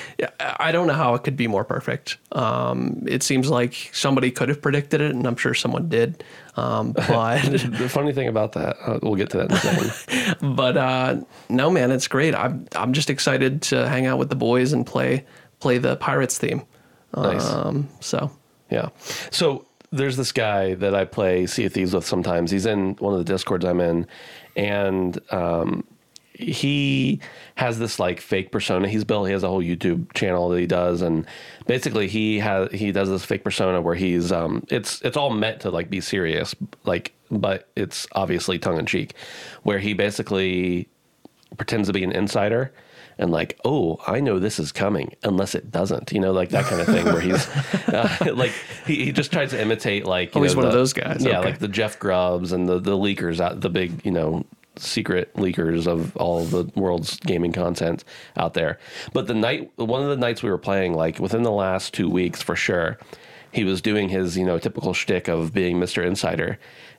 I 0.40 0.72
don't 0.72 0.88
know 0.88 0.94
how 0.94 1.14
it 1.14 1.22
could 1.22 1.36
be 1.36 1.46
more 1.46 1.62
perfect. 1.64 2.16
Um, 2.32 3.04
it 3.06 3.22
seems 3.22 3.48
like 3.48 3.90
somebody 3.92 4.32
could 4.32 4.48
have 4.48 4.60
predicted 4.60 5.00
it, 5.00 5.12
and 5.12 5.24
I'm 5.24 5.36
sure 5.36 5.54
someone 5.54 5.88
did. 5.88 6.24
Um, 6.56 6.90
but 7.06 7.40
the 7.42 7.88
funny 7.88 8.12
thing 8.12 8.26
about 8.26 8.54
that, 8.54 8.74
uh, 8.84 8.98
we'll 9.04 9.14
get 9.14 9.30
to 9.30 9.36
that 9.36 9.50
in 9.50 9.52
a 9.52 9.92
second. 9.92 10.56
but 10.56 10.76
uh, 10.76 11.20
no, 11.48 11.70
man, 11.70 11.92
it's 11.92 12.08
great. 12.08 12.34
I'm 12.34 12.66
I'm 12.74 12.92
just 12.92 13.08
excited 13.08 13.62
to 13.62 13.88
hang 13.88 14.04
out 14.04 14.18
with 14.18 14.30
the 14.30 14.36
boys 14.36 14.72
and 14.72 14.84
play 14.84 15.24
play 15.60 15.78
the 15.78 15.94
Pirates 15.94 16.38
theme. 16.38 16.64
Nice. 17.14 17.48
Um, 17.48 17.88
so 18.00 18.32
yeah. 18.70 18.88
So 19.30 19.66
there's 19.90 20.16
this 20.16 20.32
guy 20.32 20.74
that 20.74 20.94
I 20.94 21.04
play 21.04 21.46
Sea 21.46 21.66
of 21.66 21.72
Thieves 21.72 21.94
with 21.94 22.06
sometimes. 22.06 22.50
He's 22.50 22.66
in 22.66 22.94
one 22.96 23.14
of 23.14 23.18
the 23.18 23.24
discords 23.24 23.64
I'm 23.64 23.80
in, 23.80 24.06
and 24.56 25.18
um, 25.32 25.84
he 26.34 27.20
has 27.56 27.78
this 27.78 27.98
like 27.98 28.20
fake 28.20 28.52
persona 28.52 28.88
he's 28.88 29.04
built. 29.04 29.26
He 29.26 29.32
has 29.32 29.42
a 29.42 29.48
whole 29.48 29.62
YouTube 29.62 30.12
channel 30.12 30.48
that 30.50 30.60
he 30.60 30.66
does, 30.66 31.02
and 31.02 31.26
basically 31.66 32.06
he 32.06 32.38
has 32.38 32.70
he 32.72 32.92
does 32.92 33.08
this 33.08 33.24
fake 33.24 33.44
persona 33.44 33.80
where 33.80 33.94
he's 33.94 34.30
um, 34.30 34.64
it's 34.68 35.00
it's 35.02 35.16
all 35.16 35.30
meant 35.30 35.60
to 35.60 35.70
like 35.70 35.90
be 35.90 36.00
serious, 36.00 36.54
like 36.84 37.12
but 37.30 37.68
it's 37.76 38.06
obviously 38.12 38.58
tongue 38.58 38.78
in 38.78 38.86
cheek, 38.86 39.14
where 39.62 39.78
he 39.78 39.94
basically 39.94 40.88
pretends 41.56 41.88
to 41.88 41.94
be 41.94 42.04
an 42.04 42.12
insider 42.12 42.72
and 43.18 43.30
like, 43.30 43.58
oh, 43.64 43.98
I 44.06 44.20
know 44.20 44.38
this 44.38 44.58
is 44.58 44.70
coming, 44.70 45.14
unless 45.24 45.54
it 45.54 45.70
doesn't, 45.70 46.12
you 46.12 46.20
know, 46.20 46.32
like 46.32 46.50
that 46.50 46.64
kind 46.64 46.80
of 46.80 46.86
thing, 46.86 47.04
where 47.04 47.20
he's 47.20 47.48
uh, 47.88 48.16
like 48.34 48.52
he, 48.86 49.06
he, 49.06 49.12
just 49.12 49.32
tries 49.32 49.50
to 49.50 49.60
imitate 49.60 50.06
like 50.06 50.36
oh, 50.36 50.42
he's 50.42 50.54
know, 50.54 50.58
one 50.58 50.66
the, 50.66 50.68
of 50.68 50.74
those 50.74 50.92
guys, 50.92 51.24
yeah, 51.24 51.40
okay. 51.40 51.50
like 51.50 51.58
the 51.58 51.68
Jeff 51.68 51.98
Grubbs 51.98 52.52
and 52.52 52.68
the 52.68 52.78
the 52.78 52.96
leakers 52.96 53.40
out, 53.40 53.60
the 53.60 53.70
big 53.70 54.04
you 54.04 54.12
know 54.12 54.44
secret 54.76 55.34
leakers 55.34 55.86
of 55.88 56.16
all 56.16 56.44
the 56.44 56.70
world's 56.76 57.18
gaming 57.20 57.52
content 57.52 58.04
out 58.36 58.54
there. 58.54 58.78
But 59.12 59.26
the 59.26 59.34
night, 59.34 59.72
one 59.76 60.02
of 60.02 60.08
the 60.08 60.16
nights 60.16 60.42
we 60.42 60.50
were 60.50 60.58
playing, 60.58 60.94
like 60.94 61.18
within 61.18 61.42
the 61.42 61.50
last 61.50 61.92
two 61.92 62.08
weeks 62.08 62.40
for 62.40 62.54
sure, 62.54 62.98
he 63.50 63.64
was 63.64 63.82
doing 63.82 64.08
his 64.08 64.36
you 64.36 64.46
know 64.46 64.58
typical 64.58 64.94
shtick 64.94 65.28
of 65.28 65.52
being 65.52 65.80
Mister 65.80 66.02
Insider, 66.02 66.58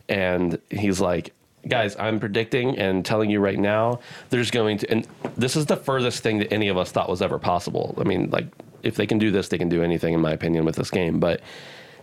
and 0.10 0.60
he's 0.70 1.00
like, 1.00 1.34
guys, 1.68 1.96
I'm 1.98 2.20
predicting 2.20 2.78
and 2.78 3.06
telling 3.06 3.30
you 3.30 3.40
right 3.40 3.60
now, 3.60 4.00
there's 4.30 4.52
going 4.52 4.80
to, 4.80 4.92
and 4.92 5.08
this 5.38 5.56
is 5.56 5.66
the 5.66 5.76
furthest 5.76 6.24
thing 6.24 6.40
that 6.40 6.54
any 6.54 6.68
of 6.70 6.78
us 6.78 6.92
thought 6.92 7.10
was 7.10 7.22
ever 7.22 7.40
possible. 7.40 7.96
I 8.00 8.04
mean, 8.04 8.30
like, 8.30 8.46
if 8.84 8.96
they 8.96 9.06
can 9.06 9.18
do 9.18 9.30
this, 9.32 9.50
they 9.50 9.58
can 9.58 9.70
do 9.70 9.84
anything, 9.84 10.14
in 10.14 10.22
my 10.22 10.32
opinion, 10.32 10.66
with 10.66 10.76
this 10.76 10.90
game. 10.90 11.20
But 11.20 11.42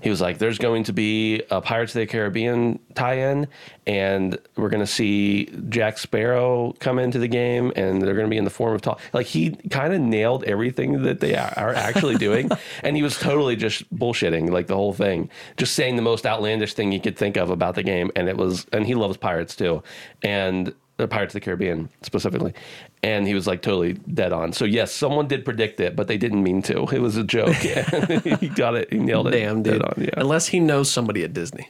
he 0.07 0.11
was 0.11 0.21
like, 0.21 0.39
"There's 0.39 0.59
going 0.59 0.85
to 0.85 0.93
be 0.93 1.43
a 1.51 1.61
Pirates 1.61 1.93
of 1.93 1.99
the 1.99 2.07
Caribbean 2.07 2.79
tie-in, 2.95 3.49
and 3.89 4.39
we're 4.55 4.69
going 4.69 4.79
to 4.79 4.87
see 4.87 5.47
Jack 5.69 5.99
Sparrow 5.99 6.77
come 6.79 7.01
into 7.01 7.19
the 7.19 7.27
game, 7.27 7.73
and 7.75 8.01
they're 8.01 8.15
going 8.15 8.29
to 8.29 8.31
be 8.31 8.37
in 8.37 8.45
the 8.45 8.51
form 8.51 8.73
of 8.73 8.83
talk." 8.83 9.01
Like 9.13 9.27
he 9.27 9.57
kind 9.69 9.93
of 9.93 10.01
nailed 10.01 10.45
everything 10.45 11.03
that 11.03 11.19
they 11.19 11.35
are 11.35 11.75
actually 11.75 12.15
doing, 12.19 12.49
and 12.85 12.95
he 12.95 13.03
was 13.03 13.19
totally 13.19 13.57
just 13.57 13.93
bullshitting 13.93 14.49
like 14.51 14.69
the 14.69 14.77
whole 14.77 14.93
thing, 14.93 15.29
just 15.57 15.73
saying 15.73 15.97
the 15.97 16.03
most 16.03 16.25
outlandish 16.25 16.75
thing 16.75 16.93
you 16.93 17.01
could 17.01 17.19
think 17.19 17.37
of 17.37 17.51
about 17.51 17.75
the 17.75 17.83
game, 17.83 18.13
and 18.15 18.29
it 18.29 18.37
was, 18.37 18.65
and 18.73 18.87
he 18.87 18.95
loves 18.95 19.17
pirates 19.17 19.57
too, 19.57 19.83
and 20.23 20.73
Pirates 20.99 21.35
of 21.35 21.41
the 21.41 21.45
Caribbean 21.45 21.91
specifically, 22.03 22.55
and 23.03 23.27
he 23.27 23.35
was 23.35 23.47
like 23.47 23.61
totally 23.61 23.95
dead 23.95 24.33
on. 24.33 24.53
So 24.53 24.65
yes, 24.65 24.93
someone 24.93 25.29
did 25.29 25.45
predict 25.45 25.79
it, 25.81 25.95
but 25.95 26.09
they 26.09 26.17
didn't 26.17 26.43
mean 26.43 26.63
to. 26.63 26.87
It 26.87 27.01
was 27.01 27.17
a 27.17 27.25
joke. 27.25 27.55
he 28.41 28.49
got 28.49 28.77
it. 28.77 28.93
He 28.93 28.99
nailed 28.99 29.29
it. 29.29 29.33
Damn, 29.33 29.63
dude. 29.63 29.83
On, 29.83 29.95
yeah. 29.99 30.11
Unless 30.17 30.49
he 30.49 30.61
knows 30.61 30.91
somebody 30.91 31.23
at 31.23 31.33
Disney. 31.33 31.69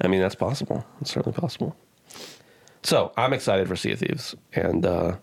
I 0.00 0.08
mean, 0.08 0.20
that's 0.20 0.34
possible. 0.34 0.84
It's 1.00 1.12
certainly 1.12 1.36
possible. 1.38 1.76
So 2.82 3.12
I'm 3.16 3.32
excited 3.32 3.66
for 3.66 3.74
Sea 3.74 3.92
of 3.92 3.98
Thieves, 3.98 4.34
and 4.52 4.84
uh, 4.84 5.16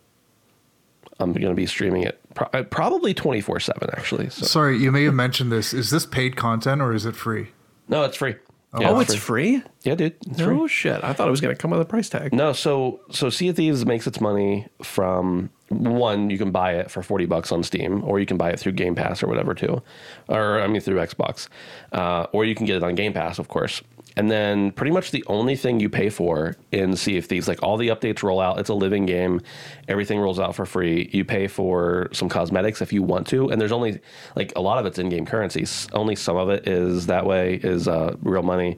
I'm 1.19 1.33
going 1.33 1.47
to 1.47 1.53
be 1.53 1.65
streaming 1.65 2.03
it 2.03 2.19
pro- 2.33 2.49
uh, 2.51 2.63
probably 2.63 3.13
24 3.13 3.59
seven. 3.59 3.89
Actually. 3.95 4.29
So. 4.29 4.45
Sorry, 4.45 4.77
you 4.77 4.91
may 4.91 5.03
have 5.03 5.13
mentioned 5.13 5.51
this. 5.51 5.73
Is 5.73 5.89
this 5.89 6.05
paid 6.05 6.35
content 6.35 6.81
or 6.81 6.93
is 6.93 7.05
it 7.05 7.15
free? 7.15 7.49
No, 7.87 8.03
it's 8.03 8.17
free. 8.17 8.35
Yeah, 8.79 8.91
oh, 8.91 8.99
it's 8.99 9.13
free. 9.13 9.59
free? 9.59 9.71
Yeah, 9.83 9.95
dude. 9.95 10.15
It's 10.25 10.39
no 10.39 10.59
free. 10.59 10.67
shit. 10.67 11.03
I 11.03 11.13
thought 11.13 11.27
it 11.27 11.31
was 11.31 11.41
going 11.41 11.55
to 11.55 11.61
come 11.61 11.71
with 11.71 11.81
a 11.81 11.85
price 11.85 12.09
tag. 12.09 12.33
No, 12.33 12.53
so 12.53 13.01
so 13.11 13.29
Sea 13.29 13.49
of 13.49 13.55
Thieves 13.55 13.85
makes 13.85 14.07
its 14.07 14.19
money 14.19 14.67
from 14.81 15.49
one. 15.69 16.29
You 16.29 16.37
can 16.37 16.51
buy 16.51 16.73
it 16.73 16.89
for 16.89 17.03
forty 17.03 17.25
bucks 17.25 17.51
on 17.51 17.61
Steam, 17.63 18.03
or 18.03 18.19
you 18.19 18.25
can 18.25 18.37
buy 18.37 18.49
it 18.49 18.59
through 18.59 18.71
Game 18.71 18.95
Pass 18.95 19.21
or 19.21 19.27
whatever 19.27 19.53
too, 19.53 19.81
or 20.27 20.59
I 20.61 20.67
mean 20.67 20.81
through 20.81 20.97
Xbox, 20.97 21.49
uh, 21.91 22.25
or 22.31 22.45
you 22.45 22.55
can 22.55 22.65
get 22.65 22.77
it 22.77 22.83
on 22.83 22.95
Game 22.95 23.13
Pass, 23.13 23.37
of 23.37 23.47
course. 23.47 23.81
And 24.15 24.29
then 24.29 24.71
pretty 24.71 24.91
much 24.91 25.11
the 25.11 25.23
only 25.27 25.55
thing 25.55 25.79
you 25.79 25.89
pay 25.89 26.09
for 26.09 26.55
in 26.71 26.95
Sea 26.95 27.17
of 27.17 27.25
Thieves, 27.25 27.47
like 27.47 27.63
all 27.63 27.77
the 27.77 27.87
updates 27.87 28.21
roll 28.21 28.39
out. 28.39 28.59
It's 28.59 28.69
a 28.69 28.73
living 28.73 29.05
game. 29.05 29.41
Everything 29.87 30.19
rolls 30.19 30.39
out 30.39 30.55
for 30.55 30.65
free. 30.65 31.09
You 31.11 31.25
pay 31.25 31.47
for 31.47 32.09
some 32.11 32.29
cosmetics 32.29 32.81
if 32.81 32.93
you 32.93 33.01
want 33.01 33.27
to, 33.27 33.49
and 33.49 33.59
there's 33.59 33.71
only 33.71 33.99
like 34.35 34.53
a 34.55 34.61
lot 34.61 34.77
of 34.77 34.85
it's 34.85 34.99
in-game 34.99 35.25
currency. 35.25 35.65
Only 35.93 36.15
some 36.15 36.37
of 36.37 36.49
it 36.49 36.67
is 36.67 37.07
that 37.07 37.25
way 37.25 37.55
is 37.55 37.87
uh, 37.87 38.15
real 38.21 38.43
money, 38.43 38.77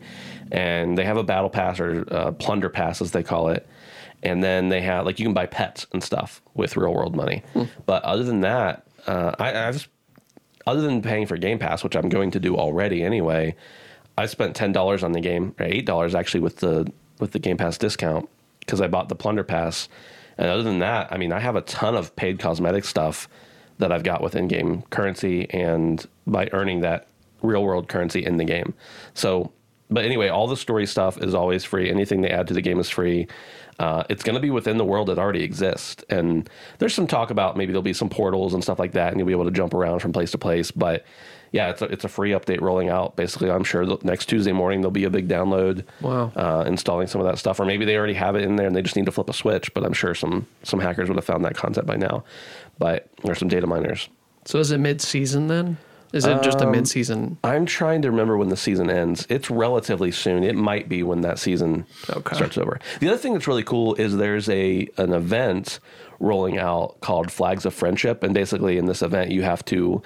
and 0.51 0.97
they 0.97 1.03
have 1.03 1.17
a 1.17 1.23
battle 1.23 1.49
pass 1.49 1.79
or 1.79 2.05
uh, 2.11 2.31
plunder 2.31 2.69
pass 2.69 3.01
as 3.01 3.11
they 3.11 3.23
call 3.23 3.49
it. 3.49 3.67
And 4.23 4.43
then 4.43 4.69
they 4.69 4.81
have 4.81 5.05
like 5.05 5.19
you 5.19 5.25
can 5.25 5.33
buy 5.33 5.45
pets 5.45 5.85
and 5.91 6.01
stuff 6.01 6.41
with 6.53 6.77
real 6.77 6.93
world 6.93 7.15
money. 7.15 7.43
Hmm. 7.53 7.63
But 7.85 8.03
other 8.03 8.23
than 8.23 8.41
that, 8.41 8.87
uh, 9.05 9.35
I, 9.37 9.67
I've 9.67 9.87
other 10.65 10.81
than 10.81 11.01
paying 11.01 11.27
for 11.27 11.37
Game 11.37 11.59
Pass, 11.59 11.83
which 11.83 11.95
I'm 11.95 12.09
going 12.09 12.31
to 12.31 12.39
do 12.39 12.55
already 12.55 13.03
anyway. 13.03 13.55
I 14.17 14.25
spent 14.25 14.55
ten 14.55 14.71
dollars 14.71 15.03
on 15.03 15.11
the 15.11 15.19
game, 15.19 15.55
or 15.59 15.65
eight 15.65 15.85
dollars 15.85 16.15
actually 16.15 16.41
with 16.41 16.57
the 16.57 16.91
with 17.19 17.31
the 17.31 17.39
Game 17.39 17.57
Pass 17.57 17.77
discount 17.77 18.29
because 18.59 18.81
I 18.81 18.87
bought 18.87 19.09
the 19.09 19.15
Plunder 19.15 19.43
Pass. 19.43 19.87
And 20.37 20.47
other 20.49 20.63
than 20.63 20.79
that, 20.79 21.11
I 21.11 21.17
mean, 21.17 21.31
I 21.31 21.39
have 21.39 21.55
a 21.55 21.61
ton 21.61 21.95
of 21.95 22.15
paid 22.15 22.39
cosmetic 22.39 22.83
stuff 22.83 23.29
that 23.77 23.91
I've 23.91 24.03
got 24.03 24.21
with 24.21 24.35
in-game 24.35 24.83
currency 24.89 25.49
and 25.49 26.05
by 26.27 26.49
earning 26.51 26.81
that 26.81 27.07
real 27.41 27.63
world 27.63 27.87
currency 27.87 28.25
in 28.25 28.37
the 28.37 28.43
game. 28.43 28.73
So 29.13 29.51
but 29.89 30.05
anyway, 30.05 30.29
all 30.29 30.47
the 30.47 30.57
story 30.57 30.85
stuff 30.85 31.21
is 31.21 31.33
always 31.33 31.63
free. 31.63 31.89
Anything 31.89 32.21
they 32.21 32.29
add 32.29 32.47
to 32.47 32.53
the 32.53 32.61
game 32.61 32.79
is 32.79 32.89
free. 32.89 33.27
Uh, 33.77 34.03
it's 34.09 34.23
going 34.23 34.35
to 34.35 34.41
be 34.41 34.49
within 34.49 34.77
the 34.77 34.85
world 34.85 35.09
that 35.09 35.19
already 35.19 35.43
exists. 35.43 36.03
And 36.09 36.49
there's 36.79 36.93
some 36.93 37.07
talk 37.07 37.29
about 37.29 37.57
maybe 37.57 37.71
there'll 37.71 37.83
be 37.83 37.93
some 37.93 38.09
portals 38.09 38.53
and 38.53 38.63
stuff 38.63 38.79
like 38.79 38.93
that, 38.93 39.11
and 39.11 39.19
you'll 39.19 39.27
be 39.27 39.33
able 39.33 39.45
to 39.45 39.51
jump 39.51 39.73
around 39.73 39.99
from 39.99 40.11
place 40.11 40.31
to 40.31 40.37
place. 40.37 40.71
But 40.71 41.05
yeah, 41.55 41.69
it's 41.69 41.81
a, 41.81 41.85
it's 41.85 42.03
a 42.03 42.09
free 42.09 42.31
update 42.31 42.59
rolling 42.59 42.89
out. 42.89 43.15
Basically, 43.15 43.49
I'm 43.49 43.63
sure 43.63 43.85
next 44.03 44.25
Tuesday 44.25 44.51
morning 44.51 44.81
there'll 44.81 44.91
be 44.91 45.05
a 45.05 45.09
big 45.09 45.29
download. 45.29 45.85
Wow. 46.01 46.31
Uh, 46.35 46.65
installing 46.67 47.07
some 47.07 47.21
of 47.21 47.27
that 47.27 47.37
stuff, 47.39 47.59
or 47.61 47.65
maybe 47.65 47.85
they 47.85 47.95
already 47.97 48.13
have 48.13 48.35
it 48.35 48.43
in 48.43 48.57
there 48.57 48.67
and 48.67 48.75
they 48.75 48.81
just 48.81 48.97
need 48.97 49.05
to 49.05 49.11
flip 49.13 49.29
a 49.29 49.33
switch. 49.33 49.73
But 49.73 49.85
I'm 49.85 49.93
sure 49.93 50.13
some 50.13 50.45
some 50.63 50.81
hackers 50.81 51.07
would 51.07 51.15
have 51.15 51.25
found 51.25 51.45
that 51.45 51.55
concept 51.55 51.87
by 51.87 51.95
now. 51.95 52.23
But 52.77 53.07
there's 53.23 53.39
some 53.39 53.47
data 53.47 53.67
miners. 53.67 54.09
So 54.43 54.59
is 54.59 54.71
it 54.71 54.79
mid 54.79 54.99
season 55.01 55.47
then? 55.47 55.77
Is 56.13 56.25
it 56.25 56.41
just 56.43 56.61
Um, 56.61 56.67
a 56.69 56.71
mid 56.71 56.87
season? 56.87 57.37
I'm 57.43 57.65
trying 57.65 58.01
to 58.03 58.11
remember 58.11 58.37
when 58.37 58.49
the 58.49 58.55
season 58.57 58.89
ends. 58.89 59.25
It's 59.29 59.49
relatively 59.49 60.11
soon. 60.11 60.43
It 60.43 60.55
might 60.55 60.87
be 60.89 61.03
when 61.03 61.21
that 61.21 61.39
season 61.39 61.85
Okay. 62.09 62.35
starts 62.35 62.57
over. 62.57 62.79
The 62.99 63.07
other 63.09 63.17
thing 63.17 63.33
that's 63.33 63.47
really 63.47 63.63
cool 63.63 63.95
is 63.95 64.15
there's 64.17 64.47
a 64.49 64.87
an 64.97 65.13
event 65.13 65.79
rolling 66.19 66.57
out 66.57 66.99
called 67.01 67.31
Flags 67.31 67.65
of 67.65 67.73
Friendship, 67.73 68.23
and 68.23 68.33
basically 68.33 68.77
in 68.77 68.85
this 68.85 69.01
event 69.01 69.31
you 69.31 69.43
have 69.43 69.63
to 69.65 70.01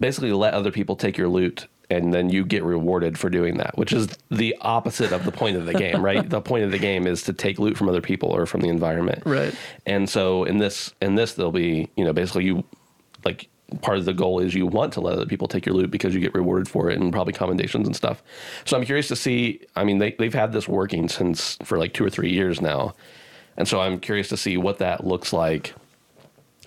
basically 0.00 0.32
let 0.32 0.54
other 0.54 0.70
people 0.70 0.96
take 0.96 1.16
your 1.16 1.28
loot. 1.28 1.66
And 1.90 2.14
then 2.14 2.30
you 2.30 2.46
get 2.46 2.64
rewarded 2.64 3.18
for 3.18 3.28
doing 3.28 3.58
that, 3.58 3.76
which 3.76 3.92
is 3.92 4.08
the 4.30 4.56
opposite 4.62 5.12
of 5.12 5.26
the 5.26 5.30
point 5.30 5.58
of 5.58 5.66
the 5.66 5.74
game, 5.74 6.02
right? 6.02 6.28
the 6.30 6.40
point 6.40 6.64
of 6.64 6.70
the 6.70 6.78
game 6.78 7.06
is 7.06 7.22
to 7.24 7.34
take 7.34 7.58
loot 7.58 7.76
from 7.76 7.90
other 7.90 8.00
people 8.00 8.30
or 8.30 8.46
from 8.46 8.62
the 8.62 8.70
environment, 8.70 9.22
Right. 9.26 9.54
And 9.84 10.08
so 10.08 10.44
in 10.44 10.56
this, 10.56 10.94
in 11.02 11.14
this, 11.14 11.34
there'll 11.34 11.52
be, 11.52 11.90
you 11.94 12.04
know, 12.04 12.14
basically 12.14 12.46
you, 12.46 12.64
like 13.22 13.48
part 13.80 13.98
of 13.98 14.04
the 14.04 14.12
goal 14.12 14.40
is 14.40 14.54
you 14.54 14.66
want 14.66 14.92
to 14.94 15.00
let 15.00 15.14
other 15.14 15.26
people 15.26 15.48
take 15.48 15.66
your 15.66 15.74
loot 15.74 15.90
because 15.90 16.14
you 16.14 16.20
get 16.20 16.34
rewarded 16.34 16.68
for 16.68 16.90
it 16.90 16.98
and 16.98 17.12
probably 17.12 17.32
commendations 17.32 17.86
and 17.86 17.96
stuff. 17.96 18.22
So 18.64 18.76
I'm 18.76 18.84
curious 18.84 19.08
to 19.08 19.16
see. 19.16 19.60
I 19.76 19.84
mean, 19.84 19.98
they 19.98 20.12
they've 20.12 20.34
had 20.34 20.52
this 20.52 20.68
working 20.68 21.08
since 21.08 21.56
for 21.62 21.78
like 21.78 21.92
two 21.92 22.04
or 22.04 22.10
three 22.10 22.30
years 22.30 22.60
now, 22.60 22.94
and 23.56 23.66
so 23.66 23.80
I'm 23.80 24.00
curious 24.00 24.28
to 24.28 24.36
see 24.36 24.56
what 24.56 24.78
that 24.78 25.06
looks 25.06 25.32
like 25.32 25.74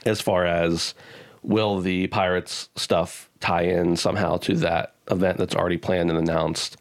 as 0.06 0.22
far 0.22 0.46
as 0.46 0.94
will 1.44 1.80
the 1.80 2.08
pirates 2.08 2.70
stuff 2.76 3.30
tie 3.40 3.64
in 3.64 3.96
somehow 3.96 4.38
to 4.38 4.56
that 4.56 4.96
event 5.10 5.38
that's 5.38 5.56
already 5.56 5.78
planned 5.78 6.10
and 6.10 6.20
announced 6.20 6.78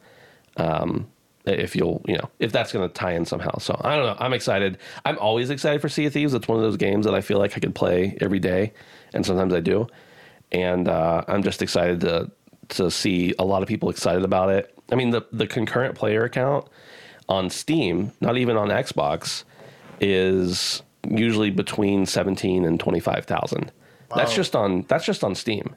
um, 0.56 1.06
if 1.44 1.76
you'll, 1.76 2.02
you 2.06 2.16
know, 2.16 2.28
if 2.38 2.50
that's 2.52 2.72
going 2.72 2.86
to 2.88 2.92
tie 2.92 3.12
in 3.12 3.24
somehow. 3.24 3.56
So 3.58 3.80
I 3.82 3.96
don't 3.96 4.06
know. 4.06 4.16
I'm 4.18 4.32
excited. 4.32 4.78
I'm 5.04 5.18
always 5.18 5.50
excited 5.50 5.80
for 5.80 5.88
Sea 5.88 6.06
of 6.06 6.12
Thieves. 6.12 6.34
It's 6.34 6.48
one 6.48 6.58
of 6.58 6.64
those 6.64 6.76
games 6.76 7.06
that 7.06 7.14
I 7.14 7.20
feel 7.20 7.38
like 7.38 7.56
I 7.56 7.60
could 7.60 7.74
play 7.74 8.16
every 8.20 8.40
day, 8.40 8.72
and 9.14 9.24
sometimes 9.24 9.54
I 9.54 9.60
do. 9.60 9.86
And 10.52 10.88
uh, 10.88 11.24
I'm 11.28 11.42
just 11.42 11.62
excited 11.62 12.00
to 12.00 12.30
to 12.68 12.90
see 12.90 13.32
a 13.38 13.44
lot 13.44 13.62
of 13.62 13.68
people 13.68 13.90
excited 13.90 14.24
about 14.24 14.50
it. 14.50 14.76
I 14.90 14.96
mean, 14.96 15.10
the 15.10 15.22
the 15.32 15.46
concurrent 15.46 15.94
player 15.94 16.24
account 16.24 16.66
on 17.28 17.50
Steam, 17.50 18.12
not 18.20 18.36
even 18.36 18.56
on 18.56 18.68
Xbox, 18.68 19.44
is 20.00 20.82
usually 21.08 21.50
between 21.50 22.06
17 22.06 22.64
and 22.64 22.78
25,000. 22.80 23.70
That's 24.14 24.34
just 24.34 24.54
on 24.54 24.82
that's 24.88 25.04
just 25.04 25.24
on 25.24 25.34
Steam. 25.34 25.76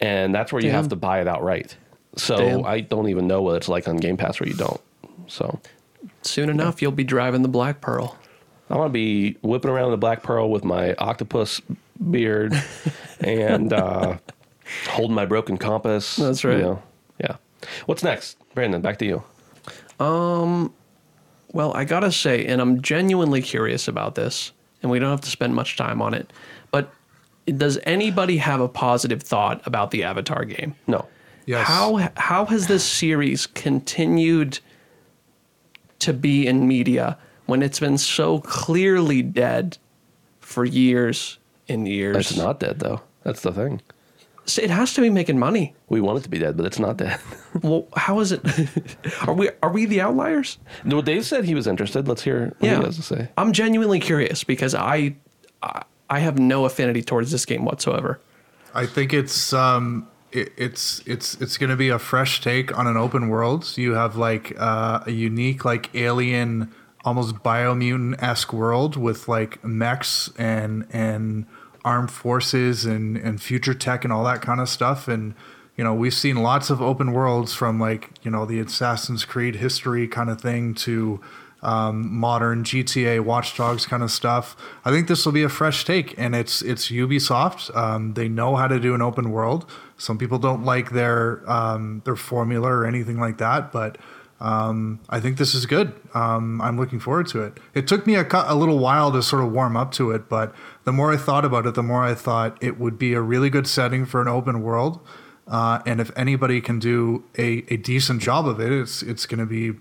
And 0.00 0.34
that's 0.34 0.52
where 0.52 0.62
you 0.62 0.70
have 0.70 0.88
to 0.88 0.96
buy 0.96 1.20
it 1.20 1.28
outright. 1.28 1.76
So 2.16 2.36
Damn. 2.36 2.66
I 2.66 2.80
don't 2.80 3.08
even 3.08 3.26
know 3.26 3.42
what 3.42 3.56
it's 3.56 3.68
like 3.68 3.88
on 3.88 3.96
Game 3.96 4.16
Pass 4.16 4.40
where 4.40 4.48
you 4.48 4.54
don't. 4.54 4.80
So 5.26 5.58
Soon 6.22 6.50
enough, 6.50 6.82
you'll 6.82 6.92
be 6.92 7.04
driving 7.04 7.42
the 7.42 7.48
Black 7.48 7.80
Pearl. 7.80 8.16
I 8.68 8.76
want 8.76 8.88
to 8.88 8.92
be 8.92 9.36
whipping 9.42 9.70
around 9.70 9.92
the 9.92 9.96
Black 9.96 10.22
Pearl 10.22 10.50
with 10.50 10.64
my 10.64 10.94
octopus 10.94 11.60
beard 12.10 12.52
and 13.20 13.72
uh, 13.72 14.18
holding 14.88 15.14
my 15.14 15.24
broken 15.24 15.56
compass. 15.56 16.16
That's 16.16 16.44
right. 16.44 16.56
you 16.58 16.62
know. 16.62 16.82
Yeah. 17.20 17.36
What's 17.86 18.02
next, 18.02 18.38
Brandon? 18.54 18.80
Back 18.80 18.98
to 18.98 19.06
you. 19.06 20.04
Um. 20.04 20.72
Well, 21.52 21.72
I 21.74 21.84
gotta 21.84 22.12
say, 22.12 22.44
and 22.44 22.60
I'm 22.60 22.82
genuinely 22.82 23.40
curious 23.40 23.88
about 23.88 24.14
this, 24.14 24.52
and 24.82 24.90
we 24.90 24.98
don't 24.98 25.10
have 25.10 25.22
to 25.22 25.30
spend 25.30 25.54
much 25.54 25.76
time 25.76 26.02
on 26.02 26.12
it, 26.12 26.30
does 27.46 27.78
anybody 27.84 28.38
have 28.38 28.60
a 28.60 28.68
positive 28.68 29.22
thought 29.22 29.64
about 29.66 29.90
the 29.90 30.04
Avatar 30.04 30.44
game? 30.44 30.74
No. 30.86 31.06
Yes. 31.46 31.66
How 31.66 32.10
how 32.16 32.44
has 32.46 32.66
this 32.66 32.84
series 32.84 33.46
continued 33.46 34.58
to 36.00 36.12
be 36.12 36.46
in 36.46 36.66
media 36.66 37.16
when 37.46 37.62
it's 37.62 37.80
been 37.80 37.98
so 37.98 38.40
clearly 38.40 39.22
dead 39.22 39.78
for 40.40 40.64
years 40.64 41.38
and 41.68 41.86
years? 41.86 42.16
It's 42.16 42.36
not 42.36 42.60
dead 42.60 42.80
though. 42.80 43.00
That's 43.22 43.42
the 43.42 43.52
thing. 43.52 43.80
So 44.46 44.62
It 44.62 44.70
has 44.70 44.94
to 44.94 45.00
be 45.00 45.10
making 45.10 45.38
money. 45.40 45.74
We 45.88 46.00
want 46.00 46.18
it 46.18 46.22
to 46.22 46.28
be 46.28 46.38
dead, 46.38 46.56
but 46.56 46.66
it's 46.66 46.78
not 46.78 46.96
dead. 46.96 47.18
Well, 47.62 47.86
how 47.96 48.20
is 48.20 48.32
it? 48.32 48.42
are 49.26 49.32
we 49.32 49.48
are 49.62 49.70
we 49.70 49.86
the 49.86 50.00
outliers? 50.02 50.58
No, 50.84 51.00
Dave 51.00 51.24
said 51.24 51.44
he 51.46 51.54
was 51.54 51.66
interested. 51.66 52.06
Let's 52.06 52.22
hear 52.22 52.54
what 52.58 52.68
Yeah. 52.68 52.78
he 52.80 52.84
has 52.84 52.96
to 52.96 53.02
say. 53.02 53.28
I'm 53.38 53.52
genuinely 53.52 53.98
curious 54.00 54.44
because 54.44 54.74
I 54.74 55.14
I- 55.62 55.84
I 56.08 56.20
have 56.20 56.38
no 56.38 56.64
affinity 56.64 57.02
towards 57.02 57.30
this 57.30 57.44
game 57.44 57.64
whatsoever. 57.64 58.20
I 58.74 58.86
think 58.86 59.12
it's 59.12 59.52
um, 59.52 60.08
it, 60.32 60.52
it's 60.56 61.02
it's 61.06 61.34
it's 61.40 61.56
going 61.56 61.70
to 61.70 61.76
be 61.76 61.88
a 61.88 61.98
fresh 61.98 62.40
take 62.40 62.76
on 62.76 62.86
an 62.86 62.96
open 62.96 63.28
world. 63.28 63.64
So 63.64 63.80
you 63.80 63.94
have 63.94 64.16
like 64.16 64.54
uh, 64.58 65.00
a 65.06 65.10
unique 65.10 65.64
like 65.64 65.94
alien, 65.94 66.72
almost 67.04 67.36
biomutant 67.36 68.22
esque 68.22 68.52
world 68.52 68.96
with 68.96 69.28
like 69.28 69.64
mechs 69.64 70.30
and 70.38 70.86
and 70.92 71.46
armed 71.84 72.10
forces 72.10 72.84
and 72.84 73.16
and 73.16 73.40
future 73.40 73.74
tech 73.74 74.04
and 74.04 74.12
all 74.12 74.24
that 74.24 74.42
kind 74.42 74.60
of 74.60 74.68
stuff. 74.68 75.08
And 75.08 75.34
you 75.76 75.84
know 75.84 75.94
we've 75.94 76.14
seen 76.14 76.36
lots 76.36 76.70
of 76.70 76.82
open 76.82 77.12
worlds 77.12 77.54
from 77.54 77.80
like 77.80 78.10
you 78.22 78.30
know 78.30 78.44
the 78.44 78.60
Assassin's 78.60 79.24
Creed 79.24 79.56
history 79.56 80.06
kind 80.06 80.30
of 80.30 80.40
thing 80.40 80.74
to 80.74 81.20
um, 81.62 82.12
modern 82.14 82.64
GTA 82.64 83.24
Watch 83.24 83.56
Dogs 83.56 83.86
kind 83.86 84.02
of 84.02 84.10
stuff. 84.10 84.56
I 84.84 84.90
think 84.90 85.08
this 85.08 85.24
will 85.24 85.32
be 85.32 85.42
a 85.42 85.48
fresh 85.48 85.84
take, 85.84 86.14
and 86.18 86.34
it's 86.34 86.62
it's 86.62 86.90
Ubisoft. 86.90 87.74
Um, 87.76 88.14
they 88.14 88.28
know 88.28 88.56
how 88.56 88.68
to 88.68 88.78
do 88.78 88.94
an 88.94 89.02
open 89.02 89.30
world. 89.30 89.68
Some 89.96 90.18
people 90.18 90.38
don't 90.38 90.64
like 90.64 90.90
their 90.90 91.48
um, 91.50 92.02
their 92.04 92.16
formula 92.16 92.68
or 92.68 92.86
anything 92.86 93.18
like 93.18 93.38
that, 93.38 93.72
but 93.72 93.98
um, 94.38 95.00
I 95.08 95.18
think 95.20 95.38
this 95.38 95.54
is 95.54 95.64
good. 95.64 95.94
Um, 96.14 96.60
I'm 96.60 96.76
looking 96.78 97.00
forward 97.00 97.26
to 97.28 97.42
it. 97.42 97.58
It 97.74 97.88
took 97.88 98.06
me 98.06 98.16
a, 98.16 98.24
cou- 98.24 98.44
a 98.46 98.54
little 98.54 98.78
while 98.78 99.10
to 99.12 99.22
sort 99.22 99.42
of 99.42 99.50
warm 99.50 99.76
up 99.76 99.92
to 99.92 100.10
it, 100.10 100.28
but 100.28 100.54
the 100.84 100.92
more 100.92 101.12
I 101.12 101.16
thought 101.16 101.44
about 101.44 101.66
it, 101.66 101.74
the 101.74 101.82
more 101.82 102.04
I 102.04 102.14
thought 102.14 102.58
it 102.62 102.78
would 102.78 102.98
be 102.98 103.14
a 103.14 103.20
really 103.20 103.48
good 103.48 103.66
setting 103.66 104.04
for 104.04 104.20
an 104.20 104.28
open 104.28 104.62
world. 104.62 105.00
Uh, 105.46 105.80
and 105.86 106.00
if 106.00 106.10
anybody 106.16 106.60
can 106.60 106.78
do 106.78 107.24
a, 107.38 107.64
a 107.72 107.76
decent 107.76 108.20
job 108.20 108.46
of 108.46 108.60
it, 108.60 108.72
it's 108.72 109.00
it's 109.02 109.26
going 109.26 109.38
to 109.38 109.46
be 109.46 109.78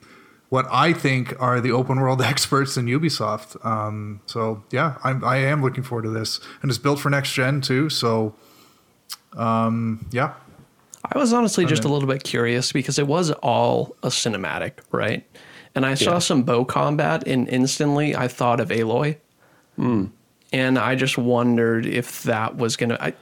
what 0.49 0.65
I 0.71 0.93
think 0.93 1.39
are 1.41 1.59
the 1.59 1.71
open 1.71 1.99
world 1.99 2.21
experts 2.31 2.77
in 2.77 2.85
Ubisoft. 2.85 3.63
Um, 3.65 4.21
so 4.25 4.63
yeah, 4.71 4.97
I'm, 5.03 5.23
I 5.23 5.37
am 5.37 5.61
looking 5.61 5.83
forward 5.83 6.03
to 6.03 6.09
this, 6.11 6.39
and 6.61 6.69
it's 6.71 6.77
built 6.77 6.99
for 6.99 7.09
next 7.09 7.33
gen 7.33 7.61
too. 7.61 7.89
So 7.89 8.35
um, 9.37 10.05
yeah, 10.11 10.33
I 11.13 11.17
was 11.17 11.33
honestly 11.33 11.65
just 11.65 11.83
a 11.83 11.87
little 11.89 12.07
bit 12.07 12.23
curious 12.23 12.71
because 12.71 12.97
it 12.97 13.07
was 13.07 13.31
all 13.31 13.95
a 14.03 14.07
cinematic, 14.07 14.73
right? 14.91 15.23
And 15.75 15.85
I 15.85 15.93
saw 15.95 16.13
Yeah. 16.13 16.19
some 16.19 16.43
bow 16.43 16.63
combat, 16.65 17.27
and 17.27 17.47
instantly 17.49 18.15
I 18.15 18.27
thought 18.27 18.59
of 18.59 18.69
Aloy. 18.69 19.17
And 19.77 20.79
I 20.79 20.95
just 20.95 21.17
wondered 21.17 21.85
if 21.85 22.23
that 22.23 22.55
was 22.55 22.77
gonna. 22.77 22.97
I, 23.01 23.13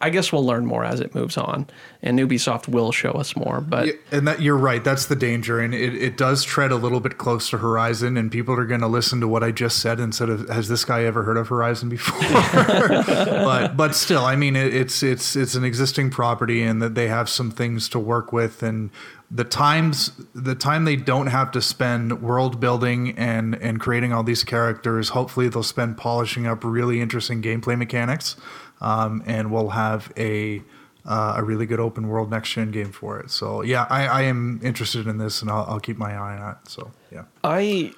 I- 0.00 0.10
guess 0.10 0.32
we'll 0.32 0.44
learn 0.44 0.66
more 0.66 0.84
as 0.84 1.00
it 1.00 1.14
moves 1.14 1.36
on, 1.36 1.66
and 2.02 2.18
Ubisoft 2.18 2.68
will 2.68 2.92
show 2.92 3.12
us 3.12 3.36
more. 3.36 3.60
But 3.60 3.86
Yeah, 3.86 3.92
and 4.12 4.26
that 4.28 4.42
you're 4.42 4.56
right. 4.56 4.82
That's 4.82 5.06
the 5.06 5.16
danger, 5.16 5.60
and 5.60 5.74
it, 5.74 5.94
it 5.94 6.16
does 6.16 6.44
tread 6.44 6.72
a 6.72 6.76
little 6.76 7.00
bit 7.00 7.18
close 7.18 7.50
to 7.50 7.58
Horizon, 7.58 8.16
and 8.16 8.30
people 8.30 8.54
are 8.54 8.64
going 8.64 8.80
to 8.80 8.88
listen 8.88 9.20
to 9.20 9.28
what 9.28 9.42
I 9.42 9.50
just 9.50 9.78
said 9.78 10.00
instead 10.00 10.28
of 10.28 10.48
has 10.48 10.68
this 10.68 10.84
guy 10.84 11.04
ever 11.04 11.22
heard 11.22 11.36
of 11.36 11.48
Horizon 11.48 11.88
before? 11.88 12.20
but 12.88 13.76
but 13.76 13.94
still, 13.94 14.24
I 14.24 14.36
mean, 14.36 14.56
it, 14.56 14.74
it's 14.74 15.02
it's 15.02 15.36
it's 15.36 15.54
an 15.54 15.64
existing 15.64 16.10
property, 16.10 16.62
and 16.62 16.82
that 16.82 16.94
they 16.94 17.08
have 17.08 17.28
some 17.28 17.50
things 17.50 17.88
to 17.90 17.98
work 17.98 18.32
with, 18.32 18.62
and 18.62 18.90
the 19.30 19.44
times 19.44 20.10
the 20.34 20.56
time 20.56 20.84
they 20.84 20.96
don't 20.96 21.28
have 21.28 21.52
to 21.52 21.62
spend 21.62 22.20
world 22.20 22.58
building 22.58 23.16
and 23.16 23.54
and 23.56 23.78
creating 23.78 24.12
all 24.12 24.24
these 24.24 24.42
characters. 24.42 25.10
Hopefully, 25.10 25.48
they'll 25.48 25.62
spend 25.62 25.96
polishing 25.96 26.46
up 26.46 26.64
really 26.64 27.00
interesting 27.00 27.40
gameplay 27.40 27.78
mechanics, 27.78 28.34
um, 28.80 29.22
and 29.26 29.50
we'll 29.52 29.70
have 29.70 30.12
a 30.16 30.62
uh, 31.04 31.34
a 31.36 31.42
really 31.42 31.66
good 31.66 31.80
open 31.80 32.08
world 32.08 32.30
next 32.30 32.50
gen 32.50 32.70
game 32.70 32.92
for 32.92 33.18
it. 33.18 33.30
So 33.30 33.62
yeah, 33.62 33.86
I, 33.88 34.06
I 34.06 34.22
am 34.22 34.60
interested 34.62 35.06
in 35.06 35.18
this, 35.18 35.42
and 35.42 35.50
I'll, 35.50 35.64
I'll 35.68 35.80
keep 35.80 35.96
my 35.96 36.12
eye 36.12 36.38
on 36.38 36.50
it. 36.52 36.68
So 36.68 36.90
yeah, 37.10 37.24
I 37.42 37.92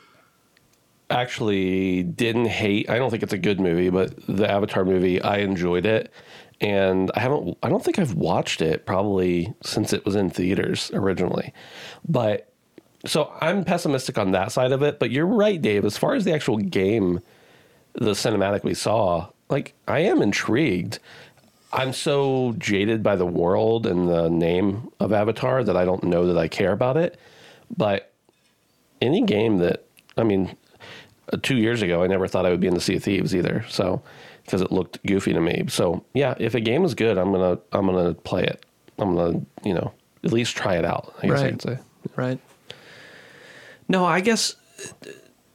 actually 1.11 2.05
didn't 2.05 2.47
hate. 2.47 2.89
I 2.89 2.99
don't 2.99 3.11
think 3.11 3.23
it's 3.23 3.33
a 3.33 3.39
good 3.39 3.61
movie, 3.61 3.91
but 3.91 4.15
the 4.27 4.51
Avatar 4.51 4.85
movie, 4.85 5.21
I 5.21 5.39
enjoyed 5.39 5.85
it, 5.85 6.13
and 6.61 7.11
I 7.15 7.21
haven't. 7.21 7.59
I 7.63 7.69
don't 7.69 7.85
think 7.85 7.99
I've 7.99 8.15
watched 8.15 8.63
it 8.63 8.87
probably 8.87 9.53
since 9.63 9.93
it 9.93 10.05
was 10.05 10.17
in 10.17 10.31
theaters 10.31 10.91
originally, 10.95 11.53
but. 12.09 12.49
So 13.05 13.33
I'm 13.41 13.65
pessimistic 13.65 14.17
on 14.17 14.31
that 14.31 14.53
side 14.53 14.71
of 14.71 14.81
it, 14.85 15.01
but 15.01 15.11
you're 15.11 15.27
right, 15.27 15.61
Dave. 15.61 15.85
As 15.85 15.99
far 15.99 16.15
as 16.15 16.25
the 16.25 16.33
actual 16.33 16.59
game, 16.59 17.19
the 17.95 18.13
cinematic 18.13 18.63
we 18.63 18.75
saw, 18.75 19.31
like 19.53 19.75
I 19.87 20.01
am 20.01 20.21
intrigued. 20.23 20.99
I'm 21.73 21.93
so 21.93 22.55
jaded 22.59 23.03
by 23.03 23.17
the 23.17 23.25
world 23.27 23.87
and 23.87 24.09
the 24.09 24.29
name 24.29 24.91
of 25.01 25.13
Avatar 25.13 25.63
that 25.65 25.77
I 25.77 25.85
don't 25.85 26.05
know 26.05 26.27
that 26.27 26.37
I 26.39 26.49
care 26.49 26.73
about 26.73 26.97
it. 26.97 27.19
But 27.75 28.13
any 29.01 29.23
game 29.23 29.59
that, 29.59 29.85
I 30.19 30.23
mean, 30.23 30.55
uh, 31.33 31.39
two 31.43 31.57
years 31.57 31.81
ago, 31.81 32.03
I 32.03 32.09
never 32.09 32.27
thought 32.29 32.45
I 32.45 32.51
would 32.51 32.61
be 32.61 32.67
in 32.67 32.75
the 32.75 32.81
Sea 32.81 32.97
of 32.97 33.05
Thieves 33.05 33.35
either. 33.35 33.65
So, 33.71 34.03
because 34.45 34.61
it 34.61 34.71
looked 34.73 35.05
goofy 35.07 35.33
to 35.33 35.41
me. 35.41 35.65
So, 35.69 36.05
yeah, 36.13 36.35
if 36.39 36.55
a 36.55 36.61
game 36.61 36.85
is 36.85 36.95
good, 36.95 37.17
I'm 37.17 37.33
gonna 37.33 37.59
I'm 37.73 37.87
gonna 37.87 38.13
play 38.15 38.43
it. 38.45 38.67
I'm 38.99 39.15
gonna 39.17 39.41
you 39.65 39.73
know 39.73 39.93
at 40.25 40.33
least 40.33 40.57
try 40.57 40.77
it 40.77 40.85
out. 40.85 41.15
I 41.23 41.27
guess 41.29 41.39
I 41.39 41.43
Right. 41.45 41.51
could 41.53 41.63
say. 41.63 41.79
Right. 42.17 42.39
No, 43.89 44.05
I 44.05 44.21
guess 44.21 44.57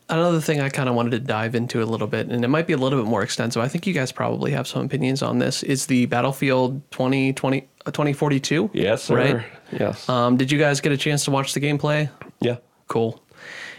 another 0.10 0.40
thing 0.42 0.62
I 0.62 0.70
kind 0.70 0.90
of 0.90 0.96
wanted 0.96 1.12
to 1.12 1.20
dive 1.20 1.56
into 1.56 1.82
a 1.82 1.86
little 1.86 2.08
bit, 2.08 2.28
and 2.28 2.44
it 2.44 2.48
might 2.48 2.68
be 2.68 2.74
a 2.74 2.78
little 2.78 3.02
bit 3.02 3.10
more 3.10 3.24
extensive. 3.24 3.62
I 3.62 3.68
think 3.68 3.86
you 3.88 3.94
guys 3.94 4.12
probably 4.12 4.52
have 4.52 4.68
some 4.68 4.86
opinions 4.86 5.22
on 5.22 5.40
this. 5.40 5.64
Is 5.64 5.88
the 5.88 6.06
Battlefield 6.08 6.82
2020, 6.92 7.68
uh, 7.86 7.92
2042? 7.92 8.72
Yes, 8.74 9.04
sir. 9.04 9.16
Right. 9.16 9.46
Yes. 9.72 10.08
Um, 10.08 10.38
did 10.38 10.52
you 10.52 10.60
guys 10.60 10.82
get 10.82 10.92
a 10.92 10.98
chance 10.98 11.26
to 11.26 11.32
watch 11.32 11.54
the 11.54 11.60
gameplay? 11.60 12.10
yeah. 12.40 12.58
Cool. 12.88 13.22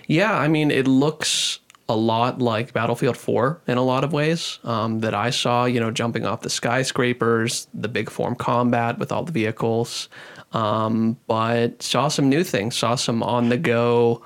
Yeah, 0.06 0.34
I 0.34 0.48
mean, 0.48 0.70
it 0.70 0.86
looks 0.86 1.60
a 1.88 1.96
lot 1.96 2.40
like 2.40 2.74
Battlefield 2.74 3.16
4 3.16 3.62
in 3.66 3.78
a 3.78 3.82
lot 3.82 4.04
of 4.04 4.12
ways 4.12 4.58
um, 4.64 5.00
that 5.00 5.14
I 5.14 5.30
saw, 5.30 5.64
you 5.64 5.80
know, 5.80 5.90
jumping 5.90 6.26
off 6.26 6.42
the 6.42 6.50
skyscrapers, 6.50 7.68
the 7.72 7.88
big 7.88 8.10
form 8.10 8.34
combat 8.34 8.98
with 8.98 9.10
all 9.10 9.24
the 9.24 9.32
vehicles. 9.32 10.10
Um, 10.52 11.16
but 11.26 11.82
saw 11.82 12.08
some 12.08 12.28
new 12.28 12.44
things, 12.44 12.76
saw 12.76 12.94
some 12.94 13.22
on 13.22 13.48
the 13.48 13.56
go 13.56 14.22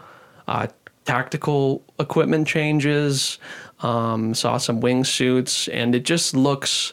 uh, 0.49 0.67
tactical 1.05 1.83
equipment 1.99 2.47
changes, 2.47 3.39
um, 3.81 4.35
saw 4.35 4.59
some 4.59 4.81
wingsuits, 4.81 5.69
and 5.73 5.95
it 5.95 6.05
just 6.05 6.35
looks 6.35 6.93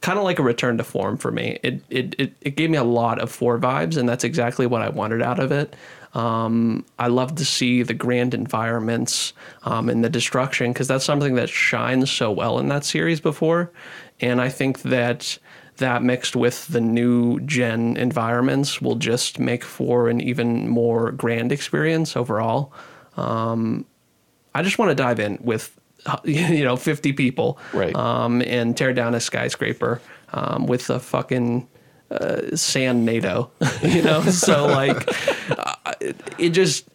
kind 0.00 0.18
of 0.18 0.24
like 0.24 0.38
a 0.38 0.42
return 0.42 0.76
to 0.78 0.84
form 0.84 1.16
for 1.16 1.30
me. 1.30 1.58
It, 1.62 1.82
it 1.88 2.14
it 2.18 2.32
it 2.40 2.56
gave 2.56 2.70
me 2.70 2.78
a 2.78 2.84
lot 2.84 3.18
of 3.18 3.30
four 3.30 3.58
vibes, 3.58 3.96
and 3.96 4.08
that's 4.08 4.24
exactly 4.24 4.66
what 4.66 4.82
I 4.82 4.88
wanted 4.88 5.22
out 5.22 5.38
of 5.38 5.52
it. 5.52 5.74
Um, 6.14 6.84
I 6.98 7.08
love 7.08 7.34
to 7.36 7.44
see 7.44 7.82
the 7.82 7.94
grand 7.94 8.34
environments 8.34 9.32
um, 9.64 9.88
and 9.88 10.04
the 10.04 10.08
destruction 10.08 10.72
because 10.72 10.86
that's 10.86 11.04
something 11.04 11.34
that 11.34 11.48
shines 11.48 12.10
so 12.12 12.30
well 12.30 12.60
in 12.60 12.68
that 12.68 12.84
series 12.84 13.20
before, 13.20 13.72
and 14.20 14.40
I 14.40 14.48
think 14.48 14.82
that 14.82 15.38
that 15.78 16.02
mixed 16.02 16.36
with 16.36 16.68
the 16.68 16.80
new 16.80 17.40
gen 17.40 17.96
environments 17.96 18.80
will 18.80 18.94
just 18.94 19.38
make 19.38 19.64
for 19.64 20.08
an 20.08 20.20
even 20.20 20.68
more 20.68 21.10
grand 21.12 21.50
experience 21.50 22.16
overall. 22.16 22.72
I 23.16 24.62
just 24.62 24.78
want 24.78 24.90
to 24.90 24.94
dive 24.94 25.20
in 25.20 25.38
with 25.42 25.78
you 26.24 26.64
know 26.64 26.76
50 26.76 27.12
people 27.14 27.58
Right. 27.72 27.94
um, 27.94 28.42
and 28.42 28.76
tear 28.76 28.92
down 28.92 29.14
a 29.14 29.20
skyscraper 29.20 30.00
um, 30.32 30.66
with 30.66 30.90
a 30.90 31.00
fucking 31.00 31.66
uh, 32.10 32.54
sand 32.56 33.04
NATO, 33.04 33.50
you 33.82 34.02
know? 34.02 34.20
so, 34.22 34.66
like, 34.66 35.08
uh, 35.50 35.92
it, 36.00 36.16
it 36.38 36.50
just, 36.50 36.86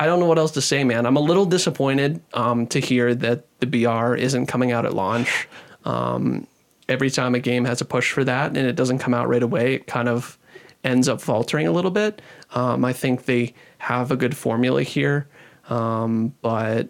I 0.00 0.06
don't 0.06 0.18
know 0.20 0.26
what 0.26 0.38
else 0.38 0.52
to 0.52 0.60
say, 0.62 0.82
man. 0.84 1.04
I'm 1.06 1.16
a 1.16 1.20
little 1.20 1.44
disappointed 1.44 2.20
um, 2.32 2.66
to 2.68 2.80
hear 2.80 3.14
that 3.16 3.44
the 3.60 3.66
BR 3.66 4.14
isn't 4.14 4.46
coming 4.46 4.72
out 4.72 4.86
at 4.86 4.94
launch. 4.94 5.48
Um, 5.84 6.46
every 6.88 7.10
time 7.10 7.34
a 7.34 7.40
game 7.40 7.64
has 7.66 7.80
a 7.80 7.84
push 7.84 8.10
for 8.12 8.24
that 8.24 8.56
and 8.56 8.66
it 8.66 8.74
doesn't 8.76 8.98
come 8.98 9.12
out 9.14 9.28
right 9.28 9.42
away, 9.42 9.74
it 9.74 9.86
kind 9.86 10.08
of 10.08 10.38
ends 10.84 11.08
up 11.08 11.20
faltering 11.20 11.66
a 11.66 11.72
little 11.72 11.90
bit. 11.90 12.22
Um, 12.54 12.84
I 12.84 12.92
think 12.92 13.26
they 13.26 13.54
have 13.78 14.10
a 14.10 14.16
good 14.16 14.36
formula 14.36 14.82
here, 14.82 15.28
um, 15.68 16.34
but 16.42 16.88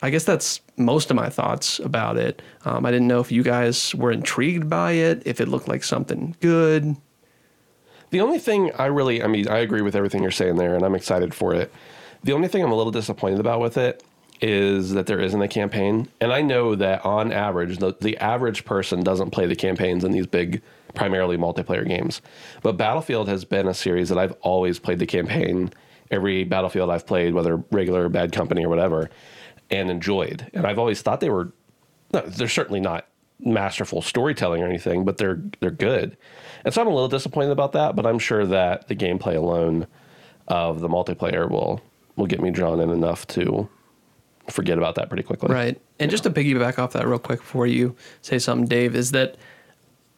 I 0.00 0.10
guess 0.10 0.24
that's 0.24 0.60
most 0.76 1.10
of 1.10 1.16
my 1.16 1.28
thoughts 1.28 1.80
about 1.80 2.16
it. 2.16 2.40
Um, 2.64 2.86
I 2.86 2.90
didn't 2.90 3.08
know 3.08 3.20
if 3.20 3.32
you 3.32 3.42
guys 3.42 3.94
were 3.94 4.12
intrigued 4.12 4.70
by 4.70 4.92
it, 4.92 5.22
if 5.26 5.40
it 5.40 5.48
looked 5.48 5.68
like 5.68 5.82
something 5.82 6.36
good. 6.40 6.96
The 8.10 8.20
only 8.20 8.38
thing 8.38 8.70
I 8.78 8.86
really, 8.86 9.22
I 9.22 9.26
mean, 9.26 9.48
I 9.48 9.58
agree 9.58 9.82
with 9.82 9.94
everything 9.94 10.22
you're 10.22 10.30
saying 10.30 10.56
there, 10.56 10.74
and 10.74 10.84
I'm 10.84 10.94
excited 10.94 11.34
for 11.34 11.54
it. 11.54 11.72
The 12.22 12.32
only 12.32 12.48
thing 12.48 12.62
I'm 12.62 12.72
a 12.72 12.76
little 12.76 12.92
disappointed 12.92 13.40
about 13.40 13.60
with 13.60 13.76
it 13.76 14.02
is 14.40 14.92
that 14.92 15.06
there 15.06 15.20
isn't 15.20 15.42
a 15.42 15.48
campaign. 15.48 16.08
And 16.20 16.32
I 16.32 16.42
know 16.42 16.74
that 16.76 17.04
on 17.04 17.32
average, 17.32 17.78
the, 17.78 17.94
the 18.00 18.16
average 18.18 18.64
person 18.64 19.02
doesn't 19.02 19.30
play 19.30 19.46
the 19.46 19.56
campaigns 19.56 20.04
in 20.04 20.12
these 20.12 20.26
big, 20.26 20.62
primarily 20.94 21.36
multiplayer 21.36 21.86
games. 21.86 22.22
But 22.62 22.76
Battlefield 22.76 23.28
has 23.28 23.44
been 23.44 23.66
a 23.66 23.74
series 23.74 24.08
that 24.08 24.18
I've 24.18 24.32
always 24.40 24.78
played 24.78 25.00
the 25.00 25.06
campaign. 25.06 25.70
Every 26.10 26.44
Battlefield 26.44 26.90
I've 26.90 27.06
played, 27.06 27.34
whether 27.34 27.56
regular 27.70 28.04
or 28.04 28.08
bad 28.08 28.32
company 28.32 28.64
or 28.64 28.68
whatever, 28.68 29.10
and 29.70 29.90
enjoyed. 29.90 30.50
And 30.54 30.66
I've 30.66 30.78
always 30.78 31.02
thought 31.02 31.20
they 31.20 31.30
were, 31.30 31.52
no, 32.12 32.20
they're 32.22 32.48
certainly 32.48 32.80
not 32.80 33.06
masterful 33.40 34.02
storytelling 34.02 34.62
or 34.62 34.66
anything, 34.66 35.04
but 35.04 35.18
they're 35.18 35.40
they're 35.60 35.70
good. 35.70 36.16
And 36.64 36.74
so 36.74 36.80
I'm 36.80 36.88
a 36.88 36.92
little 36.92 37.08
disappointed 37.08 37.50
about 37.50 37.72
that, 37.72 37.94
but 37.94 38.06
I'm 38.06 38.18
sure 38.18 38.46
that 38.46 38.88
the 38.88 38.96
gameplay 38.96 39.36
alone 39.36 39.86
of 40.48 40.80
the 40.80 40.88
multiplayer 40.88 41.48
will 41.48 41.80
will 42.16 42.26
get 42.26 42.40
me 42.40 42.50
drawn 42.50 42.80
in 42.80 42.90
enough 42.90 43.26
to 43.28 43.68
forget 44.50 44.78
about 44.78 44.94
that 44.96 45.08
pretty 45.08 45.22
quickly. 45.22 45.52
Right. 45.52 45.80
And 45.98 46.10
just 46.10 46.24
to 46.24 46.30
piggyback 46.30 46.78
off 46.78 46.92
that 46.94 47.06
real 47.06 47.18
quick 47.18 47.40
before 47.40 47.66
you 47.66 47.94
say 48.22 48.38
something, 48.38 48.66
Dave, 48.66 48.96
is 48.96 49.12
that 49.12 49.36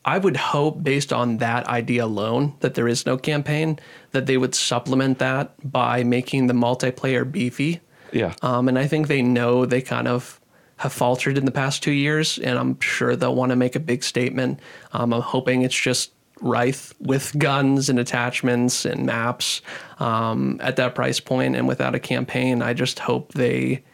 I 0.04 0.18
would 0.18 0.36
hope, 0.36 0.82
based 0.82 1.12
on 1.12 1.38
that 1.38 1.66
idea 1.66 2.04
alone, 2.04 2.54
that 2.60 2.74
there 2.74 2.88
is 2.88 3.04
no 3.04 3.18
campaign, 3.18 3.78
that 4.12 4.26
they 4.26 4.38
would 4.38 4.54
supplement 4.54 5.18
that 5.18 5.52
by 5.70 6.04
making 6.04 6.46
the 6.46 6.54
multiplayer 6.54 7.30
beefy. 7.30 7.80
Yeah. 8.12 8.34
Um, 8.42 8.68
and 8.68 8.78
I 8.78 8.86
think 8.86 9.08
they 9.08 9.22
know 9.22 9.66
they 9.66 9.82
kind 9.82 10.08
of 10.08 10.40
have 10.78 10.92
faltered 10.92 11.36
in 11.36 11.44
the 11.44 11.52
past 11.52 11.82
two 11.82 11.92
years, 11.92 12.38
and 12.38 12.58
I'm 12.58 12.80
sure 12.80 13.14
they'll 13.14 13.34
want 13.34 13.50
to 13.50 13.56
make 13.56 13.76
a 13.76 13.80
big 13.80 14.02
statement. 14.02 14.60
Um, 14.94 15.12
I'm 15.12 15.20
hoping 15.20 15.62
it's 15.62 15.78
just 15.78 16.12
rife 16.40 16.94
with 17.00 17.38
guns 17.38 17.90
and 17.90 17.98
attachments 17.98 18.86
and 18.86 19.04
maps 19.04 19.60
um, 19.98 20.58
at 20.62 20.76
that 20.76 20.94
price 20.94 21.20
point 21.20 21.54
and 21.54 21.68
without 21.68 21.94
a 21.94 22.00
campaign. 22.00 22.62
I 22.62 22.72
just 22.72 23.00
hope 23.00 23.34
they 23.34 23.84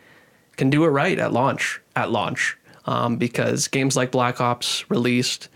can 0.57 0.71
do 0.71 0.85
it 0.85 0.89
right 0.89 1.19
at 1.19 1.33
launch. 1.33 1.81
At 1.97 2.13
launch, 2.13 2.57
um, 2.85 3.17
because 3.17 3.67
games 3.67 3.97
like 3.97 4.13
Black 4.13 4.41
Ops 4.41 4.89
released 4.89 5.49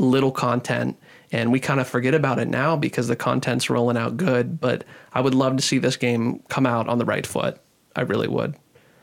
little 0.00 0.32
content, 0.32 0.98
and 1.30 1.52
we 1.52 1.60
kind 1.60 1.80
of 1.80 1.88
forget 1.88 2.14
about 2.14 2.38
it 2.38 2.48
now 2.48 2.76
because 2.76 3.08
the 3.08 3.16
content's 3.16 3.70
rolling 3.70 3.96
out 3.96 4.16
good. 4.16 4.60
But 4.60 4.84
I 5.12 5.20
would 5.20 5.34
love 5.34 5.56
to 5.56 5.62
see 5.62 5.78
this 5.78 5.96
game 5.96 6.42
come 6.48 6.66
out 6.66 6.88
on 6.88 6.98
the 6.98 7.04
right 7.04 7.26
foot. 7.26 7.60
I 7.94 8.02
really 8.02 8.28
would. 8.28 8.56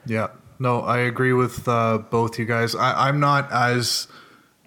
Yeah. 0.06 0.28
No, 0.60 0.82
I 0.82 1.00
agree 1.00 1.34
with 1.34 1.68
uh, 1.68 2.00
both 2.00 2.40
you 2.40 2.46
guys. 2.46 2.74
I, 2.74 3.08
I'm 3.08 3.20
not 3.20 3.52
as 3.52 4.08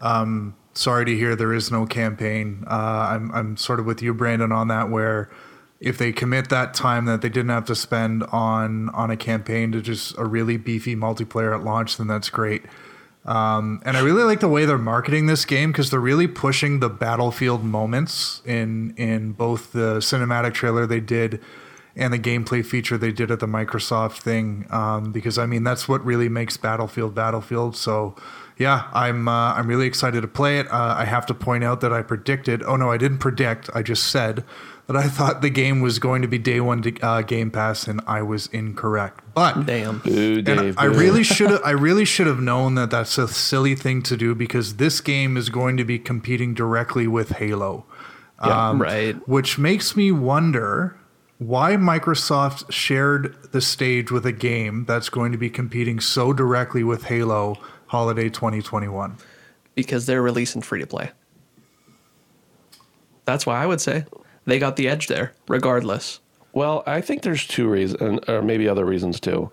um, 0.01 0.55
sorry 0.75 1.05
to 1.05 1.17
hear 1.17 1.35
there 1.35 1.53
is 1.53 1.71
no 1.71 1.85
campaign. 1.87 2.65
Uh, 2.67 3.09
I'm, 3.11 3.33
I'm 3.33 3.57
sort 3.57 3.81
of 3.81 3.87
with 3.87 4.01
you, 4.01 4.15
Brandon, 4.15 4.53
on 4.53 4.69
that. 4.69 4.89
Where 4.89 5.31
if 5.81 5.99
they 5.99 6.13
commit 6.13 6.49
that 6.51 6.75
time 6.75 7.07
that 7.07 7.23
they 7.23 7.29
didn't 7.29 7.51
have 7.51 7.65
to 7.67 7.75
spend 7.75 8.23
on 8.25 8.91
on 8.91 9.11
a 9.11 9.17
campaign 9.17 9.73
to 9.73 9.81
just 9.81 10.17
a 10.17 10.25
really 10.25 10.57
beefy 10.57 10.95
multiplayer 10.95 11.55
at 11.55 11.65
launch, 11.65 11.97
then 11.97 12.07
that's 12.07 12.31
great. 12.31 12.63
Um, 13.25 13.83
and 13.85 13.97
I 13.97 14.01
really 14.01 14.23
like 14.23 14.41
the 14.41 14.49
way 14.49 14.65
they're 14.65 14.79
marketing 14.79 15.27
this 15.27 15.45
game 15.45 15.73
because 15.73 15.91
they're 15.91 16.01
really 16.01 16.27
pushing 16.27 16.81
the 16.81 16.89
battlefield 16.89 17.63
moments 17.63 18.41
in 18.47 18.95
in 18.97 19.33
both 19.33 19.73
the 19.73 19.99
cinematic 19.99 20.55
trailer 20.55 20.87
they 20.87 21.01
did 21.01 21.41
and 21.97 22.15
the 22.15 22.19
gameplay 22.19 22.65
feature 22.65 22.97
they 22.97 23.13
did 23.13 23.31
at 23.31 23.41
the 23.41 23.47
Microsoft 23.47 24.21
thing. 24.21 24.67
Um, 24.71 25.13
because 25.13 25.37
I 25.37 25.47
mean 25.47 25.65
that's 25.65 25.89
what 25.89 26.05
really 26.05 26.29
makes 26.29 26.57
Battlefield 26.57 27.15
Battlefield. 27.15 27.77
So 27.77 28.17
yeah, 28.57 28.89
I'm 28.93 29.29
uh, 29.29 29.55
I'm 29.55 29.67
really 29.67 29.87
excited 29.87 30.23
to 30.23 30.29
play 30.29 30.59
it. 30.59 30.71
Uh, 30.71 30.95
I 30.99 31.05
have 31.05 31.27
to 31.27 31.35
point 31.35 31.63
out 31.63 31.81
that 31.83 31.93
I 31.93 32.03
predicted. 32.03 32.63
Oh 32.63 32.77
no, 32.77 32.91
I 32.91 32.97
didn't 32.97 33.19
predict. 33.19 33.69
I 33.75 33.83
just 33.83 34.05
said 34.05 34.45
that 34.91 34.99
I 34.99 35.07
thought 35.07 35.41
the 35.41 35.51
game 35.51 35.81
was 35.81 36.01
going 36.01 36.21
to 36.23 36.27
be 36.27 36.37
day 36.37 36.59
one 36.61 36.83
to, 36.83 37.01
uh, 37.01 37.23
Game 37.23 37.53
Pass, 37.53 37.87
and 37.87 38.01
I 38.09 38.23
was 38.23 38.49
incorrect. 38.49 39.21
But 39.35 39.65
Damn. 39.65 40.01
Boo, 40.01 40.39
and 40.39 40.45
Dave. 40.45 40.75
I 40.77 40.89
boo. 40.89 40.99
really 40.99 41.23
should 41.37 41.51
have. 41.51 41.61
I 41.65 41.71
really 41.71 42.05
should 42.05 42.27
have 42.27 42.41
known 42.41 42.75
that 42.75 42.91
that's 42.91 43.17
a 43.17 43.29
silly 43.29 43.77
thing 43.77 44.03
to 44.03 44.17
do 44.17 44.35
because 44.35 44.77
this 44.79 45.01
game 45.01 45.37
is 45.37 45.49
going 45.49 45.77
to 45.77 45.85
be 45.85 46.01
competing 46.01 46.55
directly 46.55 47.07
with 47.07 47.29
Halo, 47.37 47.87
Yeah, 48.45 48.77
right. 48.77 49.15
which 49.29 49.59
makes 49.59 49.95
me 49.95 50.11
wonder 50.11 50.99
why 51.39 51.77
Microsoft 51.77 52.73
shared 52.73 53.37
the 53.53 53.61
stage 53.61 54.11
with 54.11 54.27
a 54.27 54.33
game 54.33 54.87
that's 54.87 55.09
going 55.09 55.31
to 55.31 55.39
be 55.39 55.51
competing 55.51 56.01
so 56.01 56.33
directly 56.33 56.83
with 56.83 57.05
Halo 57.05 57.55
Holiday 57.87 58.29
2021. 58.29 59.19
Because 59.77 60.07
they're 60.07 60.21
releasing 60.21 60.63
free 60.63 60.81
to 60.81 60.87
play. 60.89 61.13
That's 63.25 63.47
why 63.47 63.63
I 63.63 63.67
would 63.67 63.81
say 63.81 64.05
they 64.51 64.59
got 64.59 64.77
the 64.77 64.89
edge 64.89 65.07
there, 65.07 65.33
regardless. 65.49 66.21
Well, 66.53 66.83
I 66.87 67.01
think 67.01 67.23
there's 67.23 67.47
two 67.47 67.69
reasons, 67.69 68.21
or 68.29 68.43
maybe 68.43 68.69
other 68.69 68.85
reasons 68.85 69.21
too. 69.21 69.51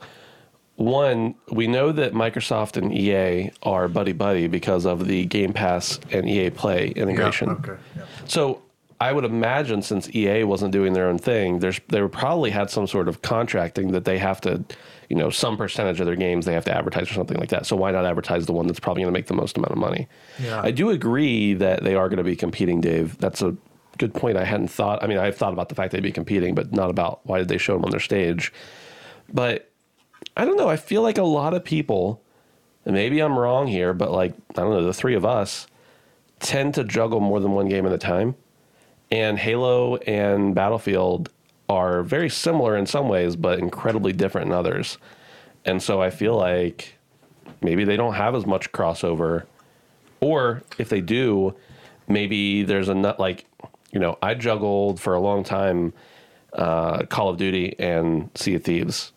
One, 0.75 1.35
we 1.51 1.67
know 1.67 1.91
that 1.91 2.13
Microsoft 2.13 2.77
and 2.77 2.93
EA 2.93 3.51
are 3.63 3.87
buddy 3.87 4.13
buddy 4.13 4.47
because 4.47 4.85
of 4.85 5.07
the 5.07 5.25
Game 5.25 5.51
Pass 5.53 5.99
and 6.11 6.29
EA 6.29 6.51
Play 6.51 6.89
integration. 6.89 7.49
okay. 7.49 7.77
Yeah. 7.95 8.05
So 8.27 8.61
I 8.99 9.11
would 9.11 9.25
imagine 9.25 9.81
since 9.81 10.13
EA 10.15 10.43
wasn't 10.43 10.71
doing 10.71 10.93
their 10.93 11.07
own 11.07 11.17
thing, 11.17 11.59
there's 11.59 11.79
they 11.87 12.01
probably 12.07 12.51
had 12.51 12.69
some 12.69 12.87
sort 12.87 13.07
of 13.07 13.21
contracting 13.21 13.91
that 13.91 14.05
they 14.05 14.17
have 14.17 14.41
to, 14.41 14.63
you 15.09 15.15
know, 15.15 15.29
some 15.29 15.57
percentage 15.57 15.99
of 15.99 16.05
their 16.05 16.15
games 16.15 16.45
they 16.45 16.53
have 16.53 16.65
to 16.65 16.75
advertise 16.75 17.09
or 17.09 17.13
something 17.13 17.37
like 17.37 17.49
that. 17.49 17.65
So 17.65 17.75
why 17.75 17.91
not 17.91 18.05
advertise 18.05 18.45
the 18.45 18.53
one 18.53 18.67
that's 18.67 18.79
probably 18.79 19.03
going 19.03 19.13
to 19.13 19.17
make 19.17 19.27
the 19.27 19.35
most 19.35 19.57
amount 19.57 19.71
of 19.71 19.77
money? 19.77 20.07
Yeah. 20.39 20.61
I 20.63 20.71
do 20.71 20.89
agree 20.89 21.53
that 21.55 21.83
they 21.83 21.95
are 21.95 22.07
going 22.07 22.17
to 22.17 22.23
be 22.23 22.35
competing, 22.35 22.81
Dave. 22.81 23.17
That's 23.19 23.41
a 23.41 23.55
good 23.97 24.13
point. 24.13 24.37
I 24.37 24.45
hadn't 24.45 24.69
thought. 24.69 25.03
I 25.03 25.07
mean, 25.07 25.17
I've 25.17 25.35
thought 25.35 25.53
about 25.53 25.69
the 25.69 25.75
fact 25.75 25.91
they'd 25.91 26.01
be 26.01 26.11
competing, 26.11 26.55
but 26.55 26.71
not 26.71 26.89
about 26.89 27.25
why 27.25 27.39
did 27.39 27.47
they 27.47 27.57
show 27.57 27.73
them 27.73 27.85
on 27.85 27.91
their 27.91 27.99
stage. 27.99 28.53
But 29.31 29.71
I 30.35 30.45
don't 30.45 30.57
know. 30.57 30.69
I 30.69 30.77
feel 30.77 31.01
like 31.01 31.17
a 31.17 31.23
lot 31.23 31.53
of 31.53 31.63
people, 31.63 32.21
and 32.85 32.93
maybe 32.93 33.19
I'm 33.19 33.37
wrong 33.37 33.67
here, 33.67 33.93
but 33.93 34.11
like 34.11 34.33
I 34.51 34.61
don't 34.61 34.71
know, 34.71 34.83
the 34.83 34.93
three 34.93 35.15
of 35.15 35.25
us 35.25 35.67
tend 36.39 36.73
to 36.75 36.83
juggle 36.83 37.19
more 37.19 37.39
than 37.39 37.51
one 37.51 37.67
game 37.67 37.85
at 37.85 37.91
a 37.91 37.97
time. 37.97 38.35
And 39.09 39.39
Halo 39.39 39.97
and 39.97 40.53
Battlefield 40.53 41.29
are 41.69 42.03
very 42.03 42.29
similar 42.29 42.77
in 42.77 42.85
some 42.85 43.09
ways, 43.09 43.35
but 43.35 43.59
incredibly 43.59 44.13
different 44.13 44.47
in 44.47 44.53
others. 44.53 44.97
And 45.65 45.81
so 45.81 46.01
I 46.01 46.09
feel 46.09 46.35
like 46.35 46.95
maybe 47.61 47.83
they 47.83 47.97
don't 47.97 48.13
have 48.13 48.35
as 48.35 48.45
much 48.45 48.71
crossover. 48.71 49.43
Or 50.19 50.63
if 50.77 50.89
they 50.89 51.01
do, 51.01 51.55
maybe 52.07 52.63
there's 52.63 52.89
a 52.89 52.95
nut 52.95 53.19
like, 53.19 53.45
you 53.91 53.99
know, 53.99 54.17
I 54.21 54.33
juggled 54.33 54.99
for 54.99 55.13
a 55.13 55.19
long 55.19 55.43
time 55.43 55.93
uh, 56.53 57.03
Call 57.05 57.29
of 57.29 57.37
Duty 57.37 57.75
and 57.79 58.29
Sea 58.35 58.55
of 58.55 58.63
Thieves. 58.63 59.11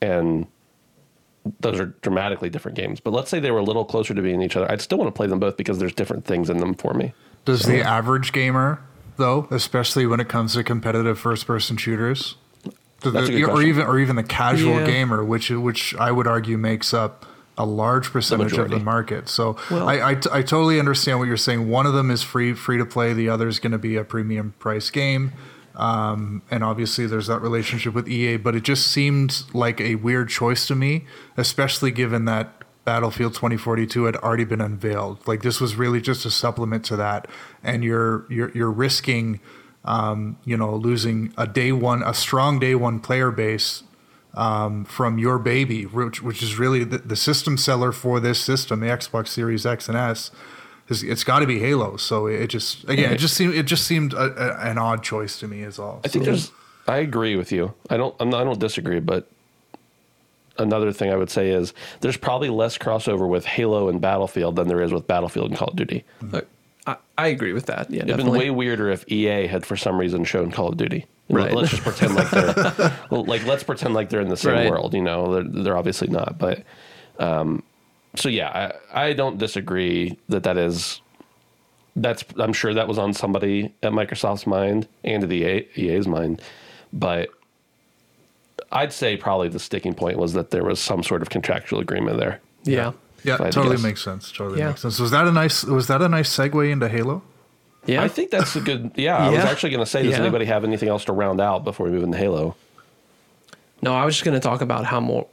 And 0.00 0.46
those 1.60 1.78
are 1.80 1.86
dramatically 2.02 2.50
different 2.50 2.76
games. 2.76 3.00
But 3.00 3.12
let's 3.12 3.30
say 3.30 3.40
they 3.40 3.50
were 3.50 3.58
a 3.60 3.64
little 3.64 3.84
closer 3.84 4.14
to 4.14 4.22
being 4.22 4.42
each 4.42 4.56
other. 4.56 4.70
I'd 4.70 4.80
still 4.80 4.98
want 4.98 5.08
to 5.08 5.16
play 5.16 5.26
them 5.26 5.38
both 5.38 5.56
because 5.56 5.78
there's 5.78 5.94
different 5.94 6.24
things 6.24 6.50
in 6.50 6.58
them 6.58 6.74
for 6.74 6.92
me. 6.94 7.14
Does 7.44 7.62
the 7.62 7.80
average 7.82 8.32
gamer, 8.32 8.80
though, 9.16 9.46
especially 9.50 10.06
when 10.06 10.18
it 10.18 10.28
comes 10.28 10.54
to 10.54 10.64
competitive 10.64 11.18
first-person 11.18 11.76
shooters, 11.76 12.34
the- 13.02 13.10
That's 13.12 13.28
a 13.28 13.32
good 13.32 13.42
or 13.44 13.48
question. 13.50 13.68
even 13.68 13.86
or 13.86 13.98
even 14.00 14.16
the 14.16 14.24
casual 14.24 14.72
Yeah. 14.80 14.86
gamer, 14.86 15.22
which 15.24 15.50
which 15.50 15.94
I 15.96 16.10
would 16.10 16.26
argue 16.26 16.58
makes 16.58 16.92
up 16.92 17.24
a 17.58 17.64
large 17.64 18.10
percentage 18.12 18.52
of 18.52 18.70
the 18.70 18.78
market. 18.84 19.28
So 19.28 19.56
Well- 19.70 19.88
I, 19.88 20.10
I 20.10 20.14
t- 20.14 20.28
I 20.32 20.42
totally 20.42 20.78
understand 20.78 21.18
what 21.18 21.26
you're 21.28 21.36
saying. 21.36 21.68
One 21.68 21.86
of 21.86 21.94
them 21.94 22.10
is 22.10 22.22
free 22.22 22.52
free 22.54 22.78
to 22.78 22.84
play. 22.86 23.12
The 23.12 23.28
other 23.28 23.48
is 23.48 23.58
going 23.58 23.72
to 23.72 23.78
be 23.78 23.96
a 23.96 24.04
premium 24.04 24.54
price 24.58 24.90
game. 24.90 25.32
Um, 25.74 26.40
and 26.50 26.64
obviously 26.64 27.06
there's 27.06 27.26
that 27.26 27.40
relationship 27.42 27.92
with 27.92 28.08
EA, 28.08 28.38
but 28.38 28.54
it 28.54 28.62
just 28.62 28.86
seemed 28.86 29.42
like 29.52 29.78
a 29.80 29.96
weird 29.96 30.30
choice 30.30 30.66
to 30.68 30.74
me, 30.74 31.04
especially 31.36 31.90
given 31.90 32.24
that 32.24 32.62
Battlefield 32.86 33.34
2042 33.34 34.04
had 34.04 34.16
already 34.16 34.44
been 34.44 34.60
unveiled. 34.62 35.26
Like 35.26 35.42
this 35.42 35.60
was 35.60 35.74
really 35.76 36.00
just 36.00 36.24
a 36.24 36.30
supplement 36.30 36.84
to 36.86 36.96
that, 36.96 37.26
and 37.62 37.82
you're 37.84 38.24
you're 38.30 38.50
you're 38.52 38.70
risking, 38.70 39.40
um, 39.84 40.38
you 40.44 40.56
know, 40.56 40.74
losing 40.74 41.34
a 41.36 41.46
day 41.46 41.72
one, 41.72 42.02
a 42.04 42.14
strong 42.14 42.58
day 42.58 42.74
one 42.74 43.00
player 43.00 43.30
base 43.30 43.82
um, 44.36 44.84
from 44.84 45.18
your 45.18 45.38
baby, 45.38 45.84
which, 45.84 46.22
which 46.22 46.42
is 46.42 46.58
really 46.58 46.84
the, 46.84 46.98
the 46.98 47.16
system 47.16 47.56
seller 47.56 47.90
for 47.90 48.20
this 48.20 48.38
system, 48.38 48.80
the 48.80 48.86
Xbox 48.86 49.28
Series 49.28 49.64
X 49.64 49.88
and 49.88 49.96
S. 49.96 50.30
Is, 50.88 51.02
it's 51.02 51.24
got 51.24 51.40
to 51.40 51.46
be 51.46 51.58
Halo. 51.58 51.96
So 51.96 52.26
it 52.26 52.46
just 52.48 52.88
again, 52.88 53.12
it 53.12 53.16
just 53.16 53.34
seemed 53.34 53.54
it 53.54 53.64
just 53.64 53.84
seemed 53.84 54.12
a, 54.12 54.18
a, 54.18 54.70
an 54.70 54.78
odd 54.78 55.02
choice 55.02 55.38
to 55.40 55.48
me 55.48 55.62
as 55.62 55.78
all. 55.78 56.00
I 56.04 56.08
think 56.08 56.24
there's. 56.24 56.52
I 56.86 56.98
agree 56.98 57.34
with 57.34 57.50
you. 57.50 57.74
I 57.90 57.96
don't. 57.96 58.14
I'm 58.20 58.30
not, 58.30 58.42
I 58.42 58.44
don't 58.44 58.60
disagree. 58.60 59.00
But 59.00 59.28
another 60.58 60.92
thing 60.92 61.10
I 61.10 61.16
would 61.16 61.30
say 61.30 61.50
is 61.50 61.74
there's 62.02 62.16
probably 62.16 62.50
less 62.50 62.78
crossover 62.78 63.28
with 63.28 63.44
Halo 63.46 63.88
and 63.88 64.00
Battlefield 64.00 64.54
than 64.54 64.68
there 64.68 64.80
is 64.80 64.92
with 64.92 65.08
Battlefield 65.08 65.50
and 65.50 65.58
Call 65.58 65.68
of 65.68 65.76
Duty. 65.76 66.04
Look, 66.22 66.46
I, 66.86 66.96
I 67.18 67.26
agree 67.28 67.52
with 67.52 67.66
that. 67.66 67.90
Yeah, 67.90 68.02
It'd 68.02 68.08
been 68.08 68.16
definitely. 68.18 68.38
way 68.38 68.50
weirder 68.50 68.88
if 68.90 69.10
EA 69.10 69.48
had 69.48 69.66
for 69.66 69.76
some 69.76 69.98
reason 69.98 70.24
shown 70.24 70.52
Call 70.52 70.68
of 70.68 70.76
Duty. 70.76 71.06
Right. 71.28 71.52
Let's 71.52 71.70
just 71.70 71.82
pretend 71.82 72.14
like 72.14 72.30
they're 72.30 72.96
like 73.10 73.44
let's 73.46 73.64
pretend 73.64 73.94
like 73.94 74.10
they're 74.10 74.20
in 74.20 74.28
the 74.28 74.36
same 74.36 74.52
Right. 74.54 74.70
world. 74.70 74.94
You 74.94 75.02
know, 75.02 75.34
they're, 75.34 75.62
they're 75.64 75.76
obviously 75.76 76.06
not. 76.08 76.38
But 76.38 76.62
um, 77.18 77.62
so 78.14 78.28
yeah, 78.28 78.70
I, 78.94 79.06
I 79.08 79.12
don't 79.12 79.36
disagree 79.38 80.18
that 80.28 80.44
that 80.44 80.56
is. 80.56 81.00
That's 81.96 82.22
I'm 82.38 82.52
sure 82.52 82.74
that 82.74 82.86
was 82.86 82.98
on 82.98 83.12
somebody 83.14 83.74
at 83.82 83.90
Microsoft's 83.92 84.46
mind 84.46 84.86
and 85.02 85.22
at 85.22 85.28
the 85.30 85.66
EA's 85.76 86.06
mind, 86.06 86.42
but 86.92 87.30
I'd 88.70 88.92
say 88.92 89.16
probably 89.16 89.48
the 89.48 89.58
sticking 89.58 89.94
point 89.94 90.18
was 90.18 90.32
that 90.34 90.50
there 90.50 90.62
was 90.64 90.78
some 90.80 91.02
sort 91.02 91.22
of 91.22 91.30
contractual 91.30 91.80
agreement 91.80 92.18
there. 92.18 92.40
yeah. 92.64 92.92
yeah, 93.24 93.34
if 93.34 93.40
I 93.40 93.44
to 93.46 93.50
totally 93.52 93.76
guess. 93.76 93.82
makes 93.82 94.04
sense. 94.04 94.30
Totally 94.30 94.58
Yeah. 94.60 94.68
makes 94.68 94.82
sense. 94.82 94.98
Was 95.00 95.10
that 95.12 95.26
a 95.26 95.32
nice 95.32 95.64
was 95.64 95.86
that 95.88 96.02
a 96.02 96.08
nice 96.08 96.28
segue 96.36 96.70
into 96.70 96.88
Halo? 96.88 97.22
Yeah. 97.86 98.02
I 98.02 98.08
think 98.08 98.30
that's 98.30 98.56
a 98.56 98.60
good. 98.60 98.92
Yeah, 98.96 99.16
I 99.16 99.30
was 99.30 99.44
actually 99.44 99.70
going 99.70 99.84
to 99.84 99.90
say, 99.90 100.02
does 100.02 100.12
Yeah. 100.12 100.20
anybody 100.20 100.44
have 100.46 100.64
anything 100.64 100.88
else 100.88 101.04
to 101.06 101.12
round 101.12 101.40
out 101.40 101.64
before 101.64 101.86
we 101.86 101.92
move 101.92 102.02
into 102.02 102.18
Halo? 102.18 102.56
No, 103.82 103.94
I 103.94 104.04
was 104.04 104.14
just 104.14 104.24
going 104.24 104.34
to 104.38 104.40
talk 104.40 104.60
about 104.60 104.84
how 104.84 105.00
more 105.00 105.26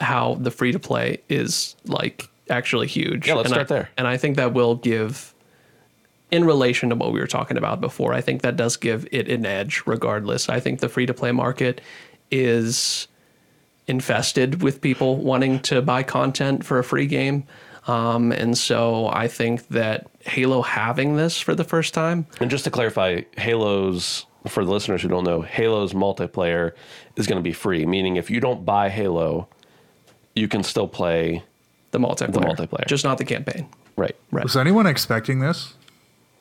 how 0.00 0.34
the 0.34 0.50
free 0.50 0.72
to 0.72 0.78
play 0.78 1.18
is 1.28 1.76
like 1.84 2.28
actually 2.48 2.86
huge. 2.86 3.28
Yeah, 3.28 3.34
let's 3.34 3.46
and 3.46 3.54
start 3.54 3.70
I, 3.70 3.74
there. 3.74 3.90
And 3.96 4.06
I 4.08 4.16
think 4.16 4.36
that 4.36 4.52
will 4.54 4.74
give, 4.74 5.34
in 6.30 6.44
relation 6.44 6.88
to 6.88 6.96
what 6.96 7.12
we 7.12 7.20
were 7.20 7.26
talking 7.26 7.56
about 7.56 7.80
before, 7.80 8.12
I 8.14 8.20
think 8.20 8.42
that 8.42 8.56
does 8.56 8.76
give 8.76 9.06
it 9.12 9.28
an 9.28 9.46
edge. 9.46 9.82
Regardless, 9.86 10.48
I 10.48 10.60
think 10.60 10.80
the 10.80 10.88
free 10.88 11.06
to 11.06 11.14
play 11.14 11.30
market 11.32 11.80
is 12.30 13.06
infested 13.86 14.62
with 14.62 14.80
people 14.80 15.16
wanting 15.16 15.60
to 15.60 15.82
buy 15.82 16.02
content 16.02 16.64
for 16.64 16.78
a 16.78 16.84
free 16.84 17.06
game. 17.06 17.44
Um, 17.86 18.30
and 18.32 18.56
so 18.56 19.08
I 19.08 19.26
think 19.28 19.68
that 19.68 20.09
Halo 20.26 20.62
having 20.62 21.16
this 21.16 21.40
for 21.40 21.54
the 21.54 21.64
first 21.64 21.94
time 21.94 22.26
And 22.40 22.50
just 22.50 22.64
to 22.64 22.70
clarify, 22.70 23.22
Halo's 23.38 24.26
for 24.46 24.64
the 24.64 24.70
listeners 24.70 25.02
who 25.02 25.08
don't 25.08 25.24
know, 25.24 25.42
Halo's 25.42 25.92
multiplayer 25.92 26.72
is 27.16 27.26
going 27.26 27.36
to 27.38 27.42
be 27.42 27.52
free. 27.52 27.84
Meaning, 27.86 28.16
if 28.16 28.30
you 28.30 28.40
don't 28.40 28.64
buy 28.64 28.88
Halo, 28.88 29.48
you 30.34 30.48
can 30.48 30.62
still 30.62 30.88
play. 30.88 31.42
the 31.90 31.98
multiplayer, 31.98 32.54
multiplayer. 32.56 32.86
just 32.86 33.04
not 33.04 33.18
the 33.18 33.24
campaign. 33.24 33.66
Right. 33.96 34.16
Right. 34.30 34.44
Was 34.44 34.56
anyone 34.56 34.86
expecting 34.86 35.40
this? 35.40 35.74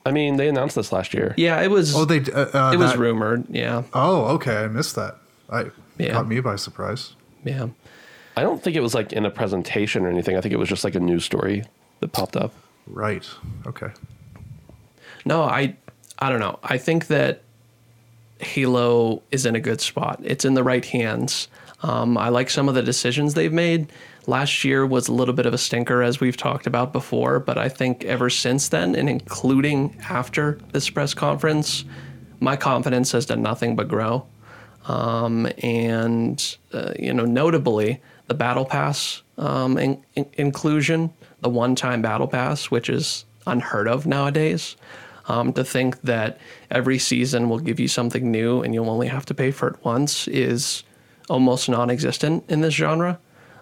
I 0.05 0.11
mean, 0.11 0.37
they 0.37 0.47
announced 0.47 0.75
this 0.75 0.91
last 0.93 1.13
year. 1.13 1.33
Yeah, 1.37 1.59
it 1.61 1.69
was. 1.69 1.93
Oh, 1.95 2.05
they 2.05 2.19
uh, 2.19 2.45
uh, 2.53 2.71
it 2.73 2.77
was 2.77 2.91
that- 2.91 2.99
rumored. 2.99 3.45
Yeah, 3.49 3.83
Oh, 3.93 4.25
okay, 4.35 4.55
I 4.63 4.67
missed 4.67 4.95
that. 4.95 5.17
I 5.49 5.65
Yeah. 5.97 6.13
caught 6.13 6.27
me 6.27 6.39
by 6.39 6.55
surprise. 6.55 7.13
yeah. 7.43 7.67
I 8.37 8.43
don't 8.43 8.63
think 8.63 8.77
it 8.77 8.81
was 8.81 8.93
like 8.93 9.11
in 9.11 9.25
a 9.25 9.29
presentation 9.31 10.05
or 10.05 10.09
anything. 10.09 10.37
I 10.37 10.41
think 10.41 10.53
it 10.53 10.57
was 10.59 10.69
just 10.69 10.85
like 10.85 10.95
a 10.95 10.99
news 11.01 11.25
story 11.25 11.63
that 11.99 12.13
popped 12.13 12.37
up. 12.37 12.53
Right. 12.89 13.27
Okay. 13.65 13.89
No, 15.25 15.43
I, 15.43 15.75
I 16.17 16.29
don't 16.29 16.39
know. 16.39 16.59
I 16.63 16.77
think 16.77 17.07
that 17.07 17.43
Halo 18.39 19.21
is 19.31 19.45
in 19.45 19.55
a 19.55 19.59
good 19.59 19.81
spot. 19.81 20.19
It's 20.23 20.45
in 20.45 20.53
the 20.55 20.63
right 20.63 20.83
hands. 20.83 21.47
Um, 21.81 22.17
I 22.17 22.29
like 22.29 22.49
some 22.49 22.67
of 22.67 22.75
the 22.75 22.81
decisions 22.81 23.33
they've 23.33 23.53
made. 23.53 23.91
Last 24.27 24.63
year 24.63 24.85
was 24.85 25.07
a 25.07 25.13
little 25.13 25.33
bit 25.33 25.45
of 25.45 25.53
a 25.53 25.57
stinker, 25.57 26.01
as 26.01 26.19
we've 26.19 26.37
talked 26.37 26.67
about 26.67 26.93
before, 26.93 27.39
but 27.39 27.57
I 27.57 27.69
think 27.69 28.03
ever 28.05 28.29
since 28.29 28.69
then, 28.69 28.95
and 28.95 29.09
including 29.09 29.97
after 30.09 30.59
this 30.71 30.89
press 30.89 31.13
conference, 31.13 31.85
my 32.39 32.55
confidence 32.55 33.11
has 33.13 33.25
done 33.25 33.41
nothing 33.41 33.75
but 33.75 33.87
grow. 33.87 34.25
Um, 34.85 35.47
and 35.63 36.57
uh, 36.73 36.93
you 36.97 37.13
know, 37.13 37.25
notably, 37.25 38.01
the 38.27 38.33
battle 38.33 38.65
pass 38.65 39.21
um, 39.37 39.77
in, 39.77 40.03
in- 40.15 40.29
inclusion, 40.33 41.11
the 41.41 41.49
one-time 41.49 42.01
battle 42.01 42.27
pass, 42.27 42.65
which 42.71 42.89
is 42.89 43.25
unheard 43.47 43.87
of 43.87 44.05
nowadays. 44.05 44.75
Um, 45.27 45.53
to 45.53 45.63
think 45.63 46.01
that 46.01 46.39
every 46.71 46.97
season 46.97 47.49
will 47.49 47.59
give 47.59 47.79
you 47.79 47.87
something 47.87 48.31
new 48.31 48.63
and 48.63 48.73
you'll 48.73 48.89
only 48.89 49.05
have 49.07 49.27
to 49.27 49.35
pay 49.35 49.51
for 49.51 49.67
it 49.67 49.75
once 49.85 50.27
is 50.27 50.83
almost 51.29 51.69
non-existent 51.69 52.45
in 52.49 52.61
this 52.61 52.73
genre. 52.73 53.19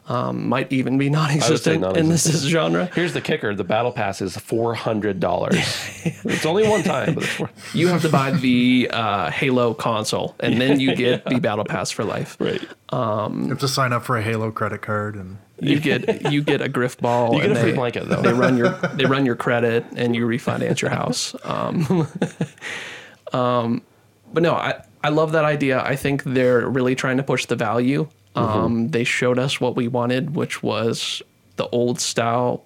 Um, 0.07 0.47
might 0.47 0.71
even 0.71 0.97
be 0.97 1.09
non-existent, 1.09 1.83
in 1.97 2.07
this 2.07 2.23
genre. 2.47 2.89
Here's 2.95 3.11
the 3.11 3.19
kicker: 3.19 3.53
the 3.53 3.65
battle 3.65 3.91
pass 3.91 4.21
is 4.21 4.37
four 4.37 4.73
hundred 4.73 5.19
dollars. 5.19 5.57
it's 6.05 6.45
only 6.45 6.65
one 6.65 6.81
time, 6.83 7.15
but 7.15 7.23
it's 7.25 7.33
four. 7.33 7.49
You 7.73 7.89
have 7.89 8.01
to 8.03 8.09
buy 8.09 8.31
the 8.31 8.89
uh, 8.93 9.29
Halo 9.31 9.73
console, 9.73 10.33
and 10.39 10.61
then 10.61 10.79
you 10.79 10.95
get 11.05 11.25
the 11.25 11.39
battle 11.41 11.65
pass 11.65 11.91
for 11.91 12.05
life. 12.05 12.37
right. 12.39 12.61
You 12.93 13.49
have 13.49 13.59
to 13.59 13.67
sign 13.67 13.91
up 13.91 14.05
for 14.05 14.15
a 14.15 14.21
Halo 14.21 14.49
credit 14.49 14.81
card 14.81 15.15
and 15.15 15.39
You 15.59 15.79
get 15.79 16.31
you 16.31 16.43
get 16.43 16.61
a 16.61 16.69
Grifball. 16.69 17.33
You 17.33 17.41
get 17.41 17.49
and 17.49 17.57
a 17.57 17.61
free 17.61 17.71
they, 17.71 17.77
blanket, 17.77 18.07
though. 18.07 18.21
They 18.21 18.33
run 18.33 18.57
your 18.57 18.69
they 18.93 19.05
run 19.05 19.25
your 19.25 19.35
credit 19.35 19.85
and 19.95 20.15
you 20.15 20.27
refinance 20.27 20.81
your 20.81 20.91
house. 20.91 21.35
Um, 21.43 22.07
um, 23.33 23.81
but 24.33 24.43
no, 24.43 24.53
I 24.53 24.83
I 25.03 25.09
love 25.09 25.31
that 25.31 25.45
idea. 25.45 25.81
I 25.81 25.95
think 25.95 26.23
they're 26.23 26.67
really 26.67 26.95
trying 26.95 27.17
to 27.17 27.23
push 27.23 27.45
the 27.45 27.55
value. 27.55 28.07
Mm-hmm. 28.35 28.59
Um, 28.59 28.87
They 28.89 29.03
showed 29.03 29.39
us 29.39 29.59
what 29.59 29.75
we 29.75 29.87
wanted, 29.87 30.35
which 30.35 30.61
was 30.61 31.21
the 31.55 31.67
old 31.69 31.99
style 31.99 32.63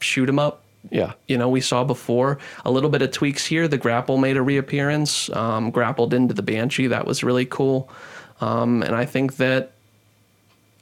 shoot 0.00 0.28
'em 0.28 0.38
up 0.38 0.64
Yeah. 0.90 1.12
you 1.28 1.36
know 1.38 1.48
we 1.48 1.60
saw 1.60 1.84
before 1.84 2.38
a 2.64 2.70
little 2.70 2.90
bit 2.90 3.02
of 3.02 3.12
tweaks 3.12 3.46
here 3.46 3.68
the 3.68 3.78
grapple 3.78 4.18
made 4.18 4.36
a 4.36 4.42
reappearance 4.42 5.30
um, 5.30 5.70
grappled 5.70 6.12
into 6.12 6.34
the 6.34 6.42
banshee 6.42 6.88
that 6.88 7.06
was 7.06 7.22
really 7.22 7.44
cool 7.46 7.88
um, 8.40 8.82
and 8.82 8.96
i 8.96 9.04
think 9.04 9.36
that 9.36 9.71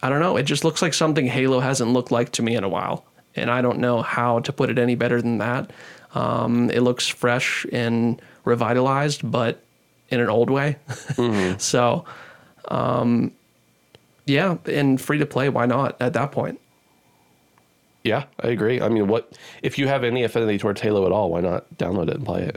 i 0.03 0.09
don't 0.09 0.21
know 0.21 0.37
it 0.37 0.45
just 0.45 0.65
looks 0.65 0.83
like 0.83 0.95
something 0.95 1.27
halo 1.27 1.61
hasn't 1.61 1.91
looked 1.93 2.11
like 2.11 2.31
to 2.33 2.43
me 2.43 2.55
in 2.57 2.65
a 2.65 2.69
while 2.69 3.05
and 3.37 3.51
i 3.51 3.61
don't 3.61 3.79
know 3.79 4.03
how 4.03 4.41
to 4.41 4.53
put 4.53 4.71
it 4.71 4.79
any 4.79 4.95
better 4.95 5.21
than 5.23 5.39
that 5.39 5.71
um, 6.15 6.69
it 6.71 6.81
looks 6.81 7.07
fresh 7.07 7.65
and 7.73 8.21
revitalized 8.45 9.29
but 9.31 9.63
in 10.09 10.19
an 10.21 10.29
old 10.29 10.51
way 10.51 10.77
so 11.59 12.05
um, 12.69 13.31
yeah 14.27 14.57
and 14.67 15.01
free 15.01 15.19
to 15.19 15.27
play 15.27 15.49
why 15.49 15.67
not 15.67 15.97
at 16.01 16.13
that 16.15 16.33
point 16.33 16.59
Yeah, 18.03 18.25
I 18.43 18.49
agree. 18.49 18.81
I 18.81 18.89
mean, 18.89 19.09
what 19.09 19.37
if 19.63 19.79
you 19.79 19.87
have 19.87 20.05
any 20.05 20.25
affinity 20.25 20.57
towards 20.57 20.81
Halo 20.81 21.05
at 21.05 21.13
all? 21.13 21.31
Why 21.31 21.41
not 21.43 21.67
download 21.77 22.09
it 22.09 22.17
and 22.17 22.25
play 22.25 22.45
it 22.45 22.57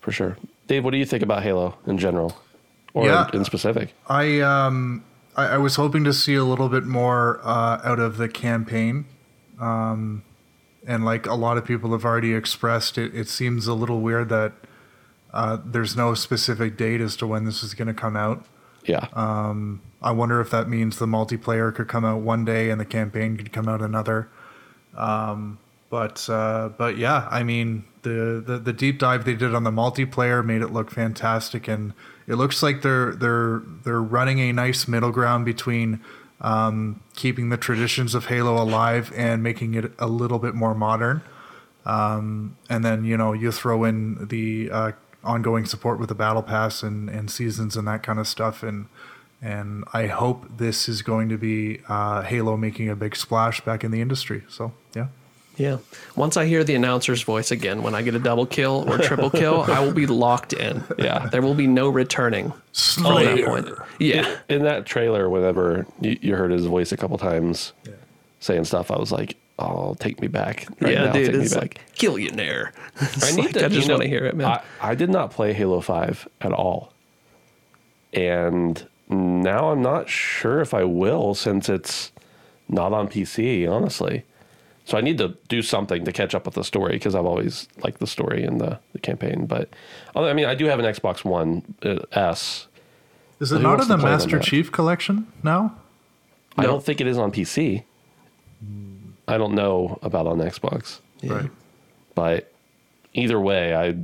for 0.00 0.10
sure. 0.10 0.36
Dave, 0.66 0.82
what 0.84 0.90
do 0.90 0.96
you 0.98 1.06
think 1.06 1.22
about 1.22 1.44
Halo 1.44 1.78
in 1.86 1.96
general, 1.96 2.36
or 2.92 3.06
Yeah. 3.06 3.28
in, 3.32 3.36
in 3.36 3.44
specific? 3.44 3.94
I 4.08 4.40
um 4.40 5.04
I, 5.36 5.46
I 5.46 5.58
was 5.58 5.76
hoping 5.76 6.02
to 6.04 6.12
see 6.12 6.34
a 6.34 6.44
little 6.44 6.68
bit 6.68 6.84
more 6.84 7.40
uh, 7.44 7.80
out 7.84 8.00
of 8.00 8.16
the 8.16 8.28
campaign, 8.28 9.06
um, 9.60 10.22
and 10.86 11.04
like 11.04 11.26
a 11.26 11.34
lot 11.34 11.58
of 11.58 11.64
people 11.64 11.92
have 11.92 12.04
already 12.04 12.34
expressed, 12.34 12.98
it, 12.98 13.14
it 13.14 13.28
seems 13.28 13.66
a 13.66 13.74
little 13.74 14.00
weird 14.00 14.28
that 14.30 14.52
uh, 15.32 15.58
there's 15.64 15.96
no 15.96 16.14
specific 16.14 16.76
date 16.76 17.00
as 17.00 17.16
to 17.16 17.26
when 17.26 17.44
this 17.44 17.62
is 17.62 17.74
going 17.74 17.88
to 17.88 17.94
come 17.94 18.16
out. 18.16 18.44
Yeah, 18.84 19.08
I 20.00 20.12
wonder 20.12 20.40
if 20.40 20.50
that 20.50 20.68
means 20.68 20.98
the 20.98 21.06
multiplayer 21.06 21.74
could 21.74 21.88
come 21.88 22.04
out 22.04 22.20
one 22.20 22.44
day 22.44 22.70
and 22.70 22.80
the 22.80 22.84
campaign 22.84 23.36
could 23.36 23.52
come 23.52 23.68
out 23.68 23.82
another. 23.82 24.28
Um, 24.96 25.58
but 25.90 26.28
uh, 26.28 26.70
but 26.76 26.96
yeah, 26.96 27.28
I 27.30 27.42
mean 27.42 27.84
the, 28.02 28.42
the 28.44 28.58
the 28.58 28.72
deep 28.72 28.98
dive 28.98 29.24
they 29.24 29.34
did 29.34 29.54
on 29.54 29.64
the 29.64 29.70
multiplayer 29.70 30.44
made 30.44 30.62
it 30.62 30.68
look 30.68 30.90
fantastic, 30.90 31.68
and 31.68 31.92
it 32.26 32.34
looks 32.34 32.62
like 32.62 32.82
they're 32.82 33.14
they're 33.14 33.62
they're 33.84 34.02
running 34.02 34.40
a 34.40 34.52
nice 34.52 34.88
middle 34.88 35.12
ground 35.12 35.44
between 35.44 36.00
um, 36.40 37.00
keeping 37.14 37.48
the 37.48 37.56
traditions 37.56 38.14
of 38.14 38.26
Halo 38.26 38.60
alive 38.62 39.12
and 39.16 39.42
making 39.42 39.74
it 39.74 39.92
a 39.98 40.06
little 40.06 40.38
bit 40.38 40.54
more 40.54 40.74
modern. 40.74 41.22
Um, 41.84 42.56
and 42.68 42.84
then 42.84 43.04
you 43.04 43.16
know 43.16 43.32
you 43.32 43.52
throw 43.52 43.84
in 43.84 44.26
the 44.28 44.70
uh, 44.70 44.92
ongoing 45.22 45.66
support 45.66 45.98
with 45.98 46.08
the 46.08 46.14
battle 46.14 46.42
pass 46.42 46.82
and, 46.82 47.08
and 47.08 47.30
seasons 47.30 47.76
and 47.76 47.86
that 47.86 48.02
kind 48.02 48.18
of 48.18 48.26
stuff 48.26 48.62
and 48.62 48.86
and 49.42 49.84
I 49.92 50.06
hope 50.06 50.46
this 50.56 50.88
is 50.88 51.02
going 51.02 51.28
to 51.28 51.36
be 51.36 51.80
uh, 51.88 52.22
Halo 52.22 52.56
making 52.56 52.88
a 52.88 52.96
big 52.96 53.14
splash 53.14 53.60
back 53.60 53.84
in 53.84 53.90
the 53.90 54.00
industry. 54.00 54.42
So 54.48 54.72
yeah, 54.94 55.08
Yeah. 55.56 55.78
Once 56.16 56.36
I 56.36 56.46
hear 56.46 56.64
the 56.64 56.74
announcer's 56.74 57.22
voice 57.22 57.50
again, 57.50 57.82
when 57.82 57.94
I 57.94 58.02
get 58.02 58.14
a 58.14 58.18
double 58.18 58.46
kill 58.46 58.84
or 58.90 58.98
triple 58.98 59.30
kill, 59.30 59.62
I 59.62 59.80
will 59.80 59.92
be 59.94 60.06
locked 60.06 60.52
in. 60.52 60.84
Yeah. 60.98 61.28
There 61.28 61.42
will 61.42 61.54
be 61.54 61.66
no 61.66 61.88
returning 61.88 62.52
from 62.72 63.04
that 63.04 63.44
point. 63.44 63.68
Yeah. 63.98 64.36
in 64.48 64.62
that 64.64 64.86
trailer, 64.86 65.30
whenever 65.30 65.86
you, 66.00 66.18
you 66.20 66.36
heard 66.36 66.50
his 66.50 66.66
voice 66.66 66.92
a 66.92 66.96
couple 66.96 67.16
times 67.18 67.72
saying 68.40 68.64
stuff, 68.64 68.90
I 68.90 68.98
was 68.98 69.10
like, 69.12 69.36
"Oh, 69.58 69.94
take 69.98 70.20
me 70.20 70.28
back 70.28 70.66
right 70.80 70.92
yeah, 70.92 71.04
now, 71.06 71.12
dude. 71.12 71.26
take 71.26 71.34
me 71.36 71.44
It's 71.44 71.54
back." 71.54 71.62
like, 71.62 71.80
killionaire. 71.94 72.70
It's 73.00 73.32
I 73.32 73.36
need 73.36 73.46
like, 73.46 73.54
to. 73.54 73.64
I 73.64 73.68
just 73.68 73.82
you 73.82 73.88
know, 73.88 73.94
want 73.94 74.02
to 74.02 74.08
hear 74.08 74.24
it, 74.24 74.36
man. 74.36 74.46
I, 74.46 74.62
I 74.80 74.94
did 74.94 75.10
not 75.10 75.30
play 75.30 75.52
Halo 75.52 75.80
Five 75.80 76.28
at 76.40 76.52
all, 76.52 76.92
and 78.12 78.86
now 79.08 79.70
I'm 79.70 79.82
not 79.82 80.08
sure 80.08 80.60
if 80.60 80.74
I 80.74 80.84
will 80.84 81.34
since 81.34 81.68
it's 81.68 82.12
not 82.68 82.92
on 82.92 83.08
PC. 83.08 83.68
Honestly, 83.70 84.24
so 84.86 84.96
I 84.96 85.02
need 85.02 85.18
to 85.18 85.36
do 85.48 85.60
something 85.60 86.04
to 86.06 86.12
catch 86.12 86.34
up 86.34 86.46
with 86.46 86.54
the 86.54 86.64
story 86.64 86.92
because 86.92 87.14
I've 87.14 87.26
always 87.26 87.68
liked 87.84 87.98
the 88.00 88.06
story 88.06 88.42
and 88.44 88.58
the, 88.60 88.78
the 88.94 88.98
campaign. 89.00 89.44
But 89.46 89.68
I 90.14 90.32
mean, 90.32 90.46
I 90.46 90.54
do 90.54 90.64
have 90.66 90.78
an 90.78 90.86
Xbox 90.86 91.24
One 91.24 91.62
uh, 91.84 91.98
S. 92.12 92.66
is 93.40 93.52
it 93.52 93.56
Who 93.58 93.62
not 93.62 93.80
in 93.82 93.88
the 93.88 93.96
to 93.96 94.00
play 94.00 94.12
on 94.12 94.16
Master? 94.18 94.38
Chief 94.38 94.72
collection 94.72 95.26
now? 95.42 95.74
I 96.56 96.62
No. 96.62 96.68
don't 96.68 96.82
think 96.84 97.02
it 97.02 97.06
is 97.06 97.18
on 97.18 97.30
PC. 97.32 97.82
I 99.28 99.36
don't 99.38 99.54
know 99.54 99.98
about 100.02 100.26
on 100.26 100.38
Xbox, 100.38 101.00
Right. 101.24 101.50
but 102.14 102.52
either 103.12 103.40
way, 103.40 103.74
I 103.74 103.96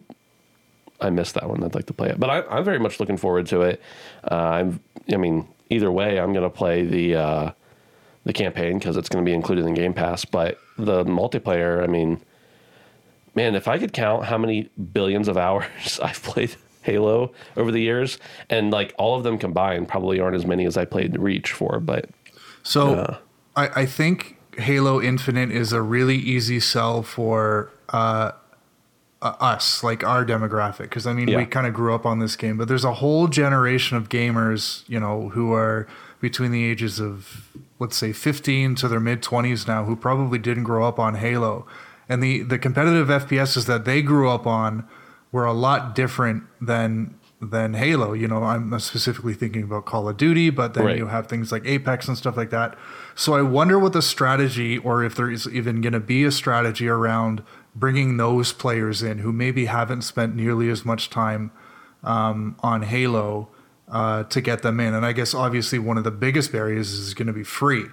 I 1.00 1.10
missed 1.10 1.34
that 1.34 1.48
one. 1.48 1.62
I'd 1.64 1.74
like 1.74 1.86
to 1.86 1.92
play 1.92 2.08
it, 2.10 2.18
but 2.20 2.28
I, 2.28 2.42
I'm 2.56 2.64
very 2.64 2.78
much 2.78 2.98
looking 3.00 3.16
forward 3.16 3.46
to 3.46 3.62
it. 3.62 3.80
Uh, 4.30 4.34
I'm, 4.34 4.80
I 5.12 5.16
mean, 5.16 5.48
either 5.70 5.90
way, 5.90 6.18
I'm 6.20 6.32
going 6.32 6.44
to 6.44 6.50
play 6.50 6.84
the 6.84 7.16
uh, 7.16 7.50
the 8.24 8.32
campaign 8.32 8.78
because 8.78 8.96
it's 8.96 9.08
going 9.08 9.24
to 9.24 9.28
be 9.28 9.34
included 9.34 9.66
in 9.66 9.74
Game 9.74 9.94
Pass. 9.94 10.24
But 10.24 10.58
the 10.78 11.04
multiplayer, 11.04 11.82
I 11.82 11.86
mean, 11.86 12.20
man, 13.34 13.54
if 13.54 13.68
I 13.68 13.78
could 13.78 13.92
count 13.92 14.24
how 14.26 14.38
many 14.38 14.70
billions 14.92 15.28
of 15.28 15.36
hours 15.46 15.98
I've 16.02 16.22
played 16.22 16.54
Halo 16.82 17.32
over 17.56 17.70
the 17.70 17.80
years, 17.80 18.18
and 18.50 18.70
like 18.70 18.94
all 18.98 19.16
of 19.16 19.24
them 19.24 19.38
combined, 19.38 19.88
probably 19.88 20.20
aren't 20.20 20.36
as 20.36 20.46
many 20.46 20.66
as 20.66 20.76
I 20.76 20.84
played 20.84 21.18
Reach 21.18 21.52
for, 21.52 21.80
but. 21.80 22.08
So 22.64 23.18
I, 23.56 23.68
I 23.82 23.86
think 23.86 24.36
Halo 24.56 25.00
Infinite 25.00 25.50
is 25.50 25.72
a 25.72 25.82
really 25.82 26.16
easy 26.16 26.60
sell 26.60 27.02
for 27.02 27.70
uh, 27.88 28.32
uh, 29.20 29.34
us, 29.40 29.82
like 29.82 30.04
our 30.04 30.24
demographic. 30.24 30.82
Because 30.82 31.06
I 31.06 31.12
mean, 31.12 31.28
Yeah. 31.28 31.38
we 31.38 31.46
kind 31.46 31.66
of 31.66 31.74
grew 31.74 31.94
up 31.94 32.06
on 32.06 32.18
this 32.20 32.36
game, 32.36 32.56
but 32.56 32.68
there's 32.68 32.84
a 32.84 32.94
whole 32.94 33.26
generation 33.28 33.96
of 33.96 34.08
gamers, 34.08 34.84
you 34.88 35.00
know, 35.00 35.30
who 35.30 35.52
are 35.52 35.86
between 36.20 36.52
the 36.52 36.64
ages 36.64 37.00
of 37.00 37.48
let's 37.82 37.96
say 37.96 38.12
15 38.12 38.76
to 38.76 38.88
their 38.88 39.00
mid 39.00 39.22
20s 39.22 39.66
now, 39.66 39.84
who 39.84 39.96
probably 39.96 40.38
didn't 40.38 40.64
grow 40.64 40.86
up 40.86 40.98
on 40.98 41.16
Halo, 41.16 41.66
and 42.08 42.22
the 42.22 42.42
the 42.42 42.58
competitive 42.58 43.08
FPSs 43.08 43.66
that 43.66 43.84
they 43.84 44.00
grew 44.00 44.30
up 44.30 44.46
on 44.46 44.88
were 45.32 45.44
a 45.44 45.52
lot 45.52 45.94
different 45.94 46.44
than 46.60 47.14
than 47.40 47.74
Halo. 47.74 48.12
You 48.12 48.28
know, 48.28 48.44
I'm 48.44 48.78
specifically 48.78 49.34
thinking 49.34 49.64
about 49.64 49.84
Call 49.84 50.08
of 50.08 50.16
Duty, 50.16 50.48
but 50.50 50.74
then 50.74 50.84
Right. 50.84 50.96
you 50.96 51.08
have 51.08 51.26
things 51.26 51.50
like 51.50 51.66
Apex 51.66 52.06
and 52.06 52.16
stuff 52.16 52.36
like 52.36 52.50
that. 52.50 52.78
So 53.16 53.34
I 53.34 53.42
wonder 53.42 53.80
what 53.80 53.92
the 53.92 54.02
strategy, 54.02 54.78
or 54.78 55.02
if 55.02 55.16
there 55.16 55.28
is 55.28 55.48
even 55.48 55.80
going 55.80 55.92
to 55.92 56.00
be 56.00 56.22
a 56.24 56.30
strategy 56.30 56.86
around 56.88 57.42
bringing 57.74 58.16
those 58.16 58.52
players 58.52 59.02
in 59.02 59.18
who 59.18 59.32
maybe 59.32 59.64
haven't 59.64 60.02
spent 60.02 60.36
nearly 60.36 60.70
as 60.70 60.84
much 60.84 61.10
time 61.10 61.50
um, 62.04 62.54
on 62.60 62.82
Halo 62.82 63.48
uh, 63.92 64.24
to 64.24 64.40
get 64.40 64.62
them 64.62 64.80
in. 64.80 64.94
And 64.94 65.06
I 65.06 65.12
guess 65.12 65.34
obviously 65.34 65.78
one 65.78 65.98
of 65.98 66.04
the 66.04 66.10
biggest 66.10 66.50
barriers 66.50 66.92
is 66.92 67.14
going 67.14 67.28
to 67.28 67.32
be 67.32 67.44
free. 67.44 67.84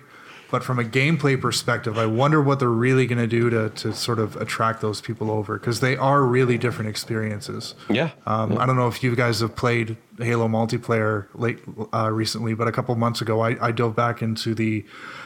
But 0.51 0.63
from 0.63 0.79
a 0.79 0.83
gameplay 0.83 1.39
perspective, 1.39 1.99
I 1.99 2.07
wonder 2.07 2.41
what 2.41 2.57
they're 2.57 2.69
really 2.69 3.05
going 3.05 3.19
to 3.19 3.27
do 3.27 3.51
to 3.51 3.69
to 3.69 3.93
sort 3.93 4.17
of 4.17 4.35
attract 4.37 4.81
those 4.81 4.99
people 4.99 5.29
over 5.29 5.59
because 5.59 5.79
they 5.79 5.95
are 5.95 6.23
really 6.23 6.57
different 6.57 6.89
experiences. 6.89 7.75
Yeah. 7.87 8.09
Um, 8.25 8.57
I 8.57 8.65
don't 8.65 8.75
know 8.75 8.87
if 8.87 9.03
you 9.03 9.15
guys 9.15 9.41
have 9.41 9.55
played 9.55 9.95
Halo 10.17 10.47
multiplayer 10.47 11.27
late 11.35 11.59
uh, 11.93 12.09
recently, 12.11 12.55
but 12.55 12.67
a 12.67 12.71
couple 12.71 12.95
months 12.95 13.21
ago, 13.21 13.41
I, 13.41 13.67
I 13.67 13.71
dove 13.71 13.95
back 13.95 14.23
into 14.23 14.55
the 14.55 14.85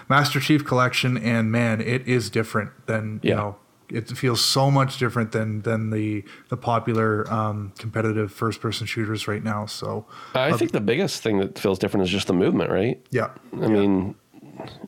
Master 0.09 0.41
Chief 0.41 0.65
Collection, 0.65 1.17
and 1.17 1.49
man, 1.49 1.79
it 1.79 2.05
is 2.05 2.29
different 2.29 2.71
than 2.87 3.21
you 3.23 3.33
know. 3.33 3.55
It 3.93 4.09
feels 4.17 4.43
so 4.43 4.69
much 4.71 4.97
different 4.97 5.31
than 5.31 5.61
than 5.61 5.91
the 5.91 6.23
the 6.49 6.57
popular 6.57 7.31
um, 7.31 7.71
competitive 7.77 8.31
first 8.31 8.59
person 8.59 8.87
shooters 8.87 9.27
right 9.27 9.43
now. 9.43 9.65
So 9.67 10.05
I 10.35 10.53
think 10.57 10.71
the 10.71 10.81
biggest 10.81 11.21
thing 11.23 11.37
that 11.39 11.59
feels 11.59 11.77
different 11.79 12.03
is 12.05 12.09
just 12.09 12.27
the 12.27 12.33
movement, 12.33 12.71
right? 12.71 12.99
yeah, 13.11 13.29
I 13.61 13.67
mean, 13.67 14.15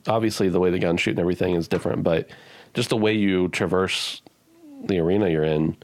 obviously 0.07 0.49
the 0.49 0.59
way 0.59 0.71
the 0.71 0.79
gun 0.79 0.97
shoot 0.97 1.11
and 1.11 1.19
everything 1.19 1.55
is 1.55 1.67
different, 1.67 2.03
but 2.03 2.29
just 2.73 2.89
the 2.89 2.97
way 2.97 3.13
you 3.13 3.47
traverse 3.49 4.21
the 4.83 4.99
arena 4.99 5.29
you're 5.29 5.43
in 5.43 5.77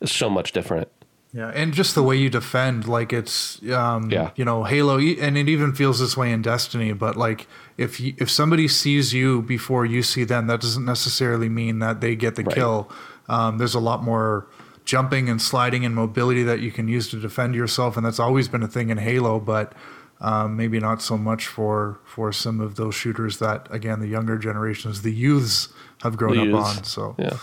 is 0.00 0.10
so 0.10 0.28
much 0.28 0.52
different. 0.52 0.88
Yeah, 1.34 1.48
and 1.48 1.72
just 1.72 1.94
the 1.94 2.02
way 2.02 2.16
you 2.16 2.28
defend, 2.28 2.86
like 2.86 3.10
it's, 3.10 3.62
um, 3.70 4.10
Yeah. 4.10 4.32
you 4.36 4.44
know, 4.44 4.64
Halo, 4.64 4.98
and 4.98 5.38
it 5.38 5.48
even 5.48 5.72
feels 5.72 5.98
this 5.98 6.14
way 6.14 6.30
in 6.30 6.42
Destiny. 6.42 6.92
But 6.92 7.16
like, 7.16 7.46
if 7.78 7.98
you, 8.00 8.14
if 8.18 8.30
somebody 8.30 8.68
sees 8.68 9.12
you 9.12 9.42
before 9.42 9.84
you 9.86 10.02
see 10.02 10.24
them, 10.24 10.46
that 10.48 10.60
doesn't 10.60 10.84
necessarily 10.84 11.48
mean 11.48 11.78
that 11.80 12.00
they 12.00 12.14
get 12.16 12.36
the 12.36 12.42
Right. 12.44 12.54
kill. 12.54 12.90
Um, 13.28 13.58
there's 13.58 13.74
a 13.74 13.80
lot 13.80 14.02
more 14.02 14.46
jumping 14.84 15.28
and 15.28 15.40
sliding 15.40 15.84
and 15.84 15.94
mobility 15.94 16.42
that 16.42 16.60
you 16.60 16.70
can 16.72 16.88
use 16.88 17.08
to 17.10 17.20
defend 17.20 17.54
yourself, 17.54 17.96
and 17.96 18.04
that's 18.04 18.18
always 18.20 18.48
been 18.48 18.62
a 18.62 18.68
thing 18.68 18.90
in 18.90 18.98
Halo. 18.98 19.38
But 19.40 19.72
um, 20.20 20.56
maybe 20.56 20.78
not 20.80 21.02
so 21.02 21.16
much 21.16 21.46
for 21.46 21.98
for 22.04 22.32
some 22.32 22.60
of 22.60 22.76
those 22.76 22.94
shooters 22.94 23.38
that, 23.38 23.66
again, 23.70 24.00
the 24.00 24.08
younger 24.08 24.38
generations, 24.38 25.02
the 25.02 25.12
youths, 25.12 25.68
have 26.02 26.16
grown 26.16 26.34
The 26.36 26.40
up 26.42 26.46
youths. 26.48 26.78
on. 26.78 26.84
So 26.84 27.14
Yeah. 27.18 27.36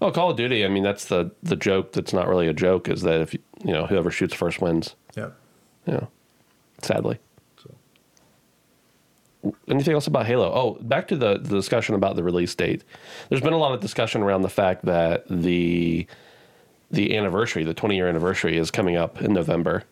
Oh, 0.00 0.10
Call 0.10 0.30
of 0.30 0.36
Duty. 0.36 0.64
I 0.64 0.68
mean, 0.68 0.82
that's 0.82 1.04
the 1.06 1.30
the 1.42 1.56
joke. 1.56 1.92
That's 1.92 2.12
not 2.12 2.26
really 2.28 2.48
a 2.48 2.52
joke. 2.52 2.88
Is 2.88 3.02
that 3.02 3.20
if 3.20 3.32
you, 3.34 3.40
know 3.64 3.86
whoever 3.86 4.10
shoots 4.10 4.34
first 4.34 4.60
wins. 4.60 4.94
yeah. 5.16 5.30
Know, 5.86 6.08
sadly. 6.82 7.18
Anything 9.68 9.94
else 9.94 10.06
about 10.06 10.26
Halo? 10.26 10.52
Oh, 10.52 10.78
back 10.82 11.08
to 11.08 11.16
the, 11.16 11.34
the 11.34 11.56
discussion 11.56 11.94
about 11.94 12.16
the 12.16 12.22
release 12.22 12.54
date. 12.54 12.84
There's 13.28 13.40
been 13.40 13.52
a 13.52 13.58
lot 13.58 13.72
of 13.72 13.80
discussion 13.80 14.22
around 14.22 14.42
the 14.42 14.48
fact 14.48 14.84
that 14.84 15.24
the 15.28 16.06
the 16.90 17.16
anniversary, 17.16 17.64
the 17.64 17.74
20 17.74 17.96
year 17.96 18.08
anniversary, 18.08 18.56
is 18.56 18.70
coming 18.70 18.96
up 18.96 19.20
in 19.22 19.32
November. 19.32 19.84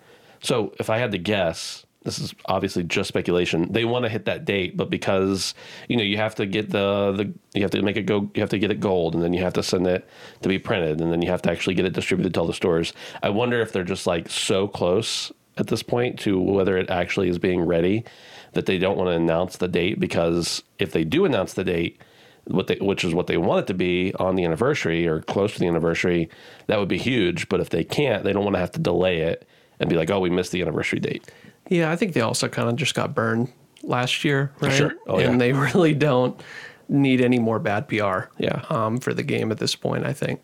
So, 0.43 0.75
if 0.79 0.91
I 0.91 0.99
had 0.99 1.13
to 1.13 1.19
guess, 1.19 1.87
this 2.03 2.19
is 2.19 2.35
obviously 2.47 2.83
just 2.85 3.09
speculation. 3.09 3.73
They 3.73 3.85
want 3.85 4.05
to 4.05 4.09
hit 4.09 4.25
that 4.27 4.45
date, 4.45 4.77
but 4.77 4.89
because 4.89 5.55
you 5.89 5.97
know 5.97 6.03
you 6.03 6.17
have 6.17 6.35
to 6.37 6.47
get 6.47 6.71
the 6.71 7.13
the 7.13 7.33
you 7.55 7.63
have 7.63 7.71
to 7.73 7.83
make 7.83 7.97
it 7.97 8.05
go, 8.05 8.31
you 8.35 8.41
have 8.41 8.51
to 8.51 8.59
get 8.59 8.71
it 8.71 8.81
gold, 8.81 9.15
and 9.15 9.23
then 9.23 9.33
you 9.33 9.43
have 9.43 9.53
to 9.55 9.63
send 9.63 9.87
it 9.87 10.09
to 10.43 10.49
be 10.49 10.59
printed, 10.59 11.01
and 11.01 11.13
then 11.13 11.21
you 11.23 11.31
have 11.31 11.43
to 11.43 11.51
actually 11.51 11.75
get 11.75 11.85
it 11.85 11.93
distributed 11.93 12.33
to 12.35 12.41
all 12.41 12.47
the 12.47 12.55
stores. 12.55 12.93
I 13.23 13.31
wonder 13.31 13.61
if 13.61 13.73
they're 13.73 13.85
just 13.85 14.07
like 14.07 14.31
so 14.31 14.67
close 14.69 15.31
at 15.59 15.67
this 15.67 15.83
point 15.83 16.19
to 16.21 16.41
whether 16.41 16.79
it 16.79 16.89
actually 16.89 17.29
is 17.29 17.39
being 17.39 17.61
ready 17.61 18.05
that 18.53 18.67
they 18.67 18.79
don't 18.79 18.97
want 18.97 19.09
to 19.09 19.15
announce 19.15 19.57
the 19.57 19.69
date 19.69 20.01
because 20.01 20.63
if 20.79 20.93
they 20.93 21.05
do 21.05 21.25
announce 21.25 21.55
the 21.55 21.65
date 21.65 22.01
what 22.45 22.67
they 22.67 22.77
which 22.77 23.05
is 23.05 23.15
what 23.15 23.27
they 23.27 23.37
want 23.37 23.61
it 23.61 23.67
to 23.67 23.75
be 23.75 24.13
on 24.19 24.35
the 24.35 24.45
anniversary 24.45 25.07
or 25.07 25.21
close 25.21 25.53
to 25.55 25.61
the 25.61 25.67
anniversary 25.67 26.29
that 26.67 26.79
would 26.79 26.89
be 26.89 26.99
huge 26.99 27.49
but 27.49 27.61
if 27.61 27.71
they 27.71 27.85
can't 27.85 28.25
they 28.25 28.33
don't 28.33 28.45
want 28.45 28.55
to 28.55 28.61
have 28.61 28.73
to 28.73 28.81
delay 28.81 29.19
it 29.19 29.47
and 29.79 29.89
be 29.89 29.97
like 29.97 30.11
oh 30.11 30.19
we 30.19 30.31
missed 30.31 30.51
the 30.53 30.63
anniversary 30.63 30.99
date 30.99 31.31
Yeah, 31.69 31.91
I 31.91 31.97
think 31.97 32.15
they 32.15 32.21
also 32.21 32.49
kind 32.49 32.69
of 32.69 32.77
just 32.77 32.95
got 32.95 33.15
burned 33.15 33.53
last 33.83 34.25
year, 34.25 34.53
right? 34.61 34.73
Sure. 34.73 34.95
Oh, 35.07 35.19
and 35.19 35.33
yeah. 35.33 35.39
they 35.39 35.53
really 35.73 35.95
don't 35.95 36.41
need 36.89 37.21
any 37.21 37.39
more 37.39 37.59
bad 37.59 37.89
PR. 37.89 38.29
Yeah. 38.39 38.65
Um, 38.69 38.99
for 38.99 39.15
the 39.15 39.23
game 39.23 39.51
at 39.53 39.59
this 39.59 39.75
point, 39.77 40.05
I 40.05 40.13
think. 40.13 40.41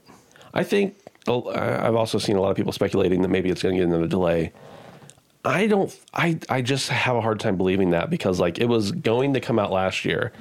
I 0.55 0.63
think 0.63 0.97
oh, 1.27 1.51
I've 1.51 1.97
also 1.97 2.19
seen 2.19 2.37
a 2.37 2.41
lot 2.41 2.51
of 2.51 2.57
people 2.57 2.73
speculating 2.73 3.23
that 3.23 3.29
maybe 3.29 3.51
it's 3.51 3.63
going 3.63 3.75
to 3.75 3.81
get 3.81 3.89
another 3.89 4.07
delay. 4.07 4.53
I 5.47 5.69
don't. 5.69 5.97
I 6.13 6.39
I 6.49 6.61
just 6.61 6.89
have 6.89 7.15
a 7.15 7.21
hard 7.21 7.39
time 7.39 7.57
believing 7.57 7.91
that 7.91 8.11
because 8.11 8.41
like 8.41 8.59
it 8.59 8.67
was 8.67 8.91
going 8.91 9.35
to 9.35 9.41
come 9.41 9.61
out 9.61 9.71
last 9.71 10.05
year, 10.05 10.33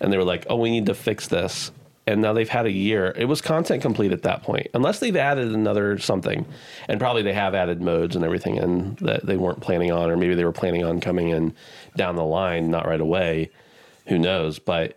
and 0.00 0.10
they 0.10 0.16
were 0.16 0.24
like, 0.24 0.46
"Oh, 0.48 0.56
we 0.56 0.70
need 0.70 0.86
to 0.86 0.94
fix 0.94 1.28
this," 1.28 1.70
and 2.06 2.22
now 2.22 2.32
they've 2.32 2.48
had 2.48 2.64
a 2.64 2.70
year. 2.72 3.12
It 3.14 3.26
was 3.26 3.42
content 3.42 3.82
complete 3.82 4.10
at 4.10 4.22
that 4.22 4.42
point, 4.42 4.68
unless 4.72 5.00
they've 5.00 5.14
added 5.16 5.52
another 5.52 5.98
something, 5.98 6.46
and 6.88 6.98
probably 6.98 7.20
they 7.20 7.34
have 7.34 7.54
added 7.54 7.82
modes 7.82 8.16
and 8.16 8.24
everything, 8.24 8.58
and 8.58 8.96
that 8.98 9.26
they 9.26 9.36
weren't 9.36 9.60
planning 9.60 9.92
on, 9.92 10.10
or 10.10 10.16
maybe 10.16 10.34
they 10.34 10.46
were 10.46 10.52
planning 10.52 10.82
on 10.82 10.98
coming 10.98 11.28
in 11.28 11.52
down 11.96 12.16
the 12.16 12.24
line, 12.24 12.70
not 12.70 12.86
right 12.86 13.02
away. 13.02 13.50
Who 14.06 14.18
knows? 14.18 14.58
But 14.58 14.96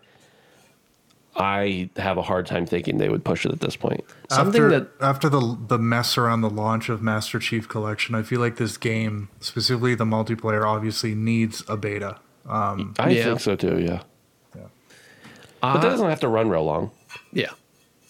I 1.38 1.88
have 1.96 2.18
a 2.18 2.22
hard 2.22 2.46
time 2.46 2.66
thinking 2.66 2.98
they 2.98 3.08
would 3.08 3.24
push 3.24 3.46
it 3.46 3.52
at 3.52 3.60
this 3.60 3.76
point. 3.76 4.04
Something 4.30 4.62
after, 4.64 4.80
that- 4.80 4.88
after 5.00 5.28
the 5.28 5.56
the 5.68 5.78
mess 5.78 6.18
around 6.18 6.40
the 6.40 6.50
launch 6.50 6.88
of 6.88 7.00
Master 7.02 7.38
Chief 7.38 7.68
Collection, 7.68 8.14
I 8.14 8.22
feel 8.22 8.40
like 8.40 8.56
this 8.56 8.76
game, 8.76 9.28
specifically 9.40 9.94
the 9.94 10.04
multiplayer, 10.04 10.66
obviously 10.66 11.14
needs 11.14 11.62
a 11.68 11.76
beta. 11.76 12.16
Um, 12.46 12.94
I 12.98 13.10
Yeah. 13.10 13.24
think 13.24 13.40
so 13.40 13.56
too. 13.56 13.78
Yeah. 13.78 14.02
yeah. 14.56 14.62
But 15.60 15.74
that 15.80 15.90
doesn't 15.90 16.08
have 16.08 16.20
to 16.20 16.28
run 16.28 16.48
real 16.48 16.64
long. 16.64 16.90
Yeah. 17.32 17.50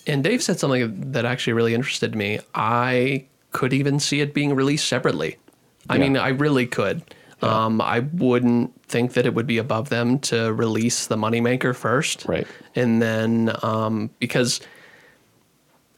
And 0.07 0.25
Dave 0.25 0.43
said 0.43 0.59
something 0.59 1.13
that 1.13 1.25
actually 1.25 1.53
really 1.53 1.75
interested 1.75 2.15
me. 2.15 2.39
I 2.55 3.27
could 3.53 3.73
even 3.73 3.99
see 4.01 4.21
it 4.21 4.33
being 4.33 4.55
released 4.55 4.87
separately. 4.89 5.37
I 5.89 5.97
Yeah. 5.97 6.01
mean, 6.03 6.17
I 6.17 6.29
really 6.29 6.67
could. 6.67 7.03
Um, 7.43 7.81
I 7.81 8.01
wouldn't 8.01 8.73
think 8.89 9.13
that 9.13 9.27
it 9.27 9.35
would 9.35 9.47
be 9.47 9.59
above 9.59 9.89
them 9.89 10.19
to 10.19 10.53
release 10.53 11.07
the 11.07 11.17
moneymaker 11.17 11.75
first. 11.75 12.25
Right. 12.27 12.47
And 12.75 13.01
then, 13.03 13.55
um, 13.63 14.11
because 14.19 14.61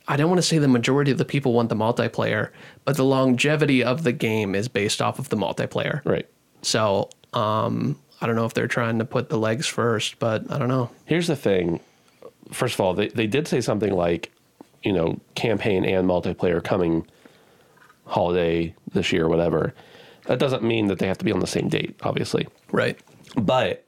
I 0.09 0.17
don't 0.17 0.29
want 0.29 0.39
to 0.39 0.47
say 0.47 0.59
the 0.59 0.69
majority 0.69 1.11
of 1.11 1.19
the 1.19 1.25
people 1.25 1.53
want 1.53 1.69
the 1.69 1.77
multiplayer, 1.77 2.51
but 2.85 2.97
the 2.97 3.05
longevity 3.05 3.85
of 3.85 4.03
the 4.03 4.13
game 4.13 4.55
is 4.55 4.69
based 4.69 5.01
off 5.01 5.19
of 5.19 5.29
the 5.29 5.37
multiplayer. 5.37 6.05
Right. 6.05 6.29
So, 6.63 7.11
um, 7.33 7.97
I 8.21 8.27
don't 8.27 8.37
know 8.37 8.45
if 8.45 8.55
they're 8.55 8.69
trying 8.69 8.99
to 8.99 9.05
put 9.05 9.29
the 9.29 9.39
legs 9.39 9.67
first, 9.67 10.19
but 10.19 10.51
I 10.51 10.59
don't 10.59 10.69
know. 10.69 10.91
Here's 11.07 11.27
the 11.27 11.37
thing. 11.37 11.81
First 12.53 12.75
of 12.75 12.81
all, 12.81 12.93
they, 12.93 13.09
they 13.09 13.27
did 13.27 13.49
say 13.49 13.61
something 13.61 13.93
like, 13.93 14.31
you 14.83 14.93
know, 14.93 15.19
campaign 15.35 15.85
and 15.85 16.09
multiplayer 16.09 16.63
coming 16.63 17.07
holiday 18.07 18.75
this 18.93 19.13
year 19.13 19.27
or 19.27 19.29
whatever. 19.29 19.75
That 20.27 20.39
doesn't 20.39 20.63
mean 20.63 20.87
that 20.89 20.99
they 20.99 21.07
have 21.07 21.19
to 21.19 21.25
be 21.25 21.33
on 21.33 21.41
the 21.41 21.47
same 21.47 21.69
date, 21.69 21.97
obviously. 22.03 22.47
Right. 22.71 22.99
But 23.37 23.85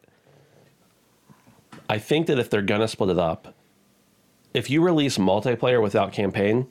I 1.89 1.99
think 1.99 2.27
that 2.27 2.39
if 2.39 2.51
they're 2.51 2.63
gonna 2.63 2.89
split 2.89 3.11
it 3.11 3.19
up, 3.19 3.55
if 4.55 4.71
you 4.71 4.83
release 4.83 5.19
multiplayer 5.19 5.83
without 5.83 6.13
campaign, 6.13 6.67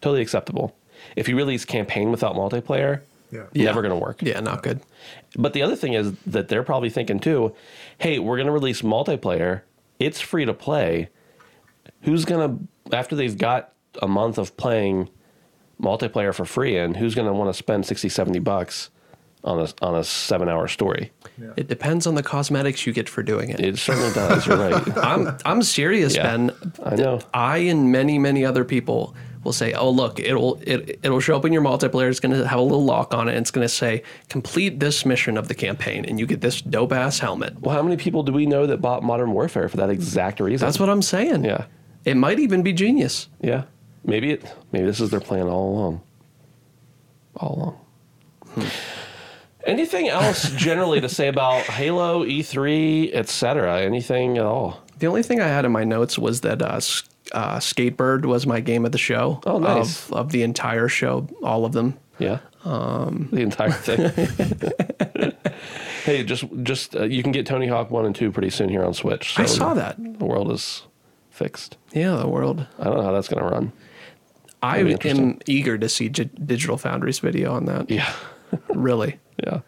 totally 0.00 0.22
acceptable. 0.22 0.76
If 1.16 1.28
you 1.28 1.36
release 1.36 1.64
campaign 1.64 2.10
without 2.10 2.34
multiplayer, 2.34 3.02
yeah. 3.30 3.44
Yeah. 3.52 3.64
never 3.64 3.82
gonna 3.82 3.98
work. 3.98 4.22
Yeah, 4.22 4.40
not 4.40 4.62
good. 4.62 4.80
But 5.36 5.52
the 5.52 5.62
other 5.62 5.76
thing 5.76 5.94
is 5.94 6.12
that 6.26 6.48
they're 6.48 6.62
probably 6.62 6.90
thinking 6.90 7.18
too, 7.18 7.54
hey, 7.98 8.18
we're 8.18 8.36
going 8.36 8.46
to 8.46 8.52
release 8.52 8.82
multiplayer. 8.82 9.62
It's 9.98 10.20
free 10.20 10.44
to 10.44 10.54
play. 10.54 11.08
Who's 12.02 12.24
going 12.24 12.68
to, 12.90 12.96
after 12.96 13.16
they've 13.16 13.36
got 13.36 13.72
a 14.00 14.08
month 14.08 14.38
of 14.38 14.56
playing 14.56 15.08
multiplayer 15.80 16.34
for 16.34 16.44
free, 16.44 16.76
and 16.76 16.96
who's 16.96 17.14
going 17.14 17.26
to 17.26 17.32
want 17.32 17.50
to 17.50 17.54
spend 17.54 17.86
60, 17.86 18.08
70 18.08 18.38
bucks 18.40 18.90
on 19.42 19.60
a, 19.60 19.68
on 19.82 19.94
a 19.96 20.04
seven 20.04 20.48
hour 20.48 20.68
story? 20.68 21.12
It 21.56 21.68
depends 21.68 22.06
on 22.06 22.14
the 22.14 22.22
cosmetics 22.22 22.86
you 22.86 22.92
get 22.92 23.08
for 23.08 23.22
doing 23.22 23.50
it. 23.50 23.60
It 23.60 23.78
certainly 23.78 24.12
does. 24.12 24.46
You're 24.46 24.56
right. 24.56 24.96
I'm 24.98 25.36
I'm 25.44 25.62
serious, 25.62 26.14
Yeah, 26.16 26.22
Ben. 26.22 26.52
I 26.84 26.94
know. 26.96 27.20
I 27.34 27.58
and 27.58 27.90
many 27.90 28.18
many 28.18 28.44
other 28.44 28.64
people 28.64 29.14
will 29.42 29.52
say, 29.52 29.72
"Oh, 29.74 29.90
look, 29.90 30.20
it'll 30.20 30.58
it, 30.62 31.00
it'll 31.02 31.20
show 31.20 31.36
up 31.36 31.44
in 31.44 31.52
your 31.52 31.60
multiplayer. 31.62 32.08
It's 32.08 32.20
going 32.20 32.34
to 32.38 32.46
have 32.48 32.58
a 32.58 32.62
little 32.62 32.84
lock 32.84 33.12
on 33.12 33.28
it. 33.28 33.32
And 33.32 33.40
it's 33.40 33.50
going 33.50 33.64
to 33.66 33.72
say 33.72 34.02
complete 34.28 34.78
this 34.80 35.04
mission 35.04 35.36
of 35.36 35.48
the 35.48 35.54
campaign, 35.54 36.04
and 36.06 36.18
you 36.20 36.26
get 36.26 36.40
this 36.40 36.62
dope 36.62 36.92
ass 36.92 37.18
helmet." 37.18 37.60
Well, 37.60 37.74
how 37.74 37.82
many 37.82 37.96
people 37.96 38.22
do 38.22 38.32
we 38.32 38.46
know 38.46 38.66
that 38.68 38.78
bought 38.80 39.02
Modern 39.02 39.32
Warfare 39.32 39.68
for 39.68 39.76
that 39.78 39.90
exact 39.90 40.38
reason? 40.40 40.64
That's 40.64 40.78
what 40.80 40.88
I'm 40.88 41.02
saying. 41.02 41.44
Yeah. 41.44 41.66
It 42.04 42.16
might 42.16 42.38
even 42.38 42.62
be 42.62 42.72
genius. 42.72 43.28
Yeah. 43.40 43.64
Maybe 44.04 44.30
it. 44.32 44.44
Maybe 44.72 44.86
this 44.86 45.00
is 45.00 45.10
their 45.10 45.20
plan 45.20 45.48
all 45.48 45.70
along. 45.70 46.02
All 47.36 47.54
along. 47.56 47.80
Hmm. 48.48 48.68
Anything 49.66 50.08
else 50.08 50.50
generally 50.50 51.00
to 51.00 51.08
say 51.08 51.28
about 51.28 51.62
Halo, 51.62 52.24
E3, 52.24 53.14
etc.? 53.14 53.80
Anything 53.80 54.36
at 54.36 54.44
all? 54.44 54.82
The 54.98 55.06
only 55.06 55.22
thing 55.22 55.40
I 55.40 55.48
had 55.48 55.64
in 55.64 55.72
my 55.72 55.84
notes 55.84 56.18
was 56.18 56.42
that 56.42 56.60
uh, 56.60 56.80
uh, 57.32 57.58
Skatebird 57.58 58.26
was 58.26 58.46
my 58.46 58.60
game 58.60 58.84
of 58.84 58.92
the 58.92 58.98
show. 58.98 59.40
Oh, 59.46 59.58
nice. 59.58 60.06
Of, 60.08 60.12
of 60.12 60.32
the 60.32 60.42
entire 60.42 60.88
show, 60.88 61.26
all 61.42 61.64
of 61.64 61.72
them. 61.72 61.98
Yeah. 62.18 62.40
Um, 62.64 63.28
the 63.32 63.40
entire 63.40 63.70
thing. 63.72 65.32
hey, 66.04 66.24
just 66.24 66.44
just 66.62 66.94
uh, 66.96 67.04
you 67.04 67.22
can 67.22 67.32
get 67.32 67.46
Tony 67.46 67.66
Hawk 67.66 67.90
one 67.90 68.06
and 68.06 68.14
two 68.14 68.30
pretty 68.30 68.50
soon 68.50 68.68
here 68.68 68.84
on 68.84 68.94
Switch. 68.94 69.38
I 69.38 69.46
saw 69.46 69.74
that. 69.74 69.96
The 69.98 70.24
world 70.24 70.50
is 70.50 70.82
fixed. 71.30 71.76
Yeah, 71.92 72.16
the 72.16 72.28
world. 72.28 72.66
I 72.78 72.84
don't 72.84 72.96
know 72.96 73.02
how 73.02 73.12
that's 73.12 73.28
going 73.28 73.42
to 73.42 73.48
run. 73.50 73.72
I 74.64 74.78
am 74.78 75.38
eager 75.46 75.76
to 75.78 75.88
see 75.88 76.08
G- 76.08 76.30
Digital 76.44 76.76
Foundry's 76.78 77.18
video 77.18 77.52
on 77.54 77.64
that. 77.66 77.90
Yeah. 77.90 78.12
Really. 78.68 79.18
Yeah. 79.42 79.60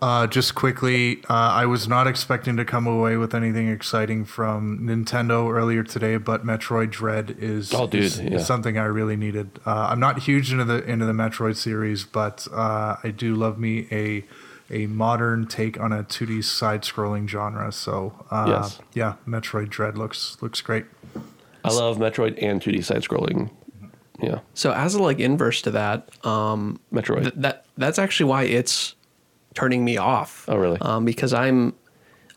Uh, 0.00 0.26
just 0.28 0.54
quickly, 0.54 1.22
uh, 1.28 1.32
I 1.32 1.66
was 1.66 1.88
not 1.88 2.06
expecting 2.06 2.56
to 2.58 2.64
come 2.64 2.86
away 2.86 3.16
with 3.16 3.34
anything 3.34 3.68
exciting 3.68 4.24
from 4.24 4.80
Nintendo 4.80 5.50
earlier 5.52 5.82
today, 5.82 6.16
but 6.18 6.44
Metroid 6.46 6.90
Dread 6.90 7.34
is, 7.40 7.72
Oh, 7.74 7.86
dude, 7.88 8.04
is, 8.04 8.20
is 8.20 8.46
something 8.46 8.78
I 8.78 8.84
really 8.84 9.16
needed. 9.16 9.58
Uh, 9.66 9.88
I'm 9.90 9.98
not 9.98 10.20
huge 10.20 10.52
into 10.52 10.64
the 10.64 10.84
into 10.84 11.06
the 11.06 11.12
Metroid 11.14 11.56
series, 11.56 12.04
but 12.04 12.46
uh, 12.52 12.96
I 13.02 13.10
do 13.10 13.34
love 13.34 13.58
me 13.58 13.88
a 13.90 14.24
a 14.70 14.86
modern 14.86 15.46
take 15.48 15.80
on 15.80 15.92
a 15.92 16.04
2D 16.04 16.44
side-scrolling 16.44 17.26
genre. 17.28 17.72
So 17.72 18.26
uh, 18.30 18.44
Yes. 18.48 18.78
yeah, 18.92 19.14
Metroid 19.26 19.70
Dread 19.70 19.96
looks 19.98 20.36
looks 20.42 20.60
great. 20.60 20.84
I 21.64 21.72
love 21.72 21.96
Metroid 21.96 22.40
and 22.40 22.60
2D 22.60 22.84
side 22.84 23.02
scrolling. 23.02 23.50
Yeah. 24.22 24.40
So 24.54 24.72
as 24.72 24.94
a 24.94 25.02
like 25.02 25.18
inverse 25.20 25.62
to 25.62 25.70
that, 25.72 26.08
um, 26.24 26.80
Metroid. 26.92 27.22
th- 27.22 27.34
that 27.36 27.64
that's 27.76 27.98
actually 27.98 28.30
why 28.30 28.44
it's 28.44 28.94
turning 29.54 29.84
me 29.84 29.96
off. 29.96 30.44
Oh, 30.48 30.56
really? 30.56 30.78
Um, 30.80 31.04
because 31.04 31.32
I'm, 31.34 31.74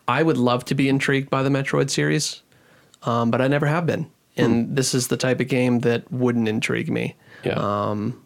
I 0.07 0.23
would 0.23 0.37
love 0.37 0.65
to 0.65 0.75
be 0.75 0.89
intrigued 0.89 1.29
by 1.29 1.43
the 1.43 1.49
Metroid 1.49 1.89
series, 1.89 2.41
um, 3.03 3.29
but 3.31 3.41
I 3.41 3.47
never 3.47 3.65
have 3.67 3.85
been. 3.85 4.09
And 4.37 4.75
this 4.77 4.93
is 4.95 5.09
the 5.09 5.17
type 5.17 5.41
of 5.41 5.49
game 5.49 5.79
that 5.79 6.09
wouldn't 6.13 6.47
intrigue 6.47 6.89
me. 6.89 7.15
yeah. 7.43 7.55
um, 7.89 8.23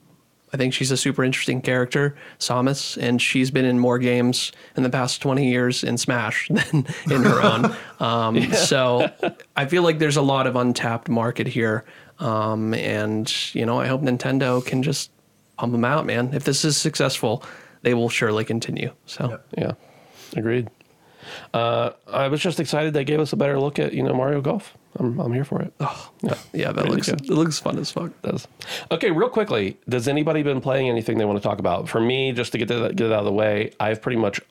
I 0.54 0.58
think 0.58 0.76
she's 0.76 0.92
a 0.92 0.98
super 0.98 1.24
interesting 1.24 1.60
character, 1.60 2.16
Samus, 2.38 2.96
and 3.02 3.20
she's 3.20 3.50
been 3.50 3.66
in 3.66 3.80
more 3.80 3.98
games 3.98 4.52
in 4.78 4.84
the 4.84 4.90
past 4.92 5.20
20 5.24 5.50
years 5.50 5.84
in 5.84 5.98
Smash 5.98 6.48
than 6.52 6.86
in 7.10 7.24
her 7.24 7.42
own. 7.42 7.76
Um, 8.00 8.52
So 8.54 9.10
I 9.56 9.66
feel 9.66 9.82
like 9.82 9.98
there's 9.98 10.18
a 10.18 10.22
lot 10.22 10.46
of 10.46 10.56
untapped 10.56 11.10
market 11.10 11.48
here. 11.48 11.84
Um, 12.20 12.74
and, 12.74 13.32
you 13.54 13.66
know, 13.66 13.80
I 13.80 13.88
hope 13.88 14.02
Nintendo 14.02 14.66
can 14.66 14.84
just 14.84 15.12
pump 15.58 15.72
them 15.72 15.86
out, 15.86 16.06
man. 16.06 16.32
If 16.34 16.44
this 16.44 16.64
is 16.66 16.78
successful, 16.78 17.44
they 17.82 17.94
will 17.94 18.10
surely 18.10 18.46
continue. 18.46 18.92
So, 19.06 19.40
Yeah, 19.58 19.74
agreed. 20.36 20.70
Uh, 21.54 21.92
I 22.08 22.28
was 22.28 22.42
just 22.42 22.60
excited 22.60 22.94
they 22.94 23.04
gave 23.04 23.20
us 23.20 23.34
a 23.34 23.38
better 23.38 23.60
look 23.60 23.80
at 23.80 23.94
you 23.94 24.04
know 24.04 24.14
Mario 24.14 24.42
Golf. 24.42 24.76
I'm 24.98 25.20
I'm 25.20 25.34
here 25.34 25.46
for 25.46 25.62
it. 25.62 25.74
oh, 25.80 26.12
yeah, 26.22 26.38
yeah 26.52 26.72
that 26.72 26.90
looks, 26.90 27.10
good. 27.10 27.22
it 27.22 27.30
looks 27.30 27.60
fun 27.60 27.80
as 27.80 27.92
fuck. 27.92 28.12
does. 28.22 28.48
Okay, 28.92 29.10
real 29.10 29.30
quickly, 29.30 29.78
does 29.90 30.08
anybody 30.08 30.44
been 30.44 30.62
playing 30.62 30.90
anything 30.90 31.18
they 31.18 31.26
want 31.26 31.42
to 31.42 31.48
talk 31.48 31.60
about? 31.60 31.90
For 31.90 32.00
me, 32.00 32.32
just 32.34 32.52
to 32.52 32.58
get 32.58 32.68
that, 32.68 32.96
get 32.96 33.08
it 33.08 33.14
out 33.14 33.20
of 33.20 33.26
the 33.26 33.32
way, 33.34 33.72
I've 33.80 34.02
pretty 34.02 34.18
much 34.18 34.42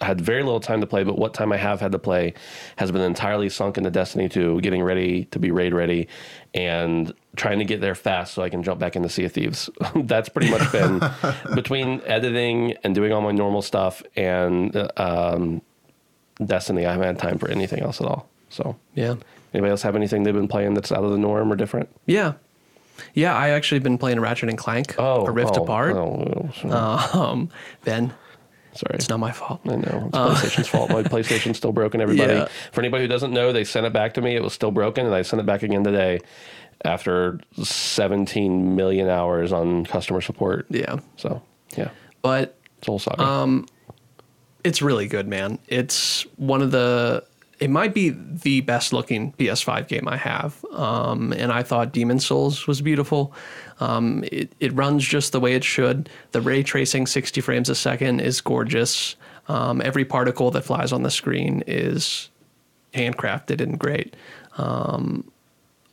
had 0.00 0.20
very 0.20 0.42
little 0.42 0.60
time 0.60 0.80
to 0.80 0.86
play, 0.86 1.04
but 1.04 1.18
what 1.18 1.34
time 1.34 1.52
I 1.52 1.56
have 1.56 1.80
had 1.80 1.92
to 1.92 1.98
play 1.98 2.34
has 2.76 2.90
been 2.90 3.00
entirely 3.00 3.48
sunk 3.48 3.78
into 3.78 3.90
Destiny 3.90 4.28
2, 4.28 4.60
getting 4.60 4.82
ready 4.82 5.24
to 5.26 5.38
be 5.38 5.50
raid 5.50 5.74
ready, 5.74 6.08
and 6.54 7.12
trying 7.36 7.58
to 7.58 7.64
get 7.64 7.80
there 7.80 7.94
fast 7.94 8.34
so 8.34 8.42
I 8.42 8.48
can 8.48 8.62
jump 8.62 8.80
back 8.80 8.96
into 8.96 9.08
Sea 9.08 9.24
of 9.24 9.32
Thieves. 9.32 9.70
That's 9.94 10.28
pretty 10.28 10.50
much 10.50 10.70
been 10.72 11.00
between 11.54 12.00
editing 12.06 12.74
and 12.84 12.94
doing 12.94 13.12
all 13.12 13.20
my 13.20 13.32
normal 13.32 13.62
stuff 13.62 14.02
and 14.16 14.74
uh, 14.76 14.88
um, 14.96 15.62
Destiny. 16.44 16.86
I 16.86 16.92
haven't 16.92 17.06
had 17.06 17.18
time 17.18 17.38
for 17.38 17.48
anything 17.50 17.80
else 17.82 18.00
at 18.00 18.06
all. 18.06 18.28
So, 18.50 18.76
Yeah. 18.94 19.16
anybody 19.52 19.70
else 19.70 19.82
have 19.82 19.96
anything 19.96 20.22
they've 20.22 20.34
been 20.34 20.48
playing 20.48 20.74
that's 20.74 20.90
out 20.92 21.04
of 21.04 21.10
the 21.10 21.18
norm 21.18 21.52
or 21.52 21.56
different? 21.56 21.88
Yeah. 22.06 22.34
Yeah, 23.14 23.34
I 23.36 23.50
actually 23.50 23.78
been 23.78 23.98
playing 23.98 24.20
Ratchet 24.20 24.48
and 24.48 24.58
Clank, 24.58 24.96
A 24.98 25.30
Rift 25.30 25.56
oh, 25.56 25.62
Apart. 25.62 25.94
Oh, 25.96 26.50
oh, 26.64 27.20
Um, 27.20 27.48
Ben, 27.84 28.12
sorry. 28.74 28.94
it's 28.94 29.08
not 29.08 29.18
my 29.20 29.32
fault. 29.32 29.60
I 29.66 29.76
know. 29.76 30.04
It's 30.08 30.16
uh, 30.16 30.34
PlayStation's 30.34 30.68
fault. 30.68 30.90
My 30.90 31.02
PlayStation's 31.14 31.56
still 31.56 31.72
broken, 31.72 32.00
everybody. 32.00 32.34
Yeah. 32.34 32.48
For 32.72 32.80
anybody 32.80 33.04
who 33.04 33.08
doesn't 33.08 33.32
know, 33.32 33.52
they 33.52 33.64
sent 33.64 33.86
it 33.86 33.92
back 33.92 34.14
to 34.14 34.20
me. 34.22 34.36
It 34.36 34.42
was 34.42 34.52
still 34.52 34.70
broken, 34.70 35.06
and 35.06 35.14
I 35.14 35.22
sent 35.22 35.40
it 35.40 35.46
back 35.46 35.62
again 35.62 35.84
today 35.84 36.20
after 36.84 37.40
17 37.60 38.76
million 38.76 39.08
hours 39.08 39.52
on 39.52 39.84
customer 39.84 40.20
support. 40.20 40.66
Yeah. 40.70 41.00
So, 41.16 41.42
yeah, 41.76 41.90
But 42.22 42.56
it's 42.78 42.88
a 42.88 42.90
whole 42.90 42.98
saga. 42.98 43.22
Um, 43.22 43.66
it's 44.64 44.82
really 44.82 45.06
good, 45.08 45.26
man. 45.26 45.58
It's 45.68 46.22
one 46.36 46.62
of 46.62 46.70
the 46.70 47.24
it 47.58 47.70
might 47.70 47.92
be 47.92 48.10
the 48.10 48.60
best 48.62 48.92
looking 48.92 49.32
PS5 49.32 49.88
game 49.88 50.06
I 50.06 50.16
have. 50.16 50.64
Um, 50.72 51.32
and 51.32 51.50
I 51.50 51.62
thought 51.62 51.92
Demon 51.92 52.20
Souls 52.20 52.66
was 52.66 52.80
beautiful. 52.80 53.32
Um, 53.80 54.24
it, 54.30 54.52
it 54.60 54.72
runs 54.74 55.04
just 55.04 55.32
the 55.32 55.40
way 55.40 55.54
it 55.54 55.64
should. 55.64 56.08
The 56.32 56.40
ray 56.40 56.62
tracing 56.62 57.06
60 57.06 57.40
frames 57.40 57.68
a 57.68 57.74
second 57.74 58.20
is 58.20 58.40
gorgeous. 58.40 59.16
Um, 59.48 59.80
every 59.82 60.04
particle 60.04 60.50
that 60.52 60.62
flies 60.62 60.92
on 60.92 61.02
the 61.02 61.10
screen 61.10 61.64
is 61.66 62.30
handcrafted 62.94 63.60
and 63.60 63.78
great. 63.78 64.14
Um, 64.56 65.30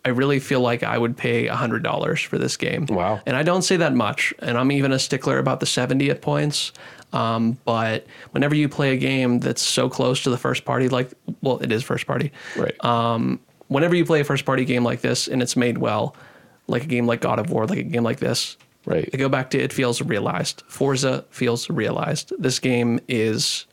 I 0.03 0.09
really 0.09 0.39
feel 0.39 0.61
like 0.61 0.83
I 0.83 0.99
would 0.99 1.17
pay 1.17 1.47
$100 1.47 2.25
for 2.27 2.37
this 2.37 2.57
game. 2.57 2.85
Wow. 2.85 3.21
And 3.25 3.35
I 3.35 3.41
don't 3.41 3.63
say 3.63 3.77
that 3.77 3.93
much. 3.93 4.35
And 4.39 4.55
I'm 4.55 4.71
even 4.71 4.91
a 4.91 4.99
stickler 4.99 5.39
about 5.39 5.61
the 5.61 5.65
70 5.65 6.11
at 6.11 6.21
points. 6.21 6.71
Um, 7.15 7.57
but 7.65 8.05
whenever 8.31 8.55
you 8.55 8.67
play 8.67 8.93
a 8.93 8.97
game 8.97 9.39
that's 9.39 9.61
so 9.61 9.89
close 9.89 10.23
to 10.23 10.29
the 10.29 10.37
first 10.37 10.65
party, 10.65 10.89
like, 10.89 11.11
well, 11.41 11.59
it 11.59 11.71
is 11.71 11.83
first 11.83 12.05
party. 12.05 12.31
Right. 12.55 12.83
Um, 12.83 13.39
whenever 13.67 13.95
you 13.95 14.05
play 14.05 14.19
a 14.19 14.23
first 14.23 14.45
party 14.45 14.65
game 14.65 14.83
like 14.83 15.01
this 15.01 15.27
and 15.27 15.41
it's 15.41 15.55
made 15.55 15.77
well, 15.77 16.15
like 16.67 16.83
a 16.83 16.87
game 16.87 17.07
like 17.07 17.21
God 17.21 17.39
of 17.39 17.49
War, 17.49 17.65
like 17.67 17.79
a 17.79 17.83
game 17.83 18.03
like 18.03 18.19
this, 18.19 18.57
Right. 18.85 19.09
I 19.13 19.17
go 19.17 19.29
back 19.29 19.49
to 19.51 19.59
it 19.59 19.73
feels 19.73 20.01
realized. 20.01 20.63
Forza 20.67 21.25
feels 21.29 21.69
realized. 21.69 22.31
This 22.37 22.59
game 22.59 22.99
is 23.07 23.65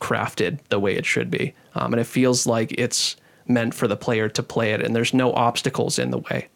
crafted 0.00 0.58
the 0.68 0.78
way 0.78 0.96
it 0.96 1.06
should 1.06 1.30
be. 1.30 1.54
Um, 1.74 1.92
and 1.92 2.00
it 2.00 2.04
feels 2.06 2.46
like 2.46 2.72
it's 2.72 3.16
meant 3.48 3.74
for 3.74 3.88
the 3.88 3.96
player 3.96 4.28
to 4.28 4.42
play 4.42 4.72
it 4.72 4.82
and 4.82 4.94
there's 4.94 5.14
no 5.14 5.32
obstacles 5.32 5.98
in 5.98 6.10
the 6.10 6.18
way. 6.18 6.48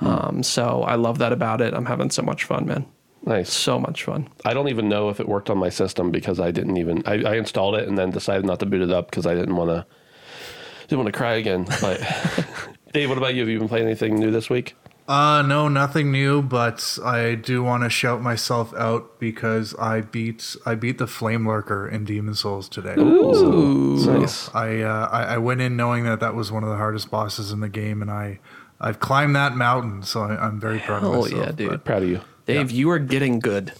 Um, 0.00 0.42
so 0.42 0.82
I 0.82 0.94
love 0.94 1.18
that 1.18 1.32
about 1.32 1.60
it. 1.60 1.74
I'm 1.74 1.84
having 1.84 2.10
so 2.10 2.22
much 2.22 2.44
fun, 2.44 2.66
man. 2.66 2.86
Nice. 3.24 3.52
So 3.52 3.78
much 3.78 4.04
fun. 4.04 4.28
I 4.44 4.54
don't 4.54 4.68
even 4.68 4.88
know 4.88 5.08
if 5.08 5.20
it 5.20 5.28
worked 5.28 5.50
on 5.50 5.58
my 5.58 5.68
system 5.68 6.10
because 6.10 6.40
I 6.40 6.50
didn't 6.50 6.76
even 6.76 7.02
I, 7.06 7.22
I 7.22 7.36
installed 7.36 7.74
it 7.76 7.88
and 7.88 7.96
then 7.98 8.10
decided 8.10 8.44
not 8.44 8.60
to 8.60 8.66
boot 8.66 8.82
it 8.82 8.90
up 8.90 9.10
because 9.10 9.26
I 9.26 9.34
didn't 9.34 9.56
want 9.56 9.70
to 9.70 9.86
didn't 10.88 11.04
want 11.04 11.12
to 11.12 11.18
cry 11.18 11.34
again. 11.34 11.66
But 11.80 12.00
Dave, 12.92 13.08
what 13.08 13.18
about 13.18 13.34
you? 13.34 13.40
Have 13.40 13.48
you 13.48 13.58
been 13.58 13.68
playing 13.68 13.86
anything 13.86 14.18
new 14.18 14.30
this 14.30 14.50
week? 14.50 14.74
Uh, 15.08 15.42
no, 15.42 15.66
nothing 15.66 16.12
new, 16.12 16.40
but 16.40 16.96
I 17.04 17.34
do 17.34 17.64
want 17.64 17.82
to 17.82 17.90
shout 17.90 18.22
myself 18.22 18.72
out 18.74 19.18
because 19.18 19.74
I 19.74 20.02
beat 20.02 20.54
I 20.64 20.76
beat 20.76 20.98
the 20.98 21.08
Flame 21.08 21.48
Lurker 21.48 21.88
in 21.88 22.04
Demon 22.04 22.34
Souls 22.34 22.68
today. 22.68 22.94
nice. 22.96 24.54
I, 24.54 24.80
uh, 24.82 25.08
I 25.10 25.22
I 25.34 25.38
went 25.38 25.62
in 25.62 25.76
knowing 25.76 26.04
that 26.04 26.20
that 26.20 26.36
was 26.36 26.52
one 26.52 26.62
of 26.62 26.68
the 26.70 26.76
hardest 26.76 27.10
bosses 27.10 27.50
in 27.50 27.58
the 27.58 27.68
game, 27.68 28.02
and 28.02 28.10
I 28.10 28.38
I've 28.80 29.00
climbed 29.00 29.34
that 29.34 29.56
mountain, 29.56 30.04
so 30.04 30.22
I, 30.22 30.46
I'm 30.46 30.60
very 30.60 30.78
proud 30.78 31.02
of 31.02 31.12
Hell 31.12 31.22
myself. 31.22 31.44
yeah, 31.46 31.52
dude. 31.52 31.70
but 31.70 31.84
Proud 31.84 32.02
of 32.04 32.08
you. 32.08 32.20
Dave, 32.54 32.70
you 32.70 32.90
are 32.90 32.98
getting 32.98 33.38
good. 33.40 33.72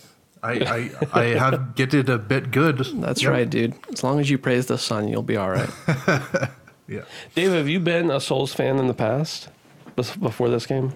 I, 0.43 0.91
I 1.13 1.21
I 1.21 1.25
have 1.37 1.75
getted 1.75 2.09
a 2.09 2.17
bit 2.19 2.51
good. 2.51 2.79
That's 2.95 3.23
Yep. 3.23 3.31
right, 3.33 3.51
dude. 3.51 3.75
As 3.93 4.03
long 4.03 4.21
as 4.21 4.31
you 4.31 4.39
praise 4.39 4.67
the 4.67 4.79
sun, 4.79 5.07
you'll 5.09 5.23
be 5.23 5.37
all 5.37 5.51
right. 5.51 5.71
Yeah. 6.89 7.03
Dave, 7.37 7.53
have 7.53 7.69
you 7.69 7.79
been 7.79 8.11
a 8.11 8.19
Souls 8.21 8.53
fan 8.53 8.79
in 8.81 8.89
the 8.89 8.95
past 8.95 9.49
before 9.95 10.49
this 10.49 10.67
game? 10.67 10.93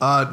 Uh, 0.00 0.30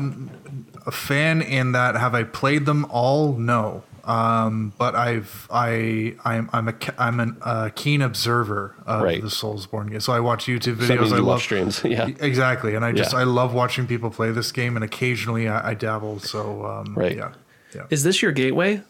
a 0.85 0.91
fan 0.91 1.41
in 1.41 1.71
that 1.71 1.95
have 1.95 2.13
I 2.13 2.23
played 2.23 2.67
them 2.67 2.85
all? 2.91 3.33
No. 3.33 3.81
Um, 4.09 4.73
but 4.77 4.95
I've 4.95 5.47
I 5.51 6.15
I'm 6.25 6.49
I'm 6.51 6.67
a 6.67 6.73
ca- 6.73 6.95
I'm 6.97 7.19
an, 7.19 7.37
a 7.45 7.69
keen 7.69 8.01
observer 8.01 8.73
of 8.87 9.03
Right. 9.03 9.21
the 9.21 9.27
Soulsborne 9.27 9.91
game. 9.91 9.99
So 9.99 10.13
I 10.13 10.19
watch 10.19 10.45
YouTube 10.45 10.79
So 10.81 10.87
that 10.87 10.99
means 10.99 11.11
videos. 11.11 11.13
I 11.13 11.17
you 11.17 11.23
watch 11.25 11.31
love 11.33 11.41
streams. 11.41 11.83
Yeah. 11.85 12.07
exactly, 12.19 12.73
and 12.75 12.83
I 12.83 12.91
just 12.91 13.13
Yeah. 13.13 13.19
I 13.19 13.23
love 13.23 13.53
watching 13.53 13.85
people 13.85 14.09
play 14.09 14.31
this 14.31 14.51
game, 14.51 14.75
and 14.75 14.83
occasionally 14.83 15.47
I, 15.47 15.69
I 15.71 15.73
dabble. 15.75 16.19
So 16.21 16.65
um, 16.65 16.95
Right. 16.95 17.15
yeah, 17.17 17.33
yeah. 17.75 17.83
Is 17.91 18.03
this 18.03 18.21
your 18.23 18.31
gateway? 18.31 18.81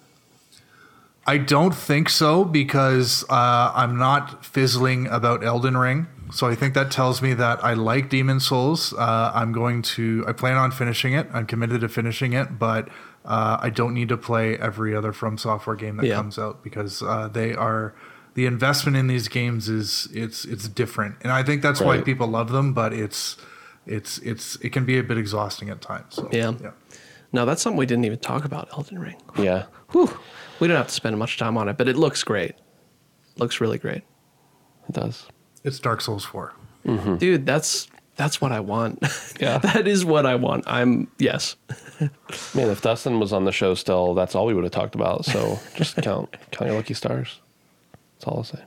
I 1.27 1.37
don't 1.37 1.75
think 1.75 2.09
so 2.09 2.43
because 2.43 3.23
uh, 3.29 3.71
I'm 3.75 3.97
not 3.97 4.45
fizzling 4.45 5.05
about 5.07 5.43
Elden 5.43 5.77
Ring. 5.77 6.07
So 6.31 6.47
I 6.47 6.55
think 6.55 6.73
that 6.75 6.91
tells 6.91 7.21
me 7.21 7.33
that 7.33 7.63
I 7.63 7.73
like 7.73 8.09
Demon 8.09 8.39
Souls. 8.39 8.93
Uh, 8.93 9.31
I'm 9.35 9.51
going 9.51 9.81
to. 9.97 10.23
I 10.27 10.31
plan 10.31 10.57
on 10.57 10.71
finishing 10.71 11.13
it. 11.13 11.27
I'm 11.33 11.45
committed 11.45 11.81
to 11.81 11.89
finishing 11.89 12.33
it, 12.33 12.57
but 12.57 12.87
uh, 13.25 13.57
I 13.61 13.69
don't 13.69 13.93
need 13.93 14.09
to 14.09 14.17
play 14.17 14.57
every 14.57 14.95
other 14.95 15.13
From 15.13 15.37
Software 15.37 15.75
game 15.75 15.97
that 15.97 16.05
Yeah. 16.05 16.15
comes 16.15 16.37
out 16.39 16.63
because 16.63 17.01
uh, 17.03 17.27
they 17.31 17.53
are. 17.53 17.93
The 18.35 18.45
investment 18.45 18.95
in 18.95 19.07
these 19.07 19.27
games 19.27 19.67
is 19.67 20.07
it's 20.13 20.45
it's 20.45 20.67
different, 20.69 21.15
and 21.21 21.31
I 21.31 21.43
think 21.43 21.61
that's 21.61 21.81
why 21.81 21.99
people 22.01 22.27
love 22.27 22.51
them. 22.51 22.73
But 22.73 22.93
it's 22.93 23.35
it's 23.85 24.17
it's 24.19 24.55
it 24.57 24.69
can 24.71 24.85
be 24.85 24.97
a 24.97 25.03
bit 25.03 25.17
exhausting 25.17 25.69
at 25.69 25.81
times. 25.81 26.15
So, 26.15 26.29
Yeah. 26.31 26.53
yeah. 26.61 26.71
No, 27.33 27.45
that's 27.45 27.61
something 27.61 27.77
we 27.77 27.85
didn't 27.85 28.05
even 28.05 28.19
talk 28.19 28.45
about, 28.45 28.69
Elden 28.71 28.97
Ring. 28.99 29.15
Yeah. 29.37 29.65
Whew. 29.91 30.09
We 30.59 30.67
don't 30.67 30.77
have 30.77 30.87
to 30.87 30.93
spend 30.93 31.17
much 31.19 31.37
time 31.37 31.57
on 31.57 31.67
it, 31.69 31.77
but 31.77 31.87
it 31.87 31.95
looks 31.97 32.23
great. 32.23 32.55
Looks 33.37 33.59
really 33.61 33.77
great. 33.77 34.03
It 34.87 34.93
does. 34.93 35.27
It's 35.63 35.79
Dark 35.79 36.01
Souls 36.01 36.23
four. 36.25 36.53
Dude, 37.17 37.45
that's 37.45 37.87
that's 38.15 38.39
what 38.41 38.51
I 38.51 38.61
want. 38.61 38.99
Yeah. 39.39 39.57
that 39.73 39.87
is 39.87 40.05
what 40.05 40.25
I 40.25 40.35
want. 40.35 40.63
I'm 40.67 41.07
yes. 41.17 41.55
Man, 42.55 42.69
if 42.69 42.81
Dustin 42.81 43.19
was 43.19 43.33
on 43.33 43.45
the 43.45 43.51
show 43.51 43.73
still, 43.73 44.13
that's 44.13 44.35
all 44.35 44.45
we 44.45 44.53
would 44.53 44.63
have 44.63 44.73
talked 44.73 44.95
about. 44.95 45.25
So 45.25 45.59
just 45.75 45.95
count 45.97 46.35
count 46.51 46.69
your 46.69 46.77
lucky 46.77 46.93
stars. 46.93 47.39
That's 48.15 48.25
all 48.25 48.37
I'll 48.37 48.43
say. 48.43 48.63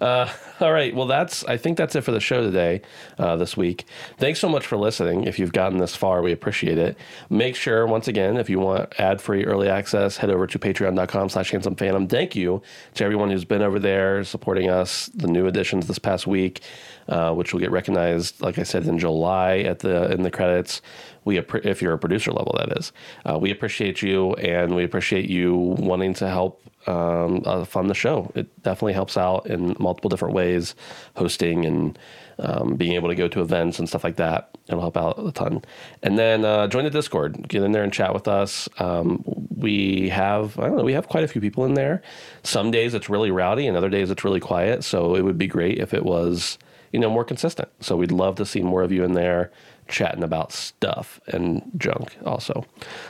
Uh, 0.00 0.30
all 0.60 0.72
right. 0.72 0.94
Well, 0.94 1.06
that's. 1.06 1.44
I 1.44 1.56
think 1.56 1.78
that's 1.78 1.94
it 1.96 2.02
for 2.02 2.12
the 2.12 2.20
show 2.20 2.42
today, 2.42 2.82
uh, 3.18 3.36
this 3.36 3.56
week. 3.56 3.84
Thanks 4.18 4.38
so 4.38 4.48
much 4.48 4.66
for 4.66 4.76
listening. 4.76 5.24
If 5.24 5.38
you've 5.38 5.52
gotten 5.52 5.78
this 5.78 5.96
far, 5.96 6.22
we 6.22 6.32
appreciate 6.32 6.78
it. 6.78 6.96
Make 7.30 7.56
sure, 7.56 7.86
once 7.86 8.08
again, 8.08 8.36
if 8.36 8.50
you 8.50 8.58
want 8.58 8.98
ad-free 9.00 9.44
early 9.44 9.68
access, 9.68 10.18
head 10.18 10.30
over 10.30 10.46
to 10.46 10.58
Patreon.com/slash 10.58 11.50
Handsome 11.50 11.76
Phantom. 11.76 12.06
Thank 12.06 12.36
you 12.36 12.62
to 12.94 13.04
everyone 13.04 13.30
who's 13.30 13.44
been 13.44 13.62
over 13.62 13.78
there 13.78 14.24
supporting 14.24 14.68
us. 14.68 15.06
The 15.14 15.28
new 15.28 15.46
additions 15.46 15.86
this 15.86 15.98
past 15.98 16.26
week, 16.26 16.60
uh, 17.08 17.32
which 17.32 17.52
will 17.52 17.60
get 17.60 17.70
recognized, 17.70 18.40
like 18.40 18.58
I 18.58 18.62
said, 18.62 18.84
in 18.86 18.98
July 18.98 19.58
at 19.58 19.80
the 19.80 20.10
in 20.12 20.22
the 20.22 20.30
credits. 20.30 20.82
We, 21.24 21.38
if 21.38 21.82
you're 21.82 21.92
a 21.92 21.98
producer 21.98 22.30
level, 22.30 22.54
that 22.56 22.78
is, 22.78 22.92
uh, 23.24 23.36
we 23.36 23.50
appreciate 23.50 24.00
you, 24.00 24.34
and 24.34 24.76
we 24.76 24.84
appreciate 24.84 25.28
you 25.28 25.56
wanting 25.56 26.14
to 26.14 26.28
help 26.28 26.62
um, 26.86 27.42
uh, 27.44 27.64
fund 27.64 27.90
the 27.90 27.94
show. 27.94 28.30
It 28.34 28.62
definitely 28.62 28.92
helps 28.92 29.16
out 29.16 29.46
in 29.46 29.76
multiple 29.78 30.08
different 30.08 30.34
ways, 30.34 30.74
hosting 31.16 31.64
and 31.64 31.98
um, 32.38 32.76
being 32.76 32.92
able 32.92 33.08
to 33.08 33.14
go 33.14 33.28
to 33.28 33.40
events 33.40 33.78
and 33.78 33.88
stuff 33.88 34.04
like 34.04 34.16
that. 34.16 34.50
It'll 34.68 34.80
help 34.80 34.96
out 34.96 35.18
a 35.18 35.32
ton. 35.32 35.62
And 36.02 36.18
then 36.18 36.44
uh, 36.44 36.68
join 36.68 36.84
the 36.84 36.90
Discord. 36.90 37.48
Get 37.48 37.62
in 37.62 37.72
there 37.72 37.82
and 37.82 37.92
chat 37.92 38.12
with 38.12 38.28
us. 38.28 38.68
Um, 38.78 39.24
we 39.56 40.10
have 40.10 40.58
I 40.58 40.66
don't 40.68 40.76
know. 40.76 40.84
We 40.84 40.92
have 40.92 41.08
quite 41.08 41.24
a 41.24 41.28
few 41.28 41.40
people 41.40 41.64
in 41.64 41.74
there. 41.74 42.02
Some 42.42 42.70
days 42.70 42.94
it's 42.94 43.08
really 43.08 43.30
rowdy, 43.30 43.66
and 43.66 43.76
other 43.76 43.88
days 43.88 44.10
it's 44.10 44.24
really 44.24 44.40
quiet. 44.40 44.84
So 44.84 45.14
it 45.14 45.22
would 45.22 45.38
be 45.38 45.46
great 45.46 45.78
if 45.78 45.94
it 45.94 46.04
was 46.04 46.58
you 46.96 47.00
know 47.00 47.10
more 47.10 47.24
consistent. 47.24 47.68
So 47.80 47.94
we'd 47.94 48.10
love 48.10 48.36
to 48.36 48.46
see 48.46 48.62
more 48.62 48.82
of 48.82 48.90
you 48.90 49.04
in 49.04 49.12
there 49.12 49.52
chatting 49.86 50.22
about 50.22 50.50
stuff 50.50 51.20
and 51.26 51.70
junk 51.76 52.16
also. 52.24 52.64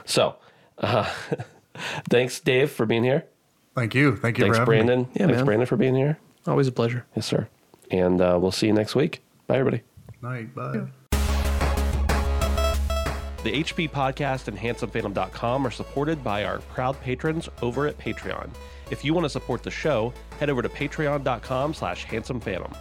So. 0.05 0.34
Uh, 0.78 1.09
thanks, 2.11 2.41
Dave, 2.41 2.70
for 2.70 2.84
being 2.84 3.05
here. 3.05 3.24
Thank 3.76 3.95
you. 3.95 4.16
Thank 4.16 4.39
you 4.39 4.45
Thanks, 4.45 4.59
for 4.59 4.64
having 4.64 4.80
me. 4.80 4.87
Brandon. 4.87 5.09
Yeah, 5.14 5.26
Thanks, 5.26 5.37
man. 5.37 5.45
Brandon, 5.45 5.66
for 5.66 5.76
being 5.76 5.95
here. 5.95 6.18
Always 6.49 6.66
a 6.66 6.72
pleasure. 6.72 7.07
Yes, 7.14 7.26
sir. 7.26 7.49
And 7.91 8.20
uh, 8.20 8.39
we'll 8.41 8.51
see 8.51 8.66
you 8.66 8.72
next 8.72 8.97
week. 8.97 9.22
Bye, 9.47 9.59
everybody. 9.59 9.84
Night. 10.20 10.55
Bye. 10.55 10.87
The 13.45 13.53
HP 13.62 13.89
Podcast 13.91 14.49
and 14.49 14.59
HandsomePhantom.com 14.59 15.66
are 15.66 15.70
supported 15.70 16.24
by 16.24 16.45
our 16.45 16.59
proud 16.59 17.01
patrons 17.01 17.49
over 17.62 17.87
at 17.87 17.97
Patreon. 17.97 18.51
If 18.91 19.05
you 19.05 19.14
want 19.14 19.24
to 19.24 19.30
support 19.30 19.62
the 19.62 19.70
show, 19.70 20.12
head 20.41 20.51
over 20.51 20.62
to 20.62 20.68
patreon.com 20.68 21.72
slash 21.72 22.07
handsomephantom. 22.07 22.74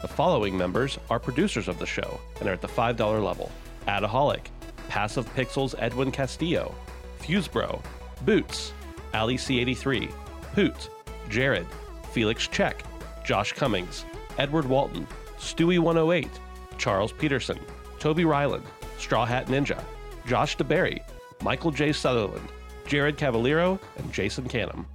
The 0.00 0.08
following 0.08 0.56
members 0.56 0.96
are 1.10 1.18
producers 1.18 1.66
of 1.66 1.80
the 1.80 1.86
show 1.86 2.20
and 2.38 2.48
are 2.48 2.52
at 2.52 2.60
the 2.60 2.68
$5 2.68 3.24
level. 3.24 3.50
Adaholic, 3.88 4.46
Passive 4.88 5.26
Pixels 5.34 5.74
Edwin 5.76 6.12
Castillo, 6.12 6.72
Fusebro, 7.18 7.82
Boots, 8.22 8.72
Ali 9.12 9.36
C83, 9.36 10.08
Poot, 10.54 10.88
Jared, 11.28 11.66
Felix 12.12 12.46
Check, 12.46 12.84
Josh 13.24 13.52
Cummings, 13.52 14.04
Edward 14.38 14.66
Walton, 14.66 15.04
Stewie108, 15.38 16.30
Charles 16.78 17.10
Peterson, 17.10 17.58
Toby 17.98 18.24
Ryland, 18.24 18.64
Straw 18.98 19.26
Hat 19.26 19.46
Ninja, 19.46 19.82
Josh 20.26 20.56
DeBerry, 20.56 21.00
Michael 21.42 21.72
J. 21.72 21.92
Sutherland, 21.92 22.48
Jared 22.86 23.16
Cavallero, 23.16 23.80
and 23.96 24.12
Jason 24.12 24.48
Canham. 24.48 24.86